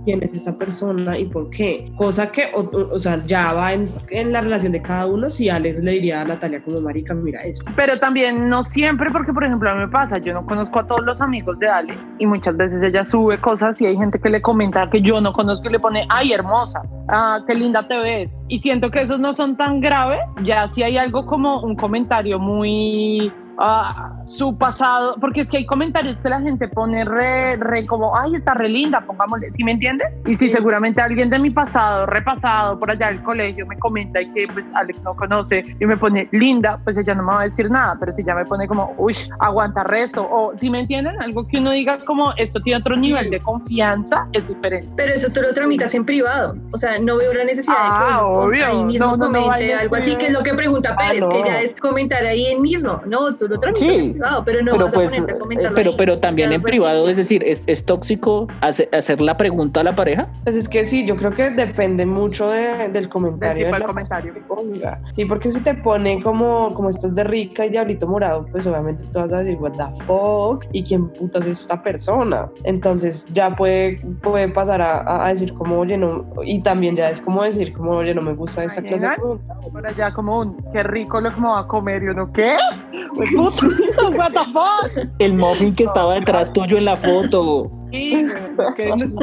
¿Quién 0.05 0.23
es 0.23 0.33
esta 0.33 0.53
persona 0.53 1.17
y 1.17 1.25
por 1.25 1.49
qué? 1.49 1.91
Cosa 1.95 2.31
que, 2.31 2.49
o, 2.53 2.99
sea, 2.99 3.23
ya 3.25 3.53
va 3.53 3.73
en, 3.73 3.91
en, 4.09 4.31
la 4.31 4.41
relación 4.41 4.71
de 4.71 4.81
cada 4.81 5.05
uno 5.05 5.29
si 5.29 5.49
Alex 5.49 5.83
le 5.83 5.91
diría 5.91 6.21
a 6.21 6.25
Natalia 6.25 6.61
como, 6.63 6.81
marica, 6.81 7.13
mira 7.13 7.41
esto. 7.43 7.69
Pero 7.75 7.97
también 7.99 8.49
no 8.49 8.63
siempre, 8.63 9.11
porque 9.11 9.33
por 9.33 9.43
ejemplo 9.43 9.69
a 9.69 9.73
mí 9.73 9.81
me 9.81 9.89
pasa, 9.89 10.17
yo 10.17 10.33
no 10.33 10.45
conozco 10.45 10.79
a 10.79 10.87
todos 10.87 11.03
los 11.03 11.21
amigos 11.21 11.59
de 11.59 11.67
Alex 11.67 11.99
y 12.19 12.25
muchas 12.25 12.55
veces 12.57 12.81
ella 12.81 13.05
sube 13.05 13.39
cosas 13.39 13.79
y 13.81 13.85
hay 13.85 13.97
gente 13.97 14.19
que 14.19 14.29
le 14.29 14.41
comenta 14.41 14.89
que 14.89 15.01
yo 15.01 15.21
no 15.21 15.33
conozco 15.33 15.67
y 15.69 15.71
le 15.71 15.79
pone, 15.79 16.05
ay, 16.09 16.33
hermosa, 16.33 16.81
ah, 17.09 17.39
qué 17.47 17.55
linda 17.55 17.87
te 17.87 17.97
ves. 17.97 18.29
Y 18.47 18.59
siento 18.59 18.89
que 18.91 19.01
esos 19.01 19.19
no 19.19 19.33
son 19.33 19.57
tan 19.57 19.81
graves, 19.81 20.19
ya 20.43 20.67
si 20.67 20.83
hay 20.83 20.97
algo 20.97 21.25
como 21.25 21.61
un 21.61 21.75
comentario 21.75 22.39
muy 22.39 23.31
su 24.25 24.55
pasado, 24.57 25.15
porque 25.19 25.41
es 25.41 25.47
que 25.47 25.57
hay 25.57 25.65
comentarios 25.65 26.21
que 26.21 26.29
la 26.29 26.41
gente 26.41 26.67
pone 26.67 27.03
re, 27.05 27.55
re 27.57 27.87
como, 27.87 28.15
ay, 28.15 28.35
está 28.35 28.53
re 28.53 28.69
linda, 28.69 29.01
pongámosle, 29.01 29.51
¿sí 29.51 29.63
me 29.63 29.71
entiendes? 29.71 30.07
Y 30.25 30.35
si 30.35 30.49
seguramente 30.49 31.01
alguien 31.01 31.29
de 31.29 31.39
mi 31.39 31.49
pasado, 31.49 32.05
repasado 32.05 32.77
por 32.77 32.91
allá 32.91 33.07
del 33.07 33.23
colegio, 33.23 33.65
me 33.65 33.77
comenta 33.79 34.21
y 34.21 34.31
que 34.31 34.47
pues 34.47 34.71
Alex 34.75 35.01
no 35.03 35.15
conoce 35.15 35.65
y 35.79 35.85
me 35.85 35.97
pone 35.97 36.27
linda, 36.31 36.79
pues 36.83 36.97
ella 36.97 37.15
no 37.15 37.23
me 37.23 37.33
va 37.33 37.41
a 37.41 37.43
decir 37.45 37.69
nada, 37.71 37.97
pero 37.99 38.13
si 38.13 38.23
ya 38.23 38.35
me 38.35 38.45
pone 38.45 38.67
como, 38.67 38.93
uy, 38.97 39.15
aguanta 39.39 39.83
resto, 39.83 40.27
o 40.29 40.55
si 40.57 40.69
me 40.69 40.81
entienden, 40.81 41.19
algo 41.21 41.47
que 41.47 41.57
uno 41.57 41.71
diga 41.71 42.03
como, 42.05 42.33
esto 42.33 42.59
tiene 42.61 42.79
otro 42.79 42.95
nivel 42.95 43.29
de 43.29 43.39
confianza, 43.39 44.27
es 44.33 44.47
diferente. 44.47 44.87
Pero 44.95 45.13
eso 45.13 45.29
tú 45.31 45.41
lo 45.41 45.53
tramitas 45.53 45.93
en 45.95 46.05
privado, 46.05 46.55
o 46.71 46.77
sea, 46.77 46.99
no 46.99 47.17
veo 47.17 47.33
la 47.33 47.45
necesidad 47.45 47.75
de 47.75 48.57
que 48.57 48.63
ah, 48.63 48.67
ahí 48.67 48.83
mismo 48.83 49.17
comente 49.17 49.73
algo 49.73 49.95
así, 49.95 50.15
que 50.15 50.27
es 50.27 50.33
lo 50.33 50.43
que 50.43 50.53
pregunta 50.53 50.95
Pérez, 50.95 51.25
que 51.27 51.43
ya 51.43 51.59
es 51.61 51.75
comentar 51.75 52.23
ahí 52.23 52.47
en 52.47 52.61
mismo, 52.61 53.01
no, 53.05 53.33
tú 53.35 53.46
sí, 53.75 54.15
pero 54.45 54.63
no 54.63 54.71
pero 54.73 54.87
pues, 54.87 55.11
eh, 55.13 55.25
pero, 55.75 55.97
pero 55.97 56.19
también 56.19 56.51
en 56.51 56.61
privado, 56.61 57.09
es 57.09 57.15
decir, 57.15 57.43
¿es, 57.43 57.63
es 57.67 57.85
tóxico 57.85 58.47
hacer, 58.61 59.21
la 59.21 59.37
pregunta 59.37 59.81
a 59.81 59.83
la 59.83 59.95
pareja? 59.95 60.27
Pues 60.43 60.55
es 60.55 60.69
que 60.69 60.85
sí, 60.85 61.05
yo 61.05 61.15
creo 61.15 61.31
que 61.31 61.49
depende 61.49 62.05
mucho 62.05 62.49
del 62.49 63.09
comentario. 63.09 63.71
Del 63.71 63.83
comentario. 63.83 64.33
Sí, 65.09 65.25
porque 65.25 65.51
si 65.51 65.61
te 65.61 65.73
pone 65.73 66.21
como, 66.21 66.73
como 66.73 66.89
estás 66.89 67.13
de 67.15 67.23
rica 67.23 67.65
y 67.65 67.69
diablito 67.69 68.07
morado, 68.07 68.45
pues 68.51 68.67
obviamente 68.67 69.03
tú 69.11 69.19
vas 69.19 69.33
a 69.33 69.39
decir, 69.39 69.57
what 69.59 69.71
the 69.73 70.03
fuck, 70.05 70.65
y 70.71 70.83
quién 70.83 71.09
putas 71.09 71.45
es 71.45 71.61
esta 71.61 71.81
persona. 71.81 72.49
Entonces 72.63 73.27
ya 73.33 73.55
puede, 73.55 74.01
puede 74.21 74.47
pasar 74.49 74.81
a, 74.81 75.25
a 75.25 75.29
decir 75.29 75.53
como, 75.53 75.79
oye, 75.79 75.97
no, 75.97 76.25
y 76.43 76.61
también 76.61 76.95
ya 76.95 77.09
es 77.09 77.21
como 77.21 77.43
decir 77.43 77.73
como, 77.73 77.91
oye, 77.91 78.13
no 78.13 78.21
me 78.21 78.33
gusta 78.33 78.63
esta 78.63 78.81
clase 78.81 79.07
de 79.07 79.15
pregunta. 79.15 79.57
Como 80.15 80.39
un, 80.39 80.57
qué 80.71 80.83
rico 80.83 81.19
lo 81.21 81.33
que 81.33 81.39
me 81.39 81.47
va 81.47 81.59
a 81.59 81.67
comer, 81.67 82.03
y 82.03 82.07
uno, 82.07 82.31
¿qué? 82.31 82.55
Pues, 83.15 83.33
El 85.19 85.33
muffin 85.33 85.75
que 85.75 85.83
estaba 85.83 86.15
detrás 86.15 86.51
tuyo 86.51 86.77
en 86.77 86.85
la 86.85 86.95
foto. 86.95 87.71
Sí, 87.91 88.27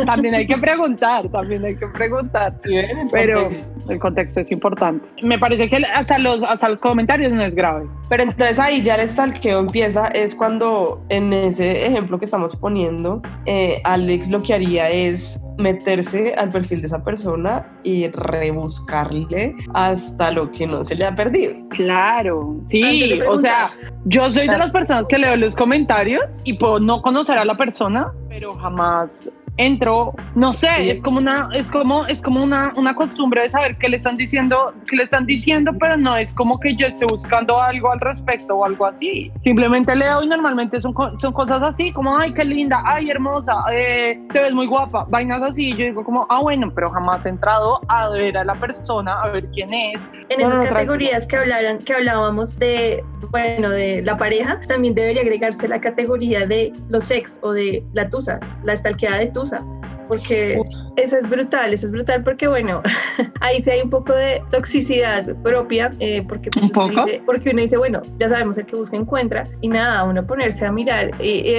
también 0.07 0.35
hay 0.35 0.47
que 0.47 0.57
preguntar, 0.57 1.29
también 1.29 1.65
hay 1.65 1.77
que 1.77 1.87
preguntar. 1.89 2.55
pero 3.13 3.51
el 3.89 3.99
contexto 3.99 4.41
es 4.41 4.51
importante. 4.51 5.07
Me 5.23 5.39
parece 5.39 5.69
que 5.69 5.77
hasta 5.95 6.19
los, 6.19 6.43
hasta 6.43 6.71
los 6.71 6.81
comentarios 6.81 7.33
no 7.33 7.43
es 7.43 7.55
grave. 7.55 7.87
Pero 8.09 8.23
entonces 8.23 8.59
ahí 8.59 8.83
ya 8.83 8.95
el 8.95 9.07
stalkeo 9.07 9.59
empieza, 9.61 10.09
es 10.09 10.35
cuando 10.35 11.03
en 11.11 11.33
ese 11.33 11.87
ejemplo 11.87 12.19
que 12.19 12.25
estamos 12.25 12.57
poniendo, 12.57 13.21
eh, 13.45 13.81
Alex 13.85 14.31
lo 14.31 14.43
que 14.43 14.55
haría 14.55 14.89
es 14.89 15.45
meterse 15.59 16.35
al 16.35 16.51
perfil 16.51 16.81
de 16.81 16.87
esa 16.87 17.03
persona 17.05 17.67
y 17.83 18.09
rebuscarle 18.09 19.55
hasta 19.75 20.31
lo 20.31 20.51
que 20.51 20.67
no 20.67 20.85
se 20.85 20.95
le 20.95 21.07
ha 21.07 21.15
perdido. 21.15 21.55
Claro, 21.71 22.57
sí, 22.67 23.21
o 23.27 23.39
sea, 23.39 23.71
yo 24.07 24.31
soy 24.33 24.49
de 24.49 24.59
las 24.59 24.71
personas 24.71 25.07
que 25.09 25.19
leo 25.19 25.37
los 25.37 25.55
comentarios 25.55 26.25
y 26.45 26.55
puedo 26.55 26.81
no 26.81 27.03
conocer 27.03 27.39
a 27.39 27.45
la 27.45 27.57
persona, 27.57 28.13
pero 28.29 28.55
jamás 28.57 29.29
entro, 29.57 30.13
no 30.35 30.53
sé, 30.53 30.91
es 30.91 31.01
como 31.01 31.19
una, 31.19 31.49
es 31.55 31.71
como, 31.71 32.07
es 32.07 32.21
como 32.21 32.43
una, 32.43 32.73
una 32.77 32.95
costumbre 32.95 33.43
de 33.43 33.51
saber 33.51 33.77
qué 33.77 33.89
le 33.89 33.97
están 33.97 34.17
diciendo, 34.17 34.75
qué 34.89 34.97
le 34.97 35.05
están 35.05 35.27
diciendo, 35.27 35.73
pero 35.79 35.97
no 35.97 36.17
es 36.17 36.35
como 36.35 36.59
que 36.59 36.75
yo 36.75 36.87
esté 36.89 37.07
buscando 37.07 37.61
algo 37.61 37.93
al 37.93 38.01
respecto 38.01 38.57
o 38.57 38.65
algo 38.65 38.87
así. 38.87 39.31
Simplemente 39.45 39.95
leo 39.95 40.23
y 40.23 40.29
normalmente 40.29 40.81
son, 40.81 40.95
son 41.17 41.33
cosas 41.33 41.63
así, 41.63 41.93
como, 41.93 42.17
ay, 42.17 42.33
qué 42.33 42.45
linda, 42.45 42.83
ay, 42.85 43.11
hermosa, 43.11 43.55
eh, 43.73 44.21
te 44.33 44.41
ves 44.41 44.53
muy 44.53 44.67
guapa, 44.67 45.07
vainas 45.09 45.43
así. 45.43 45.71
Yo 45.71 45.85
digo 45.85 46.05
como, 46.05 46.27
ah, 46.31 46.41
bueno, 46.41 46.73
pero 46.75 46.91
jamás 46.91 47.25
he 47.25 47.29
entrado 47.29 47.81
a 47.89 48.11
ver 48.11 48.37
a 48.37 48.45
la 48.45 48.55
persona, 48.55 49.23
a 49.23 49.29
ver 49.29 49.47
quién 49.53 49.73
es. 49.73 50.01
En 50.31 50.41
esas 50.41 50.67
categorías 50.67 51.27
que, 51.27 51.37
hablaran, 51.37 51.79
que 51.79 51.95
hablábamos 51.95 52.59
de, 52.59 53.05
bueno, 53.31 53.71
de 53.71 54.03
la 54.03 54.17
pareja, 54.17 54.59
también 54.67 54.95
debería 54.95 55.23
agregarse 55.23 55.69
la 55.69 55.81
categoría 55.81 56.47
de 56.47 56.73
los 56.89 57.11
ex 57.11 57.39
o 57.43 57.53
de 57.53 57.85
la 57.93 58.09
tusa, 58.09 58.41
la 58.63 58.73
estalqueada 58.73 59.19
de 59.19 59.27
tusa 59.27 59.44
causa 59.45 59.84
porque 60.09 60.61
eso 60.97 61.17
es 61.17 61.29
brutal, 61.29 61.73
eso 61.73 61.87
es 61.87 61.93
brutal 61.93 62.23
porque 62.23 62.47
bueno, 62.49 62.83
ahí 63.41 63.61
sí 63.61 63.71
hay 63.71 63.83
un 63.83 63.91
poco 63.91 64.13
de 64.13 64.43
toxicidad 64.51 65.35
propia, 65.43 65.93
eh, 66.01 66.25
porque, 66.29 66.51
pues, 66.51 66.71
uno 66.75 67.05
dice, 67.05 67.23
porque 67.27 67.51
uno 67.51 67.61
dice, 67.61 67.77
bueno, 67.77 68.01
ya 68.19 68.29
sabemos 68.29 68.59
el 68.59 68.67
que 68.67 68.77
busca 68.77 68.97
encuentra, 68.97 69.49
y 69.61 69.69
nada, 69.69 70.05
uno 70.05 70.27
ponerse 70.27 70.67
a 70.67 70.73
mirar 70.73 71.11
y, 71.23 71.55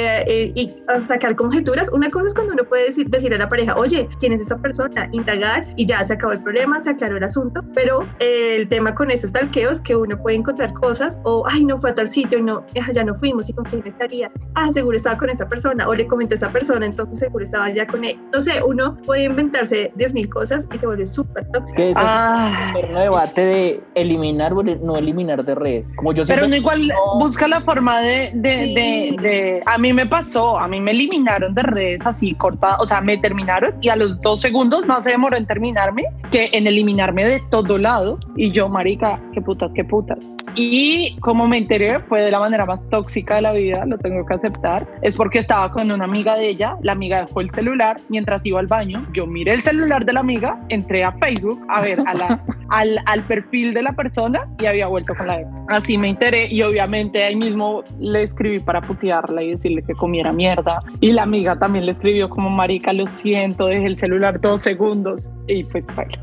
a 0.88 1.02
sacar 1.02 1.36
conjeturas, 1.36 1.92
una 1.92 2.10
cosa 2.10 2.28
es 2.28 2.34
cuando 2.34 2.54
uno 2.54 2.64
puede 2.64 2.86
decir, 2.86 3.10
decir 3.10 3.34
a 3.34 3.38
la 3.38 3.50
pareja, 3.50 3.76
oye, 3.76 4.08
¿quién 4.20 4.34
es 4.34 4.42
esa 4.42 4.58
persona? 4.58 5.10
Indagar 5.12 5.66
y 5.76 5.86
ya 5.86 6.04
se 6.04 6.14
acabó 6.14 6.34
el 6.34 6.40
problema, 6.40 6.80
se 6.80 6.92
aclaró 6.92 7.18
el 7.18 7.24
asunto, 7.24 7.62
pero 7.74 8.08
el 8.20 8.68
tema 8.68 8.96
con 8.96 9.12
estos 9.12 9.32
talqueos 9.32 9.82
que 9.82 9.96
uno 9.96 10.18
puede 10.22 10.38
encontrar 10.38 10.74
cosas, 10.74 11.20
o, 11.24 11.44
ay, 11.48 11.66
no 11.66 11.78
fue 11.78 11.92
a 11.92 11.96
tal 11.96 12.08
sitio 12.08 12.40
y 12.40 12.44
no, 12.44 12.66
ya 12.94 13.04
no 13.04 13.16
fuimos, 13.16 13.50
¿y 13.50 13.54
con 13.54 13.66
quién 13.66 13.84
estaría? 13.86 14.32
Ah, 14.56 14.72
seguro 14.72 14.96
estaba 14.96 15.18
con 15.18 15.30
esa 15.30 15.48
persona, 15.48 15.88
o 15.88 15.94
le 15.94 16.08
comenté 16.08 16.36
a 16.36 16.38
esa 16.38 16.50
persona, 16.50 16.86
entonces 16.86 17.20
seguro 17.20 17.44
estaba 17.44 17.70
ya 17.70 17.86
con 17.88 18.04
él 18.04 18.18
no 18.36 18.42
sé, 18.42 18.62
uno 18.62 18.98
puede 19.06 19.24
inventarse 19.24 19.92
10.000 19.96 20.28
cosas 20.30 20.68
y 20.74 20.78
se 20.78 20.86
vuelve 20.86 21.06
súper 21.06 21.50
tóxico. 21.52 21.78
Que 21.78 21.94
Ah. 21.96 22.74
es 22.78 22.84
el 22.90 22.94
debate 22.96 23.42
de 23.46 23.82
eliminar 23.96 24.52
o 24.54 24.62
no 24.62 24.98
eliminar 24.98 25.46
de 25.46 25.56
redes. 25.56 25.90
Como 25.96 26.12
yo 26.12 26.24
Pero 26.28 26.46
no 26.48 26.56
igual 26.56 26.88
no. 26.88 27.20
busca 27.20 27.48
la 27.48 27.62
forma 27.62 28.02
de, 28.02 28.32
de, 28.34 28.56
Sí. 28.58 28.74
de, 28.76 29.16
de- 29.30 29.64
A 29.66 29.78
mí 29.78 29.94
me 29.94 30.06
pasó, 30.06 30.60
a 30.60 30.68
mí 30.68 30.82
me 30.82 30.92
eliminaron 30.92 31.54
de 31.56 31.64
redes 31.64 32.06
así 32.06 32.34
cortadas, 32.36 32.78
o 32.82 32.88
sea, 32.88 33.00
me 33.00 33.18
terminaron 33.18 33.76
y 33.82 33.88
a 33.88 33.96
los 33.96 34.20
dos 34.20 34.42
segundos 34.42 34.86
más 34.86 35.06
se 35.06 35.12
demoró 35.12 35.38
en 35.38 35.48
terminarme 35.48 36.04
que 36.32 36.50
en 36.52 36.68
eliminarme 36.68 37.24
de 37.26 37.42
todo 37.50 37.78
lado. 37.78 38.18
Y 38.36 38.52
yo, 38.52 38.68
marica, 38.68 39.18
qué 39.34 39.42
putas, 39.42 39.72
qué 39.74 39.86
putas. 39.86 40.20
Y 40.56 41.16
como 41.22 41.48
me 41.48 41.58
enteré, 41.58 42.00
fue 42.02 42.22
de 42.22 42.32
la 42.32 42.40
manera 42.40 42.66
más 42.66 42.90
tóxica 42.90 43.36
de 43.36 43.42
la 43.44 43.54
vida, 43.54 43.86
lo 43.86 43.98
tengo 43.98 44.26
que 44.26 44.34
aceptar. 44.34 44.86
Es 45.02 45.16
porque 45.16 45.40
estaba 45.40 45.72
con 45.72 45.90
una 45.90 46.04
amiga 46.04 46.36
de 46.36 46.50
ella, 46.50 46.76
la 46.82 46.92
amiga 46.92 47.20
dejó 47.26 47.40
el 47.42 47.50
celular 47.50 47.98
mientras 48.10 48.25
iba 48.44 48.60
al 48.60 48.68
baño. 48.68 49.06
Yo 49.14 49.26
miré 49.26 49.54
el 49.54 49.62
celular 49.62 50.06
de 50.06 50.14
la 50.14 50.20
amiga, 50.20 50.60
entré 50.70 51.04
a 51.04 51.12
Facebook 51.14 51.60
a 51.70 51.82
ver 51.82 52.00
a 52.06 52.14
la, 52.14 52.44
al, 52.70 53.00
al 53.06 53.24
perfil 53.24 53.74
de 53.74 53.82
la 53.82 53.94
persona 53.94 54.48
y 54.60 54.66
había 54.66 54.88
vuelto 54.88 55.14
con 55.16 55.28
la 55.28 55.42
ex. 55.42 55.50
Así 55.70 55.98
me 55.98 56.10
enteré 56.10 56.48
y 56.52 56.62
obviamente 56.62 57.24
ahí 57.24 57.36
mismo 57.36 57.84
le 58.00 58.24
escribí 58.24 58.60
para 58.60 58.82
putearla 58.82 59.44
y 59.44 59.52
decirle 59.52 59.84
que 59.84 59.94
comiera 59.94 60.32
mierda. 60.32 60.82
Y 61.00 61.12
la 61.12 61.24
amiga 61.24 61.58
también 61.58 61.86
le 61.86 61.92
escribió 61.92 62.30
como, 62.30 62.50
marica, 62.50 62.94
lo 62.94 63.08
siento, 63.08 63.68
dejé 63.68 63.88
el 63.88 63.98
celular 63.98 64.40
dos 64.42 64.62
segundos. 64.62 65.30
Y 65.48 65.64
pues, 65.66 65.88
vaya. 65.96 66.20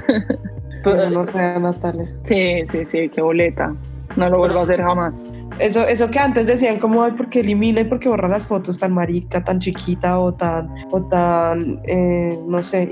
Pero, 0.84 1.10
no 1.10 1.22
sé, 1.22 1.60
Natalia. 1.60 2.08
Sí, 2.24 2.64
sí, 2.70 2.84
sí, 2.86 3.08
qué 3.08 3.22
boleta. 3.22 3.74
No 4.16 4.28
lo 4.28 4.38
vuelvo 4.38 4.60
a 4.60 4.62
hacer 4.64 4.82
jamás. 4.82 5.16
Eso, 5.58 5.86
eso 5.86 6.10
que 6.10 6.18
antes 6.18 6.46
decían 6.46 6.78
como, 6.78 7.02
ay, 7.02 7.12
porque 7.16 7.40
elimina 7.40 7.80
y 7.80 7.84
porque 7.84 8.08
borra 8.08 8.28
las 8.28 8.46
fotos 8.46 8.78
tan 8.78 8.92
marica, 8.92 9.42
tan 9.44 9.60
chiquita 9.60 10.18
o 10.18 10.32
tan, 10.32 10.72
o 10.90 11.02
tan, 11.02 11.80
eh, 11.84 12.38
no 12.46 12.62
sé. 12.62 12.88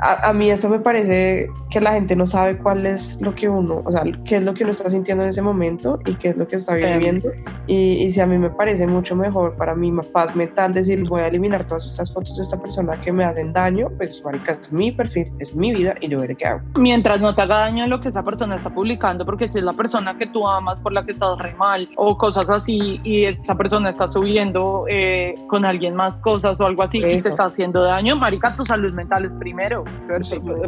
a, 0.00 0.28
a 0.28 0.32
mí 0.32 0.50
eso 0.50 0.68
me 0.68 0.80
parece 0.80 1.48
que 1.70 1.80
la 1.80 1.92
gente 1.92 2.14
no 2.16 2.26
sabe 2.26 2.58
cuál 2.58 2.86
es 2.86 3.20
lo 3.20 3.34
que 3.34 3.48
uno, 3.48 3.82
o 3.84 3.92
sea, 3.92 4.02
qué 4.24 4.36
es 4.36 4.44
lo 4.44 4.54
que 4.54 4.64
uno 4.64 4.70
está 4.70 4.88
sintiendo 4.88 5.24
en 5.24 5.30
ese 5.30 5.42
momento 5.42 5.98
y 6.06 6.14
qué 6.14 6.28
es 6.28 6.36
lo 6.36 6.46
que 6.46 6.56
está 6.56 6.74
viviendo. 6.74 7.30
Y, 7.66 8.04
y 8.04 8.10
si 8.10 8.20
a 8.20 8.26
mí 8.26 8.38
me 8.38 8.50
parece 8.50 8.86
mucho 8.86 9.16
mejor 9.16 9.56
para 9.56 9.74
mi 9.74 9.90
paz 10.12 10.34
mental 10.36 10.72
decir, 10.72 11.06
voy 11.08 11.22
a 11.22 11.28
eliminar 11.28 11.66
todas 11.66 11.84
estas 11.86 12.12
fotos 12.12 12.36
de 12.36 12.42
esta 12.42 12.60
persona 12.60 13.00
que 13.00 13.12
me 13.12 13.24
hacen 13.24 13.52
daño, 13.52 13.88
pues 13.96 14.22
marica, 14.24 14.52
es 14.52 14.72
mi 14.72 14.92
perfil, 14.92 15.32
es 15.38 15.54
mi 15.54 15.72
vida 15.72 15.94
y 16.00 16.08
yo 16.08 16.20
veré 16.20 16.36
qué 16.36 16.46
hago. 16.46 16.60
Mientras 16.76 17.20
no 17.20 17.34
te 17.34 17.42
haga 17.42 17.56
daño 17.58 17.86
lo 17.86 18.00
que 18.00 18.08
esa 18.08 18.22
persona 18.22 18.56
está 18.56 18.70
publicando, 18.70 19.24
porque 19.24 19.50
si 19.50 19.58
es 19.58 19.64
la 19.64 19.72
persona 19.72 20.16
que 20.16 20.26
tú 20.26 20.46
amas, 20.46 20.78
por 20.80 20.92
la 20.92 21.04
que 21.04 21.12
estás 21.12 21.38
re 21.38 21.54
mal, 21.54 21.88
o 21.96 22.16
cosas 22.16 22.48
así, 22.50 23.00
y 23.04 23.24
esa 23.24 23.54
persona 23.56 23.90
está 23.90 24.08
subiendo 24.08 24.84
eh, 24.88 25.34
con 25.48 25.64
alguien 25.64 25.94
más 25.94 26.18
cosas 26.18 26.60
o 26.60 26.66
algo 26.66 26.82
así, 26.82 26.98
y 26.98 27.20
te 27.22 27.28
está 27.28 27.44
haciendo 27.46 27.82
daño, 27.82 28.16
marica, 28.16 28.54
tu 28.54 28.64
salud 28.64 28.92
mental 28.92 29.24
es 29.24 29.36
primero. 29.36 29.84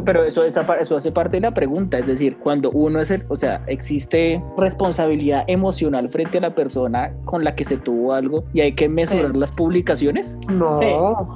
pero 0.05 0.23
eso, 0.23 0.43
pa- 0.65 0.77
eso 0.77 0.97
hace 0.97 1.11
parte 1.11 1.37
de 1.37 1.41
la 1.41 1.51
pregunta, 1.51 1.97
es 1.99 2.07
decir, 2.07 2.37
cuando 2.37 2.71
uno 2.71 2.99
es 2.99 3.11
el, 3.11 3.23
o 3.29 3.35
sea, 3.35 3.61
existe 3.67 4.41
responsabilidad 4.57 5.43
emocional 5.47 6.09
frente 6.09 6.37
a 6.37 6.41
la 6.41 6.55
persona 6.55 7.11
con 7.25 7.43
la 7.43 7.55
que 7.55 7.63
se 7.65 7.77
tuvo 7.77 8.13
algo 8.13 8.43
y 8.53 8.61
hay 8.61 8.73
que 8.73 8.87
mesurar 8.89 9.31
Sí. 9.31 9.37
las 9.39 9.51
publicaciones. 9.51 10.37
No. 10.49 10.79
Sí. 10.79 10.87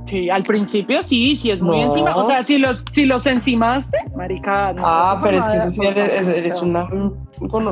Sí, 0.08 0.30
al 0.30 0.44
principio 0.44 1.02
sí, 1.04 1.36
sí 1.36 1.52
es 1.52 1.62
muy 1.62 1.78
No. 1.80 1.84
encima. 1.86 2.16
O 2.16 2.24
sea, 2.24 2.44
si 2.44 2.58
los, 2.58 2.84
si 2.92 3.06
los 3.06 3.26
encimaste, 3.28 3.98
marica. 4.16 4.74
no 4.74 4.84
Ah, 4.86 5.20
pero 5.24 5.38
es 5.38 5.48
que 5.48 5.58
eso 5.58 5.70
sí 5.70 5.82
eres, 5.86 6.28
eres 6.28 6.60
sea. 6.60 6.68
una... 6.68 6.88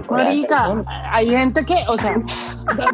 Marica, 0.10 0.84
hay 1.12 1.30
gente 1.30 1.64
que, 1.66 1.76
o 1.88 1.98
sea, 2.02 2.16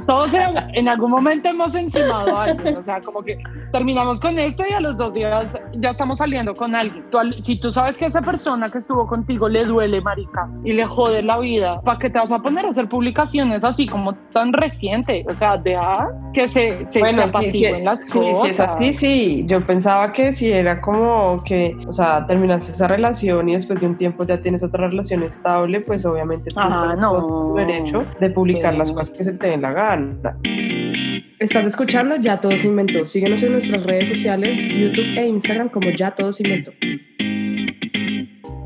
todos 0.07 0.33
en, 0.33 0.87
algún 0.87 1.11
momento 1.11 1.49
hemos 1.49 1.75
encimado 1.75 2.37
a 2.37 2.43
alguien, 2.45 2.77
o 2.77 2.83
sea, 2.83 3.01
como 3.01 3.21
que 3.23 3.37
terminamos 3.71 4.19
con 4.19 4.37
este 4.39 4.69
y 4.69 4.73
a 4.73 4.79
los 4.79 4.97
dos 4.97 5.13
días 5.13 5.45
ya 5.75 5.91
estamos 5.91 6.19
saliendo 6.19 6.53
con 6.55 6.75
alguien. 6.75 7.03
Tú 7.11 7.17
si 7.41 7.57
tú 7.59 7.71
sabes 7.71 7.97
que 7.97 8.05
a 8.05 8.07
esa 8.07 8.21
persona 8.21 8.69
que 8.69 8.77
estuvo 8.77 9.07
contigo 9.07 9.47
le 9.49 9.65
duele, 9.65 10.01
marica, 10.01 10.49
y 10.63 10.73
le 10.73 10.85
jode 10.85 11.21
la 11.23 11.39
vida, 11.39 11.81
¿para 11.81 11.99
qué 11.99 12.09
te 12.09 12.19
vas 12.19 12.31
a 12.31 12.39
poner 12.39 12.65
a 12.65 12.69
hacer 12.69 12.87
publicaciones 12.87 13.63
así 13.63 13.87
como 13.87 14.13
tan 14.33 14.53
reciente? 14.53 15.25
O 15.29 15.35
sea, 15.37 15.57
deja 15.57 16.07
que 16.33 16.47
se, 16.47 16.87
se, 16.87 16.99
Bueno, 16.99 17.27
se 17.27 17.51
sí, 17.51 17.61
las 17.83 18.07
sí, 18.09 18.19
cosas. 18.19 18.41
sí, 18.41 18.47
es 18.49 18.59
así, 18.59 18.93
sí. 18.93 19.43
Yo 19.47 19.65
pensaba 19.65 20.11
que 20.11 20.31
si 20.31 20.51
era 20.51 20.81
como 20.81 21.41
que, 21.43 21.75
o 21.87 21.91
sea, 21.91 22.25
terminaste 22.25 22.71
esa 22.71 22.87
relación 22.87 23.49
y 23.49 23.53
después 23.53 23.79
de 23.79 23.87
un 23.87 23.95
tiempo 23.95 24.23
ya 24.25 24.39
tienes 24.39 24.63
otra 24.63 24.87
relación 24.87 25.23
estable, 25.23 25.81
pues 25.81 26.05
obviamente 26.05 26.49
tú 26.51 26.59
Ah, 26.59 26.95
no. 26.97 27.25
tu 27.25 27.53
derecho 27.55 28.03
de 28.19 28.29
publicar 28.29 28.73
Sí. 28.73 28.79
las 28.79 28.91
cosas 28.95 29.15
que 29.15 29.23
se 29.23 29.33
te 29.33 29.47
den 29.47 29.61
la 29.61 29.73
gana. 29.73 30.37
Estás 31.39 31.65
escuchando 31.67 32.15
Ya 32.15 32.37
Todo 32.37 32.57
se 32.57 32.67
inventó. 32.67 33.05
Síguenos 33.05 33.43
en 33.43 33.51
nuestras 33.51 33.83
redes 33.83 34.07
sociales, 34.07 34.67
YouTube 34.67 35.17
e 35.17 35.27
Instagram 35.27 35.69
como 35.69 35.89
Ya 35.89 36.11
Todo 36.11 36.31
se 36.31 36.43
inventó. 36.43 36.71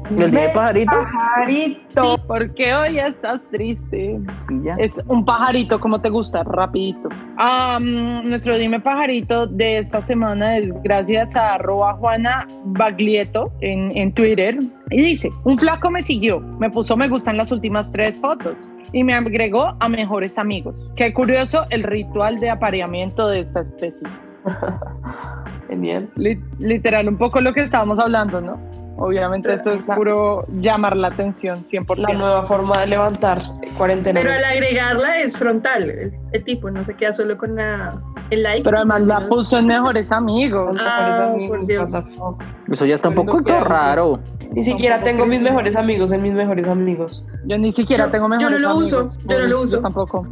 El 0.09 0.31
día 0.31 0.41
de 0.41 0.49
pajarito. 0.49 0.91
Pajarito. 0.91 2.17
Porque 2.27 2.73
hoy 2.73 2.97
estás 2.97 3.41
triste. 3.51 4.19
Ya. 4.63 4.75
Es 4.79 4.99
un 5.07 5.23
pajarito, 5.23 5.79
como 5.79 6.01
te 6.01 6.09
gusta, 6.09 6.43
rapidito. 6.43 7.09
Am, 7.37 8.27
nuestro 8.27 8.57
dime 8.57 8.79
pajarito 8.79 9.45
de 9.45 9.79
esta 9.79 10.01
semana 10.05 10.57
es 10.57 10.69
gracias 10.83 11.35
a 11.35 11.55
arroba 11.55 11.93
Juana 11.93 12.47
Baglietto 12.65 13.51
en, 13.61 13.95
en 13.95 14.11
Twitter. 14.13 14.57
Y 14.89 15.01
dice, 15.01 15.29
un 15.43 15.59
flaco 15.59 15.91
me 15.91 16.01
siguió, 16.01 16.39
me 16.39 16.71
puso 16.71 16.97
me 16.97 17.07
gustan 17.07 17.37
las 17.37 17.51
últimas 17.51 17.91
tres 17.91 18.17
fotos 18.17 18.55
y 18.91 19.03
me 19.03 19.13
agregó 19.13 19.75
a 19.79 19.89
mejores 19.89 20.37
amigos. 20.37 20.75
Qué 20.95 21.13
curioso 21.13 21.65
el 21.69 21.83
ritual 21.83 22.39
de 22.39 22.49
apareamiento 22.49 23.27
de 23.27 23.41
esta 23.41 23.61
especie. 23.61 24.07
Genial. 25.67 26.09
Li- 26.15 26.39
literal, 26.59 27.07
un 27.07 27.17
poco 27.17 27.39
lo 27.41 27.53
que 27.53 27.61
estábamos 27.61 27.99
hablando, 27.99 28.41
¿no? 28.41 28.57
Obviamente 29.01 29.53
esto 29.53 29.71
es 29.71 29.85
puro 29.87 30.45
llamar 30.51 30.97
la 30.97 31.07
atención, 31.07 31.63
100%. 31.63 31.95
La 31.99 32.13
nueva 32.17 32.43
forma 32.45 32.81
de 32.81 32.87
levantar 32.87 33.39
cuarentena. 33.77 34.19
Pero 34.19 34.33
al 34.33 34.43
agregarla 34.43 35.19
es 35.21 35.37
frontal, 35.37 35.89
el, 35.89 36.13
el 36.33 36.43
tipo 36.43 36.69
no 36.69 36.83
se 36.83 36.93
queda 36.95 37.13
solo 37.13 37.37
con 37.37 37.55
la, 37.55 37.95
el 38.29 38.43
like. 38.43 38.63
Pero 38.63 38.75
además 38.77 39.01
la 39.03 39.21
puso 39.29 39.57
en 39.57 39.67
mejores 39.67 40.11
amigos. 40.11 40.75
Ah, 40.81 41.29
Mejores 41.33 41.47
por 41.49 41.65
Dios. 41.65 41.93
what 41.93 42.03
the 42.03 42.11
fuck. 42.11 42.43
Eso 42.73 42.85
ya 42.85 42.95
está 42.95 43.07
un 43.07 43.43
que- 43.45 43.53
raro. 43.61 44.19
Ni 44.51 44.63
siquiera 44.63 45.01
tengo 45.03 45.25
mis 45.25 45.41
mejores 45.41 45.75
amigos 45.75 46.11
en 46.11 46.21
mis 46.23 46.33
mejores 46.33 46.67
amigos. 46.67 47.23
Yo 47.45 47.57
ni 47.57 47.71
siquiera 47.71 48.05
Yo- 48.05 48.11
tengo 48.11 48.25
yo 48.25 48.29
mejores 48.29 48.61
no 48.61 48.69
lo 48.69 48.75
uso, 48.77 48.99
amigos. 48.99 49.17
yo 49.25 49.37
no 49.39 49.43
lo 49.45 49.49
Yo 49.49 49.61
uso. 49.61 49.79
tampoco. 49.81 50.27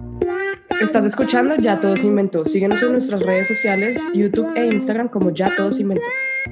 Estás 0.82 1.06
escuchando 1.06 1.56
Ya 1.56 1.80
Todo 1.80 1.96
se 1.96 2.08
inventó. 2.08 2.44
Síguenos 2.46 2.82
en 2.84 2.92
nuestras 2.94 3.22
redes 3.22 3.48
sociales, 3.48 4.06
YouTube 4.14 4.50
e 4.56 4.66
Instagram 4.68 5.10
como 5.10 5.30
Ya 5.32 5.56
Todo 5.56 5.72
se 5.72 5.84
inventó. 5.84 6.06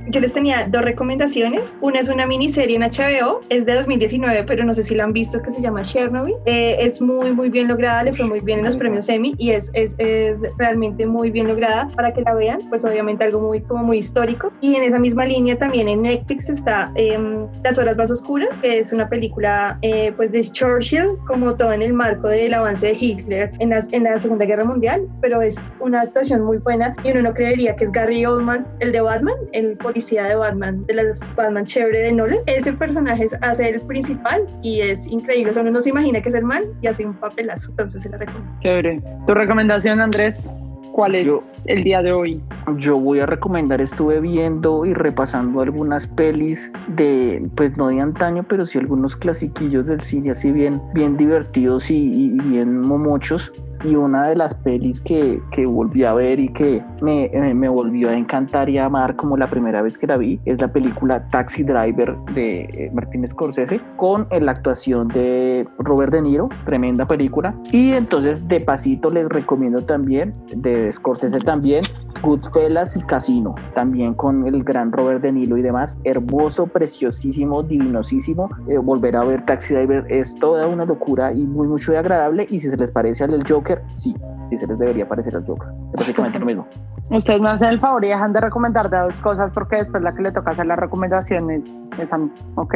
Yo 0.07 0.21
les 0.21 0.33
tenía 0.33 0.67
dos 0.69 0.83
recomendaciones. 0.83 1.77
Una 1.81 1.99
es 1.99 2.09
una 2.09 2.25
miniserie 2.25 2.75
en 2.75 2.83
HBO, 2.83 3.41
es 3.49 3.65
de 3.65 3.75
2019, 3.75 4.43
pero 4.43 4.63
no 4.65 4.73
sé 4.73 4.83
si 4.83 4.95
la 4.95 5.03
han 5.03 5.13
visto, 5.13 5.41
que 5.41 5.51
se 5.51 5.61
llama 5.61 5.81
Chernobyl. 5.81 6.35
Eh, 6.45 6.77
es 6.79 7.01
muy, 7.01 7.31
muy 7.31 7.49
bien 7.49 7.67
lograda, 7.67 8.03
le 8.03 8.13
fue 8.13 8.25
muy 8.25 8.39
bien 8.39 8.59
en 8.59 8.65
los 8.65 8.75
premios 8.75 9.09
Emmy 9.09 9.33
y 9.37 9.51
es, 9.51 9.71
es, 9.73 9.95
es 9.97 10.39
realmente 10.57 11.05
muy 11.05 11.31
bien 11.31 11.47
lograda 11.47 11.87
para 11.95 12.13
que 12.13 12.21
la 12.21 12.33
vean. 12.33 12.59
Pues 12.69 12.85
obviamente 12.85 13.23
algo 13.23 13.39
muy, 13.39 13.61
como 13.61 13.83
muy 13.83 13.97
histórico. 13.97 14.51
Y 14.61 14.75
en 14.75 14.83
esa 14.83 14.99
misma 14.99 15.25
línea 15.25 15.57
también 15.57 15.87
en 15.87 16.03
Netflix 16.03 16.49
está 16.49 16.91
em, 16.95 17.47
Las 17.63 17.77
Horas 17.77 17.97
Más 17.97 18.11
Oscuras, 18.11 18.59
que 18.59 18.79
es 18.79 18.93
una 18.93 19.09
película 19.09 19.77
eh, 19.81 20.11
pues 20.15 20.31
de 20.31 20.41
Churchill, 20.41 21.17
como 21.27 21.55
todo 21.55 21.73
en 21.73 21.81
el 21.81 21.93
marco 21.93 22.27
del 22.27 22.53
avance 22.53 22.87
de 22.87 22.97
Hitler 22.99 23.51
en, 23.59 23.69
las, 23.69 23.91
en 23.91 24.03
la 24.03 24.17
Segunda 24.19 24.45
Guerra 24.45 24.63
Mundial, 24.63 25.07
pero 25.21 25.41
es 25.41 25.71
una 25.79 26.01
actuación 26.01 26.41
muy 26.43 26.57
buena 26.57 26.95
y 27.03 27.11
uno 27.11 27.23
no 27.23 27.33
creería 27.33 27.75
que 27.75 27.85
es 27.85 27.91
Gary 27.91 28.25
Oldman, 28.25 28.67
el 28.79 28.91
de 28.91 29.01
Batman, 29.01 29.35
el 29.51 29.77
policía 29.85 30.23
de 30.23 30.35
Batman, 30.35 30.83
de 30.87 30.93
las 30.95 31.33
Batman 31.35 31.63
chévere 31.65 31.99
de 32.01 32.11
Nolan. 32.11 32.39
Ese 32.47 32.73
personaje 32.73 33.25
es- 33.25 33.37
hace 33.41 33.69
el 33.69 33.81
principal 33.81 34.47
y 34.63 34.81
es 34.81 35.05
increíble. 35.07 35.51
O 35.51 35.53
sea, 35.53 35.61
uno 35.61 35.71
no 35.71 35.81
se 35.81 35.89
imagina 35.89 36.21
que 36.21 36.29
es 36.29 36.35
el 36.35 36.43
man 36.43 36.63
y 36.81 36.87
hace 36.87 37.05
un 37.05 37.13
papelazo. 37.13 37.69
Entonces 37.69 38.01
se 38.01 38.09
la 38.09 38.17
recomiendo. 38.17 38.49
Chévere. 38.61 39.01
¿Tu 39.27 39.33
recomendación, 39.33 39.99
Andrés? 40.01 40.55
¿Cuál 40.91 41.15
es 41.15 41.25
Yo- 41.25 41.43
el 41.65 41.83
día 41.83 42.01
de 42.01 42.13
hoy? 42.13 42.41
Yo 42.77 42.97
voy 42.97 43.19
a 43.19 43.25
recomendar, 43.25 43.81
estuve 43.81 44.21
viendo 44.21 44.85
y 44.85 44.93
repasando 44.93 45.59
algunas 45.61 46.07
pelis 46.07 46.71
de, 46.87 47.45
pues 47.55 47.75
no 47.75 47.89
de 47.89 47.99
antaño, 47.99 48.45
pero 48.47 48.65
sí 48.65 48.79
algunos 48.79 49.17
clasiquillos 49.17 49.85
del 49.87 49.99
cine, 49.99 50.31
así 50.31 50.51
bien, 50.53 50.81
bien 50.93 51.17
divertidos 51.17 51.91
y, 51.91 51.97
y 51.97 52.29
bien 52.29 52.79
momochos. 52.79 53.51
Y 53.85 53.95
una 53.95 54.27
de 54.27 54.35
las 54.35 54.55
pelis 54.55 54.99
que, 54.99 55.39
que 55.51 55.65
volví 55.67 56.03
a 56.05 56.13
ver 56.13 56.39
y 56.39 56.49
que 56.49 56.81
me, 57.03 57.25
eh, 57.25 57.53
me 57.53 57.69
volvió 57.69 58.09
a 58.09 58.17
encantar 58.17 58.67
y 58.67 58.79
a 58.79 58.85
amar 58.85 59.15
como 59.15 59.37
la 59.37 59.47
primera 59.47 59.83
vez 59.83 59.95
que 59.95 60.07
la 60.07 60.17
vi 60.17 60.39
es 60.45 60.59
la 60.59 60.69
película 60.69 61.29
Taxi 61.29 61.61
Driver 61.61 62.15
de 62.33 62.61
eh, 62.61 62.91
Martin 62.93 63.27
Scorsese 63.27 63.79
con 63.95 64.25
eh, 64.31 64.41
la 64.41 64.53
actuación 64.53 65.07
de 65.09 65.67
Robert 65.77 66.11
De 66.11 66.23
Niro, 66.23 66.49
tremenda 66.65 67.07
película. 67.07 67.53
Y 67.71 67.91
entonces 67.91 68.47
de 68.47 68.59
pasito 68.59 69.11
les 69.11 69.29
recomiendo 69.29 69.83
también, 69.85 70.31
de 70.55 70.91
Scorsese 70.91 71.39
también, 71.39 71.83
Goodfellas 72.21 72.97
y 72.97 73.01
Casino, 73.01 73.53
también 73.75 74.15
con 74.15 74.47
el 74.47 74.63
gran 74.63 74.91
Robert 74.91 75.21
De 75.21 75.31
Niro 75.31 75.57
y 75.57 75.61
demás. 75.61 75.99
Hermoso, 76.03 76.65
preciosísimo, 76.67 77.61
divinosísimo. 77.61 78.49
Eh, 78.67 78.77
volver 78.79 79.15
a 79.15 79.23
ver 79.23 79.45
Taxi 79.45 79.75
Driver 79.75 80.05
es 80.09 80.33
toda 80.35 80.67
una 80.67 80.85
locura 80.85 81.33
y 81.33 81.43
muy 81.43 81.67
mucho 81.67 81.91
de 81.91 81.99
agradable. 81.99 82.47
Y 82.49 82.59
si 82.59 82.69
se 82.69 82.77
les 82.77 82.89
parece 82.89 83.23
al 83.23 83.31
del 83.31 83.43
Joker, 83.75 83.95
sí, 83.95 84.15
sí 84.49 84.57
se 84.57 84.67
les 84.67 84.77
debería 84.79 85.07
parecer 85.07 85.35
al 85.35 85.45
Joker. 85.45 85.67
Es 85.93 85.99
básicamente 85.99 86.39
lo 86.39 86.45
mismo. 86.47 86.67
Ustedes 87.09 87.39
me 87.39 87.49
hacen 87.49 87.69
el 87.69 87.79
favor 87.79 88.03
y 88.03 88.09
dejan 88.09 88.33
de 88.33 88.41
recomendar 88.41 88.89
de 88.89 88.97
dos 88.97 89.19
cosas 89.21 89.51
porque 89.53 89.77
después 89.77 90.01
la 90.01 90.13
que 90.13 90.23
le 90.23 90.31
toca 90.31 90.51
hacer 90.51 90.65
las 90.65 90.79
recomendaciones 90.79 91.71
es 91.99 92.11
a 92.11 92.17
mí. 92.17 92.31
Ok. 92.55 92.75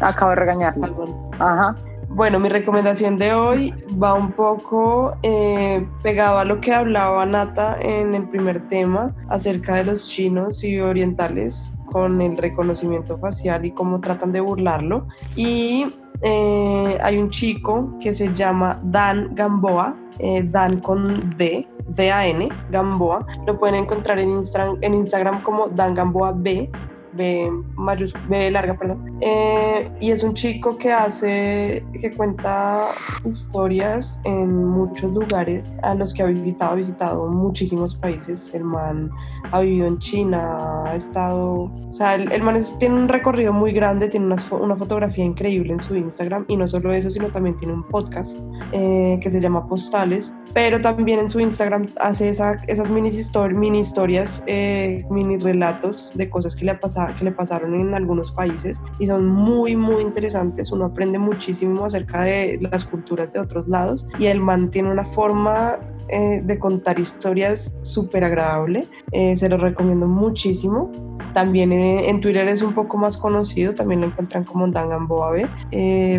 Acabo 0.00 0.30
de 0.30 0.36
regañarla. 0.36 0.90
Ajá. 1.38 1.74
Bueno, 2.14 2.38
mi 2.38 2.50
recomendación 2.50 3.16
de 3.16 3.32
hoy 3.32 3.72
va 4.00 4.12
un 4.12 4.32
poco 4.32 5.12
eh, 5.22 5.86
pegado 6.02 6.38
a 6.38 6.44
lo 6.44 6.60
que 6.60 6.74
hablaba 6.74 7.24
Nata 7.24 7.78
en 7.80 8.14
el 8.14 8.28
primer 8.28 8.68
tema 8.68 9.14
acerca 9.30 9.76
de 9.76 9.84
los 9.84 10.10
chinos 10.10 10.62
y 10.62 10.78
orientales 10.78 11.74
con 11.86 12.20
el 12.20 12.36
reconocimiento 12.36 13.16
facial 13.16 13.64
y 13.64 13.70
cómo 13.70 13.98
tratan 14.02 14.30
de 14.30 14.40
burlarlo. 14.40 15.06
Y 15.36 15.86
eh, 16.20 16.98
hay 17.02 17.16
un 17.16 17.30
chico 17.30 17.96
que 17.98 18.12
se 18.12 18.34
llama 18.34 18.78
Dan 18.82 19.34
Gamboa, 19.34 19.96
eh, 20.18 20.42
Dan 20.42 20.80
con 20.80 21.34
D, 21.38 21.66
D-A-N, 21.96 22.50
Gamboa. 22.70 23.26
Lo 23.46 23.58
pueden 23.58 23.76
encontrar 23.76 24.18
en, 24.18 24.38
en 24.82 24.94
Instagram 24.94 25.42
como 25.42 25.66
Dan 25.68 25.94
Gamboa 25.94 26.32
B. 26.36 26.70
B, 27.14 27.50
mayús- 27.76 28.14
B 28.28 28.50
larga, 28.50 28.74
perdón. 28.78 29.18
Eh, 29.20 29.90
y 30.00 30.10
es 30.10 30.22
un 30.24 30.34
chico 30.34 30.76
que 30.78 30.92
hace, 30.92 31.84
que 32.00 32.10
cuenta 32.16 32.88
historias 33.24 34.20
en 34.24 34.64
muchos 34.66 35.12
lugares 35.12 35.76
a 35.82 35.94
los 35.94 36.12
que 36.14 36.22
ha 36.22 36.26
visitado, 36.26 36.72
ha 36.72 36.74
visitado 36.76 37.26
muchísimos 37.28 37.94
países. 37.94 38.52
El 38.54 38.64
man 38.64 39.10
ha 39.50 39.60
vivido 39.60 39.86
en 39.86 39.98
China, 39.98 40.84
ha 40.84 40.96
estado, 40.96 41.70
o 41.88 41.92
sea, 41.92 42.14
el, 42.14 42.30
el 42.32 42.42
man 42.42 42.56
es- 42.56 42.78
tiene 42.78 42.94
un 42.96 43.08
recorrido 43.08 43.52
muy 43.52 43.72
grande, 43.72 44.08
tiene 44.08 44.26
unas 44.26 44.48
fo- 44.48 44.60
una 44.60 44.76
fotografía 44.76 45.24
increíble 45.24 45.72
en 45.72 45.80
su 45.80 45.94
Instagram 45.96 46.44
y 46.48 46.56
no 46.56 46.66
solo 46.68 46.92
eso, 46.92 47.10
sino 47.10 47.28
también 47.28 47.56
tiene 47.56 47.74
un 47.74 47.82
podcast 47.84 48.42
eh, 48.72 49.18
que 49.22 49.30
se 49.30 49.40
llama 49.40 49.66
Postales, 49.68 50.34
pero 50.54 50.80
también 50.80 51.20
en 51.20 51.28
su 51.28 51.40
Instagram 51.40 51.86
hace 52.00 52.28
esa- 52.28 52.60
esas 52.66 52.88
mini, 52.90 53.08
histori- 53.08 53.54
mini 53.54 53.80
historias, 53.80 54.42
eh, 54.46 55.04
mini 55.10 55.36
relatos 55.38 56.12
de 56.14 56.28
cosas 56.30 56.54
que 56.56 56.64
le, 56.64 56.72
ha 56.72 56.80
pasado, 56.80 57.01
que 57.18 57.24
le 57.24 57.32
pasaron 57.32 57.74
en 57.74 57.94
algunos 57.94 58.30
países 58.30 58.80
y 58.98 59.06
son 59.06 59.26
muy, 59.26 59.76
muy 59.76 60.02
interesantes. 60.02 60.72
Uno 60.72 60.86
aprende 60.86 61.18
muchísimo 61.18 61.84
acerca 61.84 62.22
de 62.22 62.58
las 62.60 62.84
culturas 62.84 63.30
de 63.32 63.40
otros 63.40 63.68
lados 63.68 64.06
y 64.18 64.26
el 64.26 64.40
man 64.40 64.70
tiene 64.70 64.90
una 64.90 65.04
forma 65.04 65.78
eh, 66.08 66.42
de 66.44 66.58
contar 66.58 66.98
historias 66.98 67.78
súper 67.80 68.24
agradable. 68.24 68.86
Eh, 69.12 69.34
se 69.36 69.48
lo 69.48 69.56
recomiendo 69.56 70.06
muchísimo. 70.06 70.90
También 71.32 71.72
eh, 71.72 72.10
en 72.10 72.20
Twitter 72.20 72.46
es 72.48 72.60
un 72.60 72.74
poco 72.74 72.98
más 72.98 73.16
conocido, 73.16 73.74
también 73.74 74.02
lo 74.02 74.08
encuentran 74.08 74.44
como 74.44 74.68
Dangamboabe, 74.68 75.48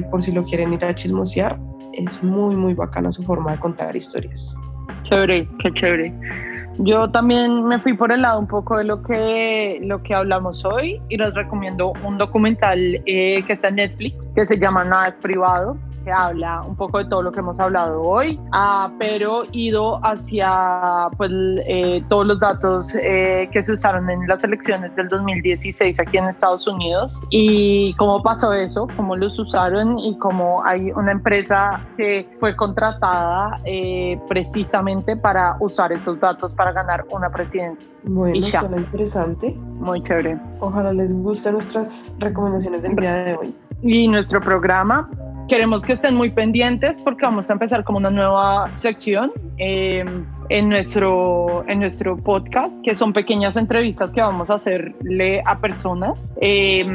por 0.09 0.23
si 0.23 0.31
lo 0.31 0.43
quieren 0.45 0.73
ir 0.73 0.83
a 0.85 0.95
chismosear. 0.95 1.59
Es 1.93 2.23
muy, 2.23 2.55
muy 2.55 2.73
bacana 2.73 3.11
su 3.11 3.21
forma 3.21 3.51
de 3.51 3.59
contar 3.59 3.95
historias. 3.95 4.57
Chévere, 5.03 5.47
qué 5.59 5.71
chévere. 5.73 6.52
Yo 6.79 7.09
también 7.11 7.65
me 7.65 7.79
fui 7.79 7.93
por 7.93 8.11
el 8.11 8.23
lado 8.23 8.39
un 8.39 8.47
poco 8.47 8.77
de 8.77 8.83
lo 8.83 9.03
que, 9.03 9.79
lo 9.83 10.01
que 10.01 10.15
hablamos 10.15 10.65
hoy 10.65 11.01
y 11.07 11.17
les 11.17 11.33
recomiendo 11.33 11.93
un 12.03 12.17
documental 12.17 13.01
eh, 13.05 13.43
que 13.45 13.53
está 13.53 13.67
en 13.67 13.75
Netflix 13.75 14.15
que 14.35 14.45
se 14.45 14.57
llama 14.57 14.83
Nada 14.83 15.07
es 15.07 15.17
privado 15.19 15.77
que 16.03 16.11
habla 16.11 16.61
un 16.61 16.75
poco 16.75 16.99
de 16.99 17.05
todo 17.05 17.21
lo 17.21 17.31
que 17.31 17.39
hemos 17.39 17.59
hablado 17.59 18.01
hoy, 18.01 18.39
ah, 18.51 18.91
pero 18.99 19.43
ido 19.51 19.99
hacia 20.03 21.07
pues, 21.17 21.31
eh, 21.65 22.03
todos 22.09 22.27
los 22.27 22.39
datos 22.39 22.93
eh, 22.95 23.49
que 23.51 23.63
se 23.63 23.73
usaron 23.73 24.09
en 24.09 24.27
las 24.27 24.43
elecciones 24.43 24.95
del 24.95 25.07
2016 25.07 25.99
aquí 25.99 26.17
en 26.17 26.25
Estados 26.25 26.67
Unidos 26.67 27.19
y 27.29 27.93
cómo 27.95 28.21
pasó 28.21 28.53
eso, 28.53 28.87
cómo 28.95 29.15
los 29.15 29.37
usaron 29.39 29.99
y 29.99 30.17
cómo 30.17 30.63
hay 30.65 30.91
una 30.91 31.11
empresa 31.11 31.81
que 31.97 32.27
fue 32.39 32.55
contratada 32.55 33.59
eh, 33.65 34.19
precisamente 34.27 35.15
para 35.15 35.57
usar 35.59 35.91
esos 35.91 36.19
datos 36.19 36.53
para 36.53 36.71
ganar 36.71 37.05
una 37.11 37.29
presidencia. 37.29 37.87
Bueno, 38.05 38.45
suena 38.45 38.77
interesante. 38.77 39.55
Muy 39.79 40.03
chévere. 40.03 40.37
Ojalá 40.59 40.91
les 40.91 41.13
gusten 41.13 41.53
nuestras 41.53 42.15
recomendaciones 42.19 42.83
del 42.83 42.95
día 42.95 43.13
de 43.13 43.35
hoy. 43.35 43.55
y 43.81 44.07
nuestro 44.07 44.41
programa. 44.41 45.09
Queremos 45.49 45.83
que 45.83 45.93
estén 45.93 46.15
muy 46.15 46.31
pendientes 46.31 46.97
porque 47.03 47.23
vamos 47.25 47.49
a 47.49 47.53
empezar 47.53 47.83
como 47.83 47.97
una 47.99 48.09
nueva 48.09 48.71
sección 48.75 49.31
eh, 49.57 50.03
en, 50.49 50.69
nuestro, 50.69 51.63
en 51.67 51.79
nuestro 51.79 52.17
podcast, 52.17 52.81
que 52.81 52.95
son 52.95 53.11
pequeñas 53.13 53.55
entrevistas 53.57 54.11
que 54.13 54.21
vamos 54.21 54.49
a 54.49 54.55
hacerle 54.55 55.43
a 55.45 55.55
personas. 55.57 56.17
Eh, 56.41 56.85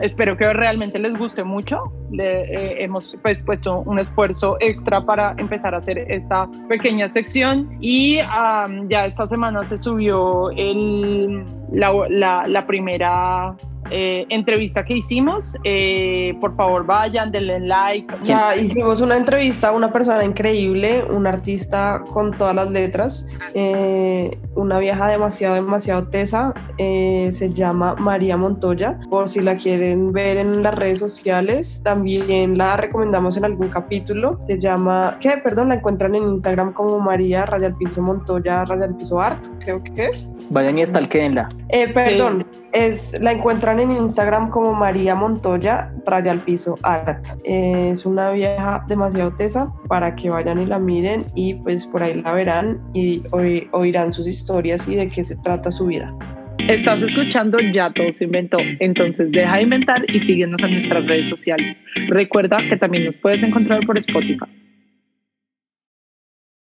espero 0.00 0.36
que 0.36 0.52
realmente 0.52 0.98
les 0.98 1.16
guste 1.18 1.42
mucho. 1.44 1.82
Le, 2.12 2.42
eh, 2.42 2.84
hemos 2.84 3.16
pues, 3.22 3.42
puesto 3.42 3.80
un 3.80 3.98
esfuerzo 3.98 4.58
extra 4.60 5.04
para 5.04 5.34
empezar 5.38 5.74
a 5.74 5.78
hacer 5.78 5.98
esta 5.98 6.46
pequeña 6.68 7.10
sección 7.12 7.68
y 7.80 8.18
am, 8.18 8.86
ya 8.88 9.06
esta 9.06 9.26
semana 9.26 9.64
se 9.64 9.78
subió 9.78 10.50
el, 10.50 11.42
la, 11.72 11.90
la- 12.10 12.46
la 12.46 12.66
primera 12.66 13.56
eh, 13.90 14.26
entrevista 14.28 14.84
que 14.84 14.94
hicimos. 14.94 15.52
Eh, 15.64 16.36
por 16.40 16.54
favor, 16.56 16.84
vayan, 16.86 17.30
denle 17.30 17.60
like. 17.60 18.14
Sea, 18.20 18.56
hicimos 18.56 19.00
una 19.00 19.16
entrevista 19.16 19.68
a 19.68 19.72
una 19.72 19.92
persona 19.92 20.24
increíble, 20.24 21.04
un 21.04 21.26
artista 21.26 22.02
con 22.10 22.32
todas 22.32 22.54
las 22.54 22.70
letras, 22.70 23.26
eh, 23.54 24.38
una 24.54 24.78
vieja 24.78 25.08
demasiado, 25.08 25.54
demasiado 25.54 26.08
tesa, 26.08 26.54
eh, 26.78 27.28
se 27.30 27.52
llama 27.52 27.94
María 27.94 28.36
Montoya, 28.36 28.98
por 29.10 29.28
si 29.28 29.40
la 29.40 29.56
quieren 29.56 30.12
ver 30.12 30.36
en 30.36 30.62
las 30.62 30.74
redes 30.74 30.98
sociales, 30.98 31.82
también 31.82 32.56
la 32.58 32.76
recomendamos 32.76 33.36
en 33.36 33.44
algún 33.44 33.68
capítulo, 33.68 34.38
se 34.42 34.58
llama, 34.58 35.16
¿qué? 35.20 35.38
Perdón, 35.42 35.68
la 35.68 35.76
encuentran 35.76 36.14
en 36.14 36.24
Instagram 36.24 36.72
como 36.72 36.98
María 37.00 37.46
Radial 37.46 37.76
Piso 37.76 38.02
Montoya 38.02 38.64
Radial 38.64 38.96
Piso 38.96 39.20
Art, 39.20 39.44
creo 39.60 39.82
que 39.82 40.06
es. 40.06 40.28
Vayan 40.50 40.78
y 40.78 40.86
stalkeenla. 40.86 41.48
Eh, 41.68 41.88
perdón, 41.88 42.46
es, 42.74 43.18
la 43.20 43.32
encuentran 43.32 43.80
en 43.80 43.92
Instagram 43.92 44.50
como 44.50 44.74
María 44.74 45.14
Montoya, 45.14 45.92
raya 46.04 46.32
al 46.32 46.40
piso 46.40 46.78
art. 46.82 47.24
Eh, 47.44 47.90
es 47.92 48.04
una 48.04 48.32
vieja 48.32 48.84
demasiado 48.88 49.32
tesa 49.32 49.72
para 49.88 50.14
que 50.14 50.28
vayan 50.28 50.60
y 50.60 50.66
la 50.66 50.78
miren 50.78 51.24
y 51.34 51.54
pues 51.54 51.86
por 51.86 52.02
ahí 52.02 52.20
la 52.20 52.32
verán 52.32 52.80
y 52.92 53.22
oirán 53.30 54.12
sus 54.12 54.26
historias 54.26 54.88
y 54.88 54.96
de 54.96 55.08
qué 55.08 55.22
se 55.22 55.36
trata 55.36 55.70
su 55.70 55.86
vida. 55.86 56.12
Estás 56.68 57.02
escuchando 57.02 57.58
Ya 57.60 57.92
Todo 57.92 58.12
se 58.12 58.24
inventó. 58.24 58.58
Entonces 58.80 59.30
deja 59.32 59.56
de 59.56 59.62
inventar 59.62 60.04
y 60.10 60.20
síguenos 60.20 60.62
en 60.62 60.72
nuestras 60.72 61.06
redes 61.06 61.28
sociales. 61.28 61.76
Recuerda 62.08 62.58
que 62.68 62.76
también 62.76 63.04
nos 63.04 63.16
puedes 63.16 63.42
encontrar 63.42 63.84
por 63.86 63.98
Spotify. 63.98 64.63